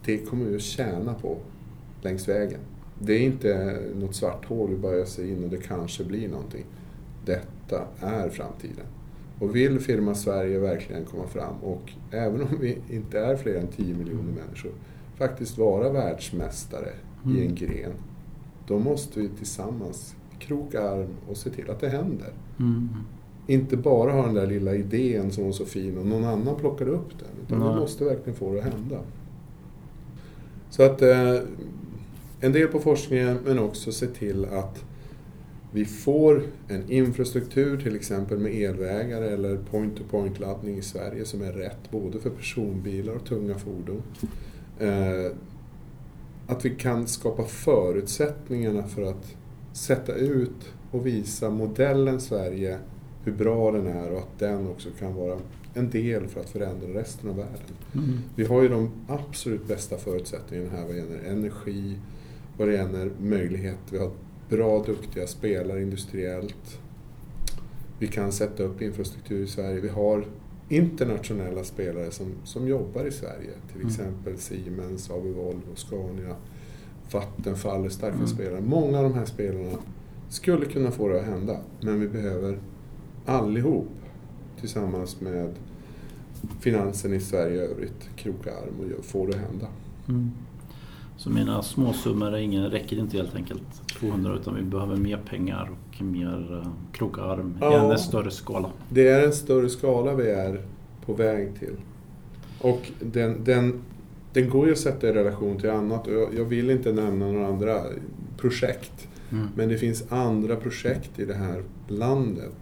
det 0.06 0.18
kommer 0.18 0.46
vi 0.46 0.56
att 0.56 0.62
tjäna 0.62 1.14
på 1.14 1.38
längs 2.02 2.28
vägen. 2.30 2.60
Det 3.00 3.14
är 3.14 3.20
inte 3.20 3.80
något 3.96 4.16
svart 4.16 4.46
hål 4.46 4.70
vi 4.70 4.76
bara 4.76 4.96
öser 4.96 5.26
in 5.26 5.44
och 5.44 5.50
det 5.50 5.58
kanske 5.58 6.04
blir 6.04 6.30
någonting. 6.30 6.66
Detta 7.26 7.82
är 8.00 8.30
framtiden. 8.30 8.86
Och 9.40 9.56
vill 9.56 9.80
firma 9.80 10.16
Sverige 10.16 10.60
verkligen 10.60 11.06
komma 11.06 11.28
fram 11.28 11.56
och 11.64 11.92
även 12.12 12.42
om 12.42 12.58
vi 12.60 12.78
inte 12.90 13.20
är 13.20 13.36
fler 13.36 13.56
än 13.56 13.68
10 13.68 13.96
miljoner 13.96 14.32
människor 14.46 14.72
faktiskt 15.18 15.58
vara 15.58 15.90
världsmästare 15.90 16.90
i 17.26 17.30
Mm. 17.30 17.42
en 17.42 17.56
gren. 17.56 17.92
Då 18.68 18.80
måste 18.80 19.20
vi 19.20 19.30
tillsammans 19.30 20.16
kroka 20.40 20.82
arm 20.90 21.10
och 21.30 21.38
se 21.38 21.50
till 21.50 21.70
att 21.72 21.80
det 21.80 21.90
händer. 21.90 22.34
Mm. 22.60 22.90
Inte 23.48 23.78
bara 23.78 24.12
ha 24.12 24.26
den 24.26 24.34
där 24.34 24.48
lilla 24.48 24.76
idén 24.76 25.32
som 25.32 25.46
var 25.46 25.52
så 25.52 25.66
fin 25.66 25.98
och 25.98 26.06
någon 26.06 26.24
annan 26.24 26.56
plockade 26.56 26.92
upp 26.92 27.20
den. 27.20 27.46
Utan 27.46 27.60
Nej. 27.60 27.74
vi 27.74 27.80
måste 27.80 28.04
verkligen 28.04 28.40
få 28.40 28.54
det 28.54 28.60
att 28.60 28.74
hända. 28.74 29.00
Så 30.70 30.84
att 30.84 31.02
eh, 31.02 31.36
en 32.40 32.52
del 32.52 32.68
på 32.68 32.80
forskningen 32.80 33.38
men 33.46 33.60
också 33.60 33.92
se 33.92 34.08
till 34.08 34.46
att 34.46 34.84
vi 35.72 35.86
får 35.86 36.44
en 36.68 36.92
infrastruktur 36.92 37.82
till 37.82 37.96
exempel 37.96 38.38
med 38.38 38.54
elvägar 38.54 39.22
eller 39.22 39.58
point-to-point-laddning 39.58 40.78
i 40.78 40.82
Sverige 40.82 41.26
som 41.26 41.42
är 41.42 41.52
rätt 41.52 41.92
både 41.92 42.20
för 42.20 42.30
personbilar 42.30 43.14
och 43.14 43.26
tunga 43.26 43.56
fordon. 43.56 44.04
Eh, 44.80 45.32
att 46.48 46.66
vi 46.66 46.70
kan 46.70 47.08
skapa 47.08 47.44
förutsättningarna 47.44 48.84
för 48.84 49.02
att 49.02 49.36
sätta 49.74 50.14
ut 50.14 50.74
och 50.92 51.06
visa 51.06 51.50
modellen 51.50 52.22
Sverige 52.22 52.80
hur 53.24 53.32
bra 53.34 53.72
den 53.72 53.88
är 53.88 54.12
och 54.12 54.18
att 54.18 54.40
den 54.40 54.68
också 54.68 54.90
kan 55.00 55.16
vara 55.16 55.38
en 55.74 55.90
del 55.90 56.28
för 56.28 56.42
att 56.42 56.50
förändra 56.50 56.88
resten 57.00 57.30
av 57.30 57.36
världen. 57.36 57.76
Mm. 57.96 58.18
Vi 58.36 58.46
har 58.46 58.62
ju 58.62 58.68
de 58.70 58.92
absolut 59.08 59.68
bästa 59.68 59.98
förutsättningarna 59.98 60.70
här 60.70 60.86
vad 60.86 60.96
gäller 60.98 61.20
energi, 61.30 61.98
vad 62.58 62.68
det 62.68 62.74
gäller 62.74 63.12
möjlighet. 63.22 63.78
Vi 63.90 63.98
har 63.98 64.12
bra, 64.50 64.84
duktiga 64.84 65.28
spelare 65.28 65.82
industriellt. 65.82 66.80
Vi 68.00 68.08
kan 68.08 68.32
sätta 68.32 68.64
upp 68.64 68.82
infrastruktur 68.82 69.44
i 69.44 69.48
Sverige. 69.48 69.82
Vi 69.82 69.90
har 69.90 70.26
internationella 70.70 71.64
spelare 71.64 72.12
som, 72.12 72.32
som 72.44 72.68
jobbar 72.68 73.06
i 73.06 73.12
Sverige. 73.12 73.52
Till 73.68 73.76
Mm. 73.82 73.88
exempel 73.88 74.38
Siemens, 74.38 75.10
AB 75.12 75.24
Volvo, 75.24 75.76
Scania, 75.76 76.36
Vattenfall 77.12 77.86
är 77.86 77.90
starka 77.90 78.16
Mm. 78.16 78.28
spelare. 78.28 78.62
Många 78.62 78.98
av 78.98 79.04
de 79.04 79.14
här 79.14 79.26
spelarna 79.26 79.78
skulle 80.30 80.66
kunna 80.66 80.92
få 80.92 81.08
det 81.08 81.20
att 81.20 81.26
hända. 81.26 81.58
Men 81.82 82.00
vi 82.00 82.08
behöver 82.08 82.58
allihop 83.26 83.88
tillsammans 84.60 85.22
med 85.22 85.54
finansen 86.60 87.14
i 87.14 87.20
Sverige 87.20 87.56
i 87.56 87.60
övrigt 87.60 88.10
kroka 88.16 88.52
arm 88.52 88.94
och 89.00 89.06
få 89.06 89.26
det 89.26 89.38
hända. 89.38 89.68
Mm. 90.10 90.32
Så 91.18 91.30
mina 91.30 91.62
småsummor 91.64 92.28
är 92.34 92.38
ingen, 92.38 92.70
räcker 92.70 92.98
inte 92.98 93.18
helt 93.18 93.36
enkelt 93.36 93.88
200 94.00 94.36
utan 94.36 94.56
vi 94.56 94.62
behöver 94.62 94.96
mer 94.96 95.18
pengar 95.30 95.70
och 95.72 96.02
mer 96.02 96.52
uh, 96.52 96.68
kroka 96.92 97.22
arm 97.22 97.50
i 97.58 97.58
Ja. 97.62 97.92
en 97.92 98.00
större 98.00 98.32
skala. 98.32 98.70
Det 98.90 99.08
är 99.08 99.26
en 99.26 99.34
större 99.34 99.70
skala 99.70 100.16
vi 100.16 100.30
är 100.30 100.62
på 101.06 101.14
väg 101.14 101.60
till. 101.60 101.76
Och 102.62 102.92
den, 103.00 103.44
den, 103.44 103.82
den 104.34 104.50
går 104.50 104.66
ju 104.66 104.72
att 104.72 104.78
sätta 104.78 105.10
i 105.10 105.14
relation 105.14 105.58
till 105.60 105.70
annat 105.70 106.08
och 106.08 106.14
jag, 106.14 106.30
jag 106.38 106.46
vill 106.46 106.70
inte 106.70 106.94
nämna 106.94 107.32
några 107.32 107.48
andra 107.48 107.82
projekt. 108.38 109.08
Mm. 109.32 109.48
Men 109.56 109.70
det 109.70 109.78
finns 109.78 110.12
andra 110.12 110.56
projekt 110.56 111.20
i 111.20 111.26
det 111.26 111.34
här 111.34 111.64
landet 111.88 112.56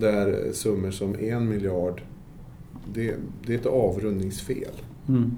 där 0.00 0.52
summor 0.52 0.90
som 0.90 1.14
en 1.18 1.48
miljard, 1.48 2.02
det, 2.94 3.14
det 3.46 3.54
är 3.54 3.58
ett 3.58 3.66
avrundningsfel. 3.66 4.72
Mm. 5.08 5.30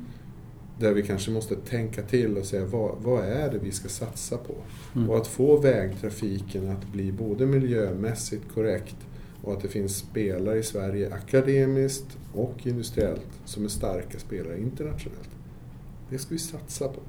Där 0.79 0.93
vi 0.93 1.03
kanske 1.03 1.31
måste 1.31 1.57
tänka 1.57 2.03
till 2.03 2.37
och 2.37 2.45
säga 2.47 2.65
vad, 2.67 2.95
vad 3.03 3.25
är 3.25 3.51
det 3.53 3.59
vi 3.59 3.71
ska 3.71 3.89
satsa 3.89 4.37
på? 4.37 4.55
Mm. 4.95 5.11
Och 5.11 5.17
att 5.17 5.27
få 5.27 5.57
vägtrafiken 5.61 6.69
att 6.71 6.93
bli 6.93 7.13
både 7.13 7.47
miljömässigt 7.47 8.53
korrekt 8.55 8.97
och 9.43 9.53
att 9.53 9.63
det 9.63 9.69
finns 9.69 9.97
spelare 9.97 10.59
i 10.59 10.63
Sverige 10.63 11.15
akademiskt 11.15 12.19
och 12.35 12.67
industriellt 12.67 13.41
som 13.45 13.65
är 13.65 13.69
starka 13.69 14.19
spelare 14.19 14.61
internationellt. 14.61 15.31
Det 16.11 16.19
ska 16.19 16.35
vi 16.35 16.39
satsa 16.39 16.89
på. 16.89 17.01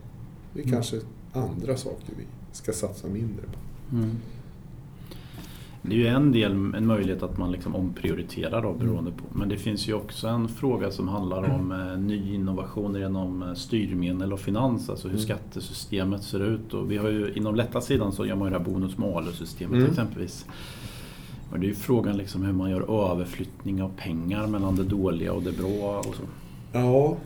Det 0.54 0.60
är 0.60 0.64
Mm. 0.64 0.74
kanske 0.74 1.00
andra 1.34 1.78
saker 1.78 2.14
vi 2.18 2.24
ska 2.52 2.72
satsa 2.74 3.08
mindre 3.08 3.46
på. 3.46 3.96
Mm. 3.96 4.10
Det 5.84 5.94
är 5.96 5.98
ju 6.00 6.08
en 6.08 6.32
del, 6.32 6.52
en 6.52 6.88
möjlighet 6.88 7.24
att 7.24 7.38
man 7.38 7.52
liksom 7.52 7.76
omprioriterar 7.76 8.62
då 8.62 8.74
beroende 8.74 9.12
på. 9.12 9.24
Men 9.32 9.50
det 9.50 9.58
finns 9.58 9.88
ju 9.90 9.94
också 9.94 10.28
en 10.28 10.48
fråga 10.48 10.92
som 10.92 11.08
handlar 11.08 11.50
om 11.50 11.72
eh, 11.72 11.98
ny 12.00 12.36
innovationer 12.36 13.00
genom 13.00 13.44
eh, 13.44 13.54
styrmedel 13.54 14.34
och 14.34 14.40
finans. 14.40 14.90
Alltså 14.90 15.08
hur 15.08 15.16
Mm. 15.16 15.26
skattesystemet 15.26 16.24
ser 16.24 16.40
ut. 16.44 16.74
Och 16.74 16.92
vi 16.92 16.98
har 16.98 17.10
ju 17.10 17.34
inom 17.36 17.56
lätta 17.56 17.82
sidan 17.82 18.12
så 18.12 18.26
gör 18.26 18.36
man 18.36 18.48
ju 18.48 18.54
det 18.54 18.58
här 18.60 18.66
bonus 18.66 18.98
malus-systemet 18.98 19.76
Mm. 19.78 19.90
exempelvis. 19.90 20.46
Och 21.52 21.60
det 21.60 21.66
är 21.66 21.70
ju 21.70 21.76
frågan 21.76 22.18
liksom 22.18 22.44
hur 22.44 22.54
man 22.54 22.70
gör 22.72 23.12
överflyttning 23.12 23.84
av 23.84 23.90
pengar 23.98 24.48
mellan 24.48 24.76
det 24.76 24.84
dåliga 24.84 25.34
och 25.34 25.42
det 25.44 25.58
bra 25.58 26.00
och 26.00 26.16
så. 26.16 26.24
Ja, 26.72 27.18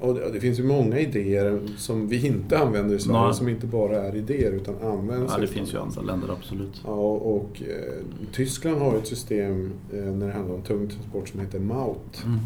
och 0.00 0.14
det, 0.14 0.40
finns 0.40 0.58
ju 0.58 0.62
många 0.62 0.98
idéer 0.98 1.60
som 1.76 2.08
vi 2.08 2.26
inte 2.26 2.58
använder 2.58 2.96
i 2.96 2.98
Sverige 2.98 3.20
Nej. 3.20 3.34
som 3.34 3.48
inte 3.48 3.66
bara 3.66 4.02
är 4.02 4.16
idéer 4.16 4.52
utan 4.52 4.74
används. 4.82 5.32
Ja, 5.34 5.40
det 5.40 5.46
finns 5.46 5.74
ju 5.74 5.78
andra 5.78 6.02
länder 6.02 6.28
absolut. 6.32 6.82
Ja, 6.84 6.92
och 7.10 7.62
eh, 7.62 8.04
Tyskland 8.32 8.78
har 8.78 8.92
ju 8.92 8.98
ett 8.98 9.06
system 9.06 9.72
eh, 9.92 9.98
när 10.04 10.26
det 10.26 10.32
handlar 10.32 10.54
om 10.54 10.62
tung 10.62 10.88
transport 10.88 11.28
som 11.28 11.40
heter 11.40 11.58
MAUT. 11.58 12.24
Mm. 12.24 12.38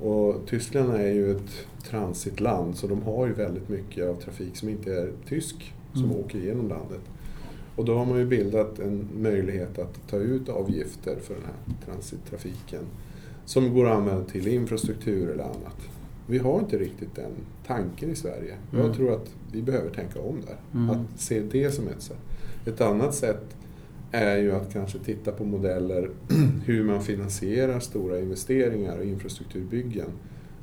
Och 0.00 0.36
Tyskland 0.46 0.92
är 0.94 1.12
ju 1.12 1.30
ett 1.30 1.66
transitland 1.90 2.76
så 2.76 2.86
de 2.86 3.02
har 3.02 3.26
ju 3.26 3.32
väldigt 3.32 3.68
mycket 3.68 4.08
av 4.08 4.14
trafik 4.14 4.56
som 4.56 4.68
inte 4.68 4.94
är 4.94 5.10
tysk 5.28 5.72
som 5.92 6.04
Mm. 6.04 6.16
åker 6.16 6.38
igenom 6.38 6.68
landet. 6.68 7.00
Och 7.76 7.84
då 7.84 7.94
har 7.94 8.06
man 8.06 8.18
ju 8.18 8.26
bildat 8.26 8.78
en 8.78 9.08
möjlighet 9.18 9.78
att 9.78 10.08
ta 10.10 10.16
ut 10.16 10.48
avgifter 10.48 11.16
för 11.22 11.34
den 11.34 11.42
här 11.44 11.86
transittrafiken 11.86 12.80
som 13.44 13.74
går 13.74 13.86
att 13.86 13.98
använda 13.98 14.24
till 14.24 14.48
infrastruktur 14.48 15.30
eller 15.30 15.44
annat. 15.44 15.76
Vi 16.26 16.38
har 16.38 16.58
inte 16.58 16.78
riktigt 16.78 17.14
den 17.14 17.32
tanken 17.66 18.10
i 18.10 18.14
Sverige. 18.14 18.54
Mm. 18.72 18.86
Jag 18.86 18.96
tror 18.96 19.12
att 19.12 19.34
vi 19.52 19.62
behöver 19.62 19.90
tänka 19.90 20.20
om 20.20 20.40
där. 20.46 20.56
Mm. 20.80 20.90
Att 20.90 21.20
se 21.20 21.40
det 21.40 21.70
som 21.70 21.88
ett 21.88 22.02
sätt. 22.02 22.18
Ett 22.66 22.80
annat 22.80 23.14
sätt 23.14 23.56
är 24.12 24.36
ju 24.36 24.52
att 24.52 24.72
kanske 24.72 24.98
titta 24.98 25.32
på 25.32 25.44
modeller 25.44 26.10
hur 26.64 26.84
man 26.84 27.02
finansierar 27.02 27.80
stora 27.80 28.20
investeringar 28.20 28.98
och 28.98 29.04
infrastrukturbyggen. 29.04 30.08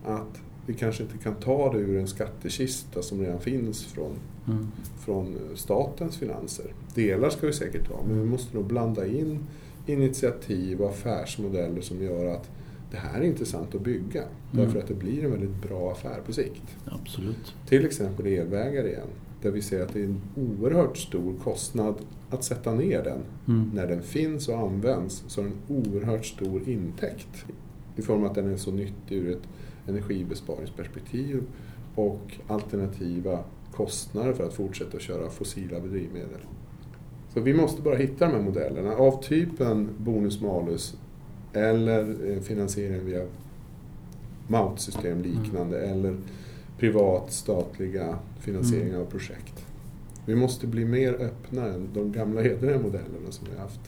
Att 0.05 0.41
vi 0.65 0.73
kanske 0.73 1.03
inte 1.03 1.17
kan 1.17 1.35
ta 1.35 1.73
det 1.73 1.79
ur 1.79 1.99
en 1.99 2.07
skattekista 2.07 3.01
som 3.01 3.21
redan 3.21 3.39
finns 3.39 3.85
från, 3.85 4.11
Mm. 4.47 4.67
från 5.05 5.35
statens 5.55 6.17
finanser. 6.17 6.65
Delar 6.95 7.29
ska 7.29 7.47
vi 7.47 7.53
säkert 7.53 7.87
ha, 7.87 8.03
men 8.07 8.19
vi 8.19 8.25
måste 8.25 8.55
nog 8.55 8.65
blanda 8.65 9.07
in 9.07 9.39
initiativ 9.85 10.81
och 10.81 10.89
affärsmodeller 10.89 11.81
som 11.81 12.03
gör 12.03 12.25
att 12.25 12.49
det 12.91 12.97
här 12.97 13.19
är 13.19 13.23
intressant 13.23 13.75
att 13.75 13.81
bygga. 13.81 14.23
Därför 14.51 14.79
att 14.79 14.87
det 14.87 14.93
blir 14.93 15.23
en 15.23 15.31
väldigt 15.31 15.61
bra 15.61 15.91
affär 15.91 16.21
på 16.25 16.33
sikt. 16.33 16.77
Absolut. 16.85 17.55
Till 17.67 17.85
exempel 17.85 18.25
elvägar 18.27 18.87
igen, 18.87 19.07
där 19.41 19.51
vi 19.51 19.61
ser 19.61 19.81
att 19.81 19.93
det 19.93 19.99
är 19.99 20.05
en 20.05 20.21
oerhört 20.35 20.97
stor 20.97 21.33
kostnad 21.43 21.95
att 22.29 22.43
sätta 22.43 22.73
ner 22.73 23.03
den. 23.03 23.21
Mm. 23.47 23.71
När 23.73 23.87
den 23.87 24.01
finns 24.01 24.49
och 24.49 24.59
används 24.59 25.23
så 25.27 25.41
är 25.41 25.45
det 25.45 25.51
en 25.51 25.77
oerhört 25.77 26.25
stor 26.25 26.69
intäkt. 26.69 27.45
I 27.95 28.01
form 28.01 28.23
av 28.23 28.29
att 28.29 28.35
den 28.35 28.53
är 28.53 28.57
så 28.57 28.71
nyttig 28.71 29.15
ur 29.15 29.31
ett 29.31 29.47
energibesparingsperspektiv 29.87 31.43
och 31.95 32.39
alternativa 32.47 33.43
kostnader 33.71 34.33
för 34.33 34.43
att 34.43 34.53
fortsätta 34.53 34.99
köra 34.99 35.29
fossila 35.29 35.79
drivmedel. 35.79 36.41
Så 37.33 37.39
vi 37.39 37.53
måste 37.53 37.81
bara 37.81 37.95
hitta 37.95 38.25
de 38.25 38.31
här 38.31 38.41
modellerna 38.41 38.91
av 38.91 39.23
typen 39.23 39.89
bonus-malus 39.97 40.97
eller 41.53 42.31
eh, 42.31 42.39
finansiering 42.41 43.05
via 43.05 43.21
MAUT-system 44.47 45.21
liknande 45.21 45.79
eller 45.79 46.15
privat 46.77 47.33
statliga 47.33 48.17
finansieringar 48.39 48.99
av 48.99 49.05
projekt. 49.05 49.65
Vi 50.25 50.35
måste 50.35 50.67
bli 50.67 50.85
mer 50.85 51.13
öppna 51.13 51.65
än 51.65 51.89
de 51.93 52.11
gamla 52.11 52.41
hederliga 52.41 52.77
modellerna 52.79 53.31
som 53.31 53.47
vi 53.51 53.55
har 53.55 53.61
haft. 53.63 53.79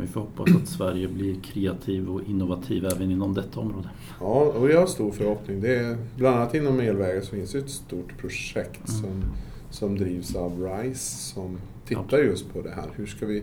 Vi 0.00 0.06
får 0.06 0.20
hoppas 0.20 0.56
att 0.62 0.68
Sverige 0.68 1.08
blir 1.08 1.40
kreativ 1.40 2.08
och 2.10 2.20
innovativ 2.28 2.84
även 2.86 3.10
inom 3.10 3.34
detta 3.34 3.60
område. 3.60 3.88
Ja, 4.20 4.40
och 4.44 4.70
jag 4.70 4.80
har 4.80 4.86
stor 4.86 5.12
förhoppning. 5.12 5.60
Det 5.60 5.76
är, 5.76 5.96
bland 6.16 6.36
annat 6.36 6.54
inom 6.54 6.80
elvägar 6.80 7.20
så 7.20 7.30
finns 7.36 7.52
det 7.52 7.58
ett 7.58 7.70
stort 7.70 8.18
projekt 8.18 8.88
Mm. 8.88 9.00
som, 9.02 9.22
som 9.70 9.98
drivs 9.98 10.34
av 10.36 10.62
RISE 10.62 11.16
som 11.34 11.58
tittar 11.86 12.00
Absolut. 12.02 12.30
just 12.30 12.52
på 12.52 12.62
det 12.62 12.70
här. 12.70 12.88
Hur 12.96 13.06
ska 13.06 13.26
vi, 13.26 13.42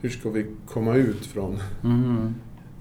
hur 0.00 0.08
ska 0.08 0.30
vi 0.30 0.46
komma 0.66 0.94
ut 0.96 1.26
från, 1.26 1.58
Mm. 1.84 2.34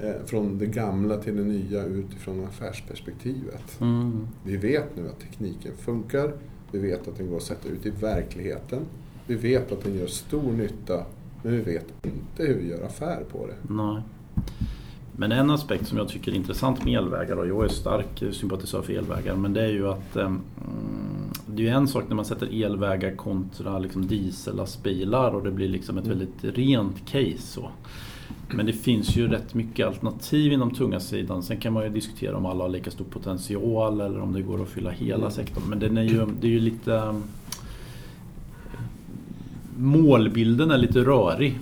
Eh, 0.04 0.26
från 0.26 0.58
det 0.58 0.66
gamla 0.66 1.18
till 1.18 1.36
det 1.36 1.44
nya 1.44 1.86
utifrån 1.86 2.46
affärsperspektivet? 2.46 3.82
Mm. 3.82 4.28
Vi 4.44 4.58
vet 4.58 4.98
nu 4.98 5.08
att 5.08 5.20
tekniken 5.20 5.72
funkar. 5.78 6.34
Vi 6.72 6.80
vet 6.80 7.08
att 7.08 7.18
den 7.18 7.30
går 7.30 7.38
att 7.38 7.44
sätta 7.44 7.70
ut 7.70 7.86
i 7.86 7.90
verkligheten. 7.90 8.80
Vi 9.28 9.36
vet 9.36 9.72
att 9.72 9.84
den 9.84 9.96
gör 9.96 10.08
stor 10.08 10.52
nytta. 10.52 11.06
Men 11.44 11.52
vi 11.52 11.62
vet 11.62 11.86
inte 12.04 12.44
hur 12.44 12.56
vi 12.56 12.70
gör 12.70 12.86
affär 12.86 13.24
på 13.32 13.48
det. 13.48 13.74
Nej. 13.74 14.02
Men 15.16 15.32
en 15.32 15.50
aspekt 15.50 15.88
som 15.88 15.98
jag 15.98 16.10
tycker 16.10 16.32
är 16.32 16.36
intressant 16.36 16.86
med 16.86 16.98
elvägar, 16.98 17.36
och 17.36 17.48
jag 17.48 17.64
är 17.64 17.68
stark 17.68 18.24
sympatisör 18.32 18.82
för 18.82 18.94
elvägar, 18.94 19.36
men 19.36 19.54
det 19.54 19.62
är 19.62 19.70
ju 19.72 19.88
att 19.88 20.16
mm, 20.16 20.42
det 21.46 21.68
är 21.68 21.74
en 21.74 21.88
sak 21.88 22.04
när 22.08 22.16
man 22.16 22.26
sätter 22.26 22.64
elvägar 22.64 23.16
kontra 23.16 23.80
liksom 23.80 24.08
diesellastbilar 24.08 25.32
och 25.32 25.44
det 25.44 25.52
blir 25.52 25.70
liksom 25.70 25.98
ett 25.98 26.06
Mm. 26.06 26.18
väldigt 26.20 26.58
rent 26.58 27.06
case. 27.06 27.38
Så. 27.38 27.70
Men 28.56 28.66
det 28.66 28.74
finns 28.74 29.16
ju 29.16 29.28
rätt 29.28 29.54
mycket 29.54 29.88
alternativ 29.88 30.52
inom 30.54 30.72
tunga 30.72 31.00
sidan. 31.00 31.44
Sen 31.44 31.58
kan 31.58 31.74
man 31.74 31.84
ju 31.84 31.90
diskutera 31.90 32.38
om 32.38 32.46
alla 32.46 32.64
har 32.64 32.70
lika 32.70 32.92
stor 32.92 33.06
potential 33.06 34.02
eller 34.02 34.20
om 34.20 34.34
det 34.34 34.42
går 34.42 34.62
att 34.62 34.70
fylla 34.70 34.90
hela 34.90 35.16
Mm. 35.18 35.32
sektorn. 35.32 35.64
Men 35.70 35.80
den 35.80 35.98
är 35.98 36.04
ju, 36.04 36.26
det 36.42 36.48
är 36.48 36.52
ju 36.52 36.60
lite... 36.60 36.94
eh, 36.96 37.16
Målbilden 39.78 40.72
är 40.72 40.78
lite 40.78 41.00
rörig. 41.00 41.60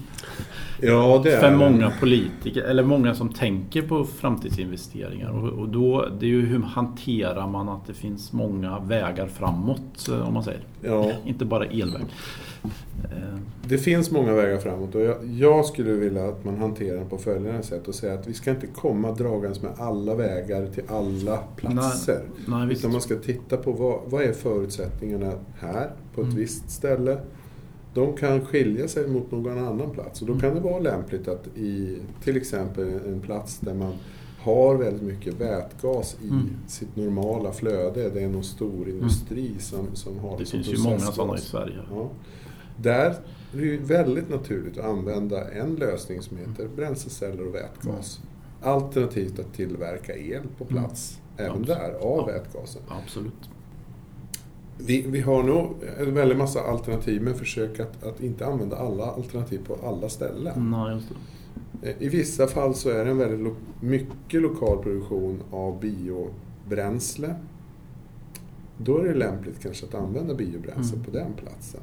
Ja, 0.81 1.21
det 1.23 1.33
är 1.33 1.39
För 1.39 1.55
många 1.55 1.91
politiker, 1.99 2.61
eller 2.61 2.83
många 2.83 3.15
som 3.15 3.29
tänker 3.33 3.81
på 3.81 4.05
framtidsinvesteringar. 4.05 5.29
Och, 5.29 5.49
och 5.59 5.69
då, 5.69 6.07
det 6.19 6.25
är 6.25 6.29
ju 6.29 6.45
hur 6.45 6.59
hanterar 6.59 7.47
man 7.47 7.69
att 7.69 7.87
det 7.87 7.93
finns 7.93 8.33
många 8.33 8.79
vägar 8.79 9.27
framåt, 9.27 10.09
eh, 10.09 10.27
om 10.27 10.33
man 10.33 10.43
säger. 10.43 10.61
Ja, 10.81 11.11
Inte 11.25 11.45
bara 11.45 11.65
elväg. 11.65 12.05
Eh, 13.03 13.37
det 13.67 13.77
finns 13.77 14.11
många 14.11 14.33
vägar 14.33 14.57
framåt 14.57 14.95
och 14.95 15.01
jag, 15.01 15.15
jag 15.25 15.65
skulle 15.65 15.91
vilja 15.91 16.27
att 16.27 16.45
man 16.45 16.57
hanterar 16.57 16.97
den 16.97 17.09
på 17.09 17.17
följande 17.17 17.63
sätt 17.63 17.87
och 17.87 17.95
säga 17.95 18.13
att 18.13 18.27
vi 18.27 18.33
ska 18.33 18.51
inte 18.51 18.67
komma 18.67 19.11
dragandes 19.11 19.61
med 19.61 19.71
alla 19.77 20.15
vägar 20.15 20.67
till 20.67 20.83
alla 20.87 21.37
platser. 21.37 22.21
nej, 22.47 22.67
visst. 22.67 22.81
Utan 22.81 22.91
man 22.91 23.01
ska 23.01 23.15
titta 23.15 23.57
på 23.57 23.71
vad, 23.71 23.99
vad 24.05 24.21
är 24.21 24.33
förutsättningarna 24.33 25.31
här 25.59 25.89
på 26.15 26.21
ett 26.21 26.25
Mm. 26.27 26.37
visst 26.39 26.69
ställe. 26.71 27.17
De 27.93 28.13
kan 28.17 28.45
skilja 28.45 28.87
sig 28.87 29.07
mot 29.07 29.31
någon 29.31 29.57
annan 29.67 29.91
plats 29.91 30.21
och 30.21 30.27
då 30.27 30.33
Mm. 30.33 30.41
kan 30.41 30.55
det 30.55 30.61
vara 30.61 30.79
lämpligt 30.79 31.27
att 31.27 31.47
i 31.57 31.97
till 32.23 32.37
exempel 32.37 32.87
en 33.07 33.21
plats 33.21 33.59
där 33.59 33.73
man 33.73 33.93
har 34.39 34.75
väldigt 34.75 35.01
mycket 35.01 35.33
vätgas 35.33 36.17
i 36.23 36.27
Mm. 36.29 36.49
sitt 36.67 36.95
normala 36.95 37.51
flöde. 37.51 38.09
Det 38.09 38.23
är 38.23 38.29
någon 38.29 38.43
stor 38.43 38.89
industri 38.89 39.55
som, 39.59 39.87
som 39.93 40.19
har 40.19 40.37
Det 40.37 40.45
som 40.45 40.63
finns 40.63 40.79
ju 40.79 40.83
många 40.83 40.99
sådana 40.99 41.37
i 41.37 41.41
Sverige. 41.41 41.77
Ja. 41.91 42.09
Där 42.77 43.09
är 43.53 43.57
det 43.57 43.65
ju 43.65 43.77
väldigt 43.77 44.29
naturligt 44.29 44.77
att 44.77 44.85
använda 44.85 45.51
en 45.51 45.75
lösning 45.75 46.21
som 46.21 46.37
heter 46.37 46.67
bränsleceller 46.75 47.47
och 47.47 47.55
vätgas. 47.55 48.19
Alternativt 48.61 49.39
att 49.39 49.53
tillverka 49.53 50.15
el 50.17 50.41
på 50.57 50.65
plats, 50.65 51.19
även 51.37 51.63
Abs- 51.63 51.67
där, 51.67 51.91
av 52.01 52.19
Mm. 52.19 52.35
Ja. 52.35 52.39
vätgasen. 52.43 52.81
Absolut. 53.03 53.49
Vi, 54.85 55.01
vi 55.07 55.21
har 55.21 55.43
nog 55.43 55.73
en 55.99 56.13
väldig 56.13 56.37
massa 56.37 56.61
alternativ, 56.61 57.21
men 57.21 57.33
försök 57.35 57.79
att, 57.79 58.03
att 58.03 58.21
inte 58.21 58.45
använda 58.45 58.75
alla 58.77 59.05
alternativ 59.05 59.59
på 59.67 59.77
alla 59.87 60.09
ställen. 60.09 60.71
Nej, 60.71 60.93
just 60.95 61.07
det. 61.81 61.89
Eh, 61.89 61.95
I 61.99 62.09
vissa 62.09 62.47
fall 62.47 62.75
så 62.75 62.89
är 62.89 63.05
det 63.05 63.11
en 63.11 63.17
väldigt 63.17 63.39
lo- 63.39 63.55
mycket 63.81 64.41
lokal 64.41 64.83
produktion 64.83 65.39
av 65.51 65.79
biobränsle. 65.79 67.35
Då 68.77 68.97
är 68.97 69.03
det 69.03 69.13
lämpligt 69.13 69.59
kanske 69.63 69.85
att 69.85 69.95
använda 69.95 70.33
biobränsle 70.35 70.95
Mm. 70.97 71.05
på 71.05 71.11
den 71.11 71.33
platsen. 71.33 71.81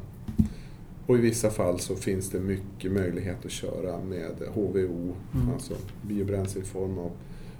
Och 1.06 1.16
i 1.16 1.20
vissa 1.20 1.50
fall 1.50 1.78
så 1.80 1.94
finns 1.94 2.30
det 2.30 2.40
mycket 2.40 2.92
möjlighet 2.92 3.44
att 3.44 3.50
köra 3.50 3.98
med 4.04 4.32
HVO, 4.54 5.14
Mm. 5.34 5.50
alltså 5.54 5.74
biobränsle 6.02 6.60
i 6.60 6.64
form 6.64 6.98
av, 6.98 7.10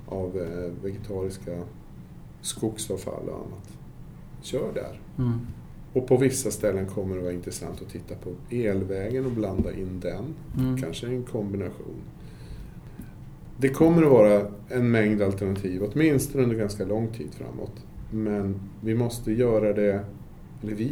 av 0.07 0.37
eh, 0.39 0.73
vegetariska 0.85 1.63
skogsavfall 2.41 3.29
och 3.29 3.35
annat. 3.37 3.78
Kör 4.49 4.73
där. 4.75 5.01
Mm. 5.19 5.39
Och 5.93 6.07
på 6.07 6.17
vissa 6.17 6.51
ställen 6.51 6.87
kommer 6.87 7.17
det 7.17 7.23
vara 7.23 7.33
intressant 7.33 7.83
att 7.83 7.93
titta 7.93 8.15
på 8.15 8.31
elvägen 8.55 9.27
och 9.27 9.33
blanda 9.33 9.73
in 9.73 10.01
den. 10.01 10.25
Mm. 10.59 10.77
Kanske 10.79 11.07
en 11.07 11.23
kombination. 11.23 12.03
Det 13.61 13.69
kommer 13.69 14.03
att 14.03 14.11
vara 14.11 14.47
en 14.69 14.91
mängd 14.91 15.23
alternativ, 15.23 15.83
åtminstone 15.83 16.45
under 16.45 16.57
ganska 16.57 16.85
lång 16.85 17.09
tid 17.09 17.35
framåt. 17.35 17.73
Men 18.11 18.61
vi 18.81 18.95
måste 18.95 19.33
göra 19.33 19.73
det, 19.73 20.05
eller 20.63 20.75
vi, 20.75 20.91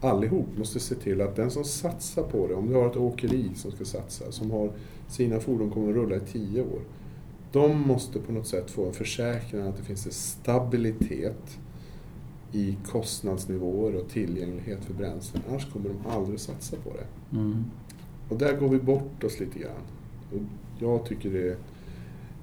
allihop 0.00 0.46
måste 0.58 0.80
se 0.80 0.94
till 0.94 1.20
att 1.20 1.36
den 1.36 1.50
som 1.50 1.64
satsar 1.64 2.22
på 2.22 2.46
det, 2.46 2.54
om 2.54 2.68
du 2.68 2.74
har 2.74 2.90
ett 2.90 2.96
åkeri 2.96 3.50
som 3.54 3.70
ska 3.70 3.84
satsa, 3.84 4.32
som 4.32 4.50
har 4.50 4.70
sina 5.08 5.40
fordon 5.40 5.70
kommer 5.70 5.90
att 5.90 5.96
rulla 5.96 6.16
i 6.16 6.20
tio 6.20 6.62
år. 6.62 6.80
De 7.52 7.80
måste 7.80 8.18
på 8.18 8.32
något 8.32 8.46
sätt 8.46 8.70
få 8.70 8.86
en 8.86 8.92
försäkran 8.92 9.66
att 9.66 9.76
det 9.76 9.82
finns 9.82 10.06
en 10.06 10.12
stabilitet 10.12 11.58
i 12.52 12.76
kostnadsnivåer 12.86 13.94
och 13.94 14.08
tillgänglighet 14.08 14.84
för 14.84 14.94
bränslen. 14.94 15.42
Annars 15.48 15.72
kommer 15.72 15.88
de 15.88 16.10
aldrig 16.10 16.40
satsa 16.40 16.76
på 16.76 16.90
det. 16.90 17.36
Mm. 17.36 17.64
Och 18.28 18.38
där 18.38 18.56
går 18.56 18.68
vi 18.68 18.78
bort 18.78 19.24
oss 19.24 19.40
lite 19.40 19.58
grann. 19.58 19.82
Och 20.32 20.40
jag 20.78 21.06
tycker 21.06 21.30
det, 21.30 21.56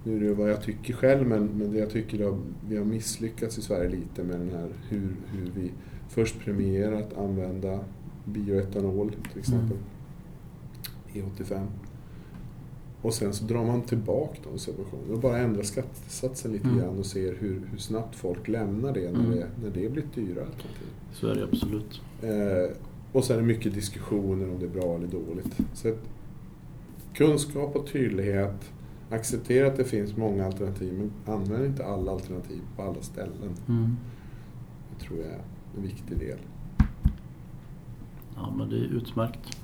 nu 0.04 0.16
är 0.16 0.20
det 0.20 0.34
vad 0.34 0.50
jag 0.50 0.64
tycker 0.64 0.94
själv, 0.94 1.28
men, 1.28 1.46
men 1.46 1.72
det 1.72 1.80
jag 1.80 1.90
tycker 1.90 2.30
att 2.30 2.40
vi 2.70 2.78
har 2.78 2.86
misslyckats 2.86 3.58
i 3.58 3.62
Sverige 3.62 3.90
lite 3.90 4.24
med 4.24 4.40
den 4.40 4.50
här 4.50 4.70
hur, 4.90 5.16
hur 5.32 5.52
vi 5.56 5.72
först 6.10 6.40
premierar 6.40 7.02
att 7.02 7.18
använda 7.18 7.80
bioetanol 8.26 9.16
till 9.32 9.40
exempel, 9.40 9.78
E85. 11.14 11.68
Och 13.06 13.14
sen 13.14 13.34
så 13.34 13.46
drar 13.46 13.66
man 13.66 13.82
tillbaka 13.82 14.40
de 14.52 14.60
subventionerna 14.60 15.14
och 15.14 15.20
bara 15.20 15.38
ändrar 15.38 15.64
skattesatsen 15.64 16.52
lite 16.52 16.68
Mm. 16.68 16.80
grann 16.80 17.00
och 17.00 17.06
ser 17.06 17.36
hur, 17.36 17.62
hur 17.72 17.78
snabbt 17.78 18.16
folk 18.16 18.48
lämnar 18.48 18.94
det 18.94 19.12
när, 19.12 19.20
Mm. 19.20 19.32
det 19.32 19.48
när 19.64 19.70
det 19.70 19.90
blir 19.90 20.04
ett 20.04 20.16
dyrare 20.16 20.46
alternativ. 20.46 20.88
Så 21.14 21.28
är 21.28 21.36
det 21.36 21.44
absolut. 21.44 22.02
Eh, 22.22 22.78
och 23.12 23.24
sen 23.24 23.36
är 23.38 23.42
det 23.42 23.48
mycket 23.48 23.74
diskussioner 23.74 24.50
om 24.54 24.60
det 24.60 24.66
är 24.66 24.70
bra 24.70 24.96
eller 24.96 25.08
dåligt. 25.08 25.58
Så 25.74 25.94
kunskap 27.14 27.76
och 27.76 27.88
tydlighet, 27.88 28.72
acceptera 29.10 29.68
att 29.68 29.78
det 29.78 29.84
finns 29.86 30.18
många 30.18 30.46
alternativ 30.46 30.94
men 30.94 31.36
använd 31.36 31.66
inte 31.66 31.86
alla 31.86 32.12
alternativ 32.12 32.62
på 32.76 32.82
alla 32.82 33.02
ställen. 33.02 33.56
Mm. 33.68 33.98
Det 34.90 35.06
tror 35.06 35.20
jag 35.20 35.28
är 35.28 35.42
en 35.78 35.84
viktig 35.84 36.18
del. 36.18 36.38
Ja, 38.36 38.54
men 38.58 38.70
det 38.70 38.76
är 38.76 38.98
utmärkt. 38.98 39.58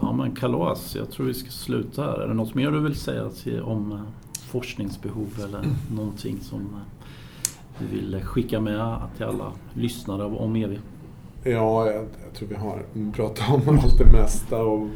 Ja 0.00 0.12
men 0.12 0.34
kalas, 0.34 0.96
jag 0.96 1.10
tror 1.10 1.26
vi 1.26 1.34
ska 1.34 1.50
sluta 1.50 2.02
här. 2.02 2.20
Är 2.20 2.28
det 2.28 2.34
något 2.34 2.54
mer 2.54 2.70
du 2.70 2.80
vill 2.80 2.94
säga 2.94 3.30
om 3.62 3.92
eh, 3.92 4.00
forskningsbehov 4.32 5.40
eller 5.44 5.64
någonting 5.94 6.40
som 6.40 6.60
eh, 6.60 7.04
du 7.78 7.96
vill 7.96 8.20
skicka 8.24 8.60
med 8.60 8.98
till 9.16 9.26
alla 9.26 9.52
lyssnare 9.74 10.24
om 10.24 10.56
EV? 10.56 10.78
Ja, 11.44 11.86
jag, 11.86 11.94
jag 11.94 12.34
tror 12.34 12.48
vi 12.48 12.54
har 12.54 12.82
pratat 13.12 13.68
om 13.68 13.78
allt 13.84 13.98
det 13.98 14.12
mesta 14.12 14.62
och 14.62 14.88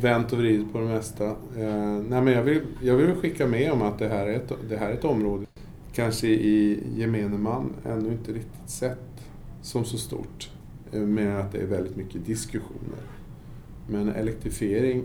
vänt 0.00 0.32
och 0.32 0.38
vridit 0.38 0.72
på 0.72 0.78
det 0.78 0.86
mesta. 0.86 1.24
Eh, 1.26 2.02
nej, 2.08 2.22
men 2.22 2.28
jag, 2.28 2.42
vill, 2.42 2.60
jag 2.82 2.96
vill 2.96 3.14
skicka 3.14 3.46
med 3.46 3.72
om 3.72 3.82
att 3.82 3.98
det 3.98 4.08
här 4.08 4.26
är 4.26 4.36
ett, 4.36 4.52
det 4.68 4.76
här 4.76 4.88
är 4.90 4.94
ett 4.94 5.04
område, 5.04 5.46
kanske 5.92 6.26
i 6.26 6.84
gemene 6.96 7.38
man, 7.38 7.72
ännu 7.84 8.12
inte 8.12 8.32
riktigt 8.32 8.70
sett 8.70 9.30
som 9.62 9.84
så 9.84 9.98
stort. 9.98 10.50
Eh, 10.92 11.00
med 11.00 11.40
att 11.40 11.52
det 11.52 11.58
är 11.58 11.66
väldigt 11.66 11.96
mycket 11.96 12.26
diskussioner. 12.26 13.17
Men 13.90 14.08
elektrifiering 14.08 15.04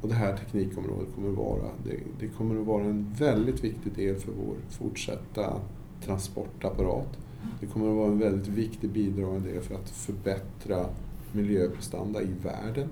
och 0.00 0.08
det 0.08 0.14
här 0.14 0.36
teknikområdet 0.36 1.08
kommer 1.14 1.30
att 1.30 1.36
vara, 1.36 1.70
det, 1.84 1.96
det 2.20 2.28
kommer 2.28 2.60
att 2.60 2.66
vara 2.66 2.84
en 2.84 3.14
väldigt 3.18 3.64
viktig 3.64 3.92
del 3.92 4.16
för 4.16 4.32
vår 4.32 4.56
fortsatta 4.70 5.60
transportapparat. 6.04 7.18
Det 7.60 7.66
kommer 7.66 7.90
att 7.90 7.96
vara 7.96 8.06
en 8.06 8.18
väldigt 8.18 8.48
viktig 8.48 8.90
bidragande 8.90 9.52
del 9.52 9.62
för 9.62 9.74
att 9.74 9.90
förbättra 9.90 10.86
miljöprestanda 11.32 12.22
i 12.22 12.34
världen. 12.42 12.88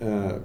Eh, 0.00 0.36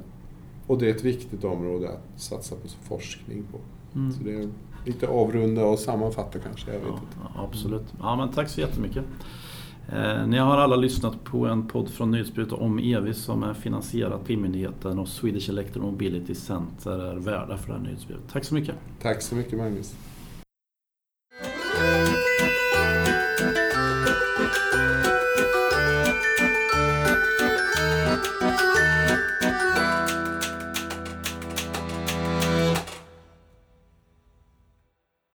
och 0.67 0.77
det 0.77 0.89
är 0.89 0.95
ett 0.95 1.03
viktigt 1.03 1.43
område 1.43 1.89
att 1.89 2.21
satsa 2.21 2.55
på 2.55 2.67
forskning 2.67 3.43
på. 3.51 3.57
Mm. 3.99 4.11
Så 4.11 4.23
det 4.23 4.33
är 4.33 4.49
lite 4.85 5.07
avrunda 5.07 5.65
och 5.65 5.79
sammanfatta 5.79 6.39
kanske, 6.39 6.73
jag 6.73 6.79
vet 6.79 6.89
ja, 6.89 6.93
inte. 6.93 7.39
Absolut. 7.39 7.93
Ja, 7.99 8.15
men 8.15 8.31
tack 8.31 8.49
så 8.49 8.61
jättemycket. 8.61 9.03
Eh, 9.93 10.27
ni 10.27 10.37
har 10.37 10.57
alla 10.57 10.75
lyssnat 10.75 11.23
på 11.23 11.45
en 11.45 11.67
podd 11.67 11.89
från 11.89 12.11
Nyhetsbrevet 12.11 12.53
om 12.53 12.79
EVI 12.79 13.13
som 13.13 13.43
är 13.43 13.53
finansierad 13.53 14.25
till 14.25 14.37
myndigheten 14.37 14.99
och 14.99 15.07
Swedish 15.07 15.49
Electromobility 15.49 16.35
Center 16.35 17.05
är 17.05 17.15
värdar 17.15 17.57
för 17.57 17.67
det 17.67 17.73
här 17.73 17.85
nyhetsbrevet. 17.85 18.23
Tack 18.31 18.45
så 18.45 18.53
mycket. 18.53 18.75
Tack 19.01 19.21
så 19.21 19.35
mycket 19.35 19.57
Magnus. 19.57 19.95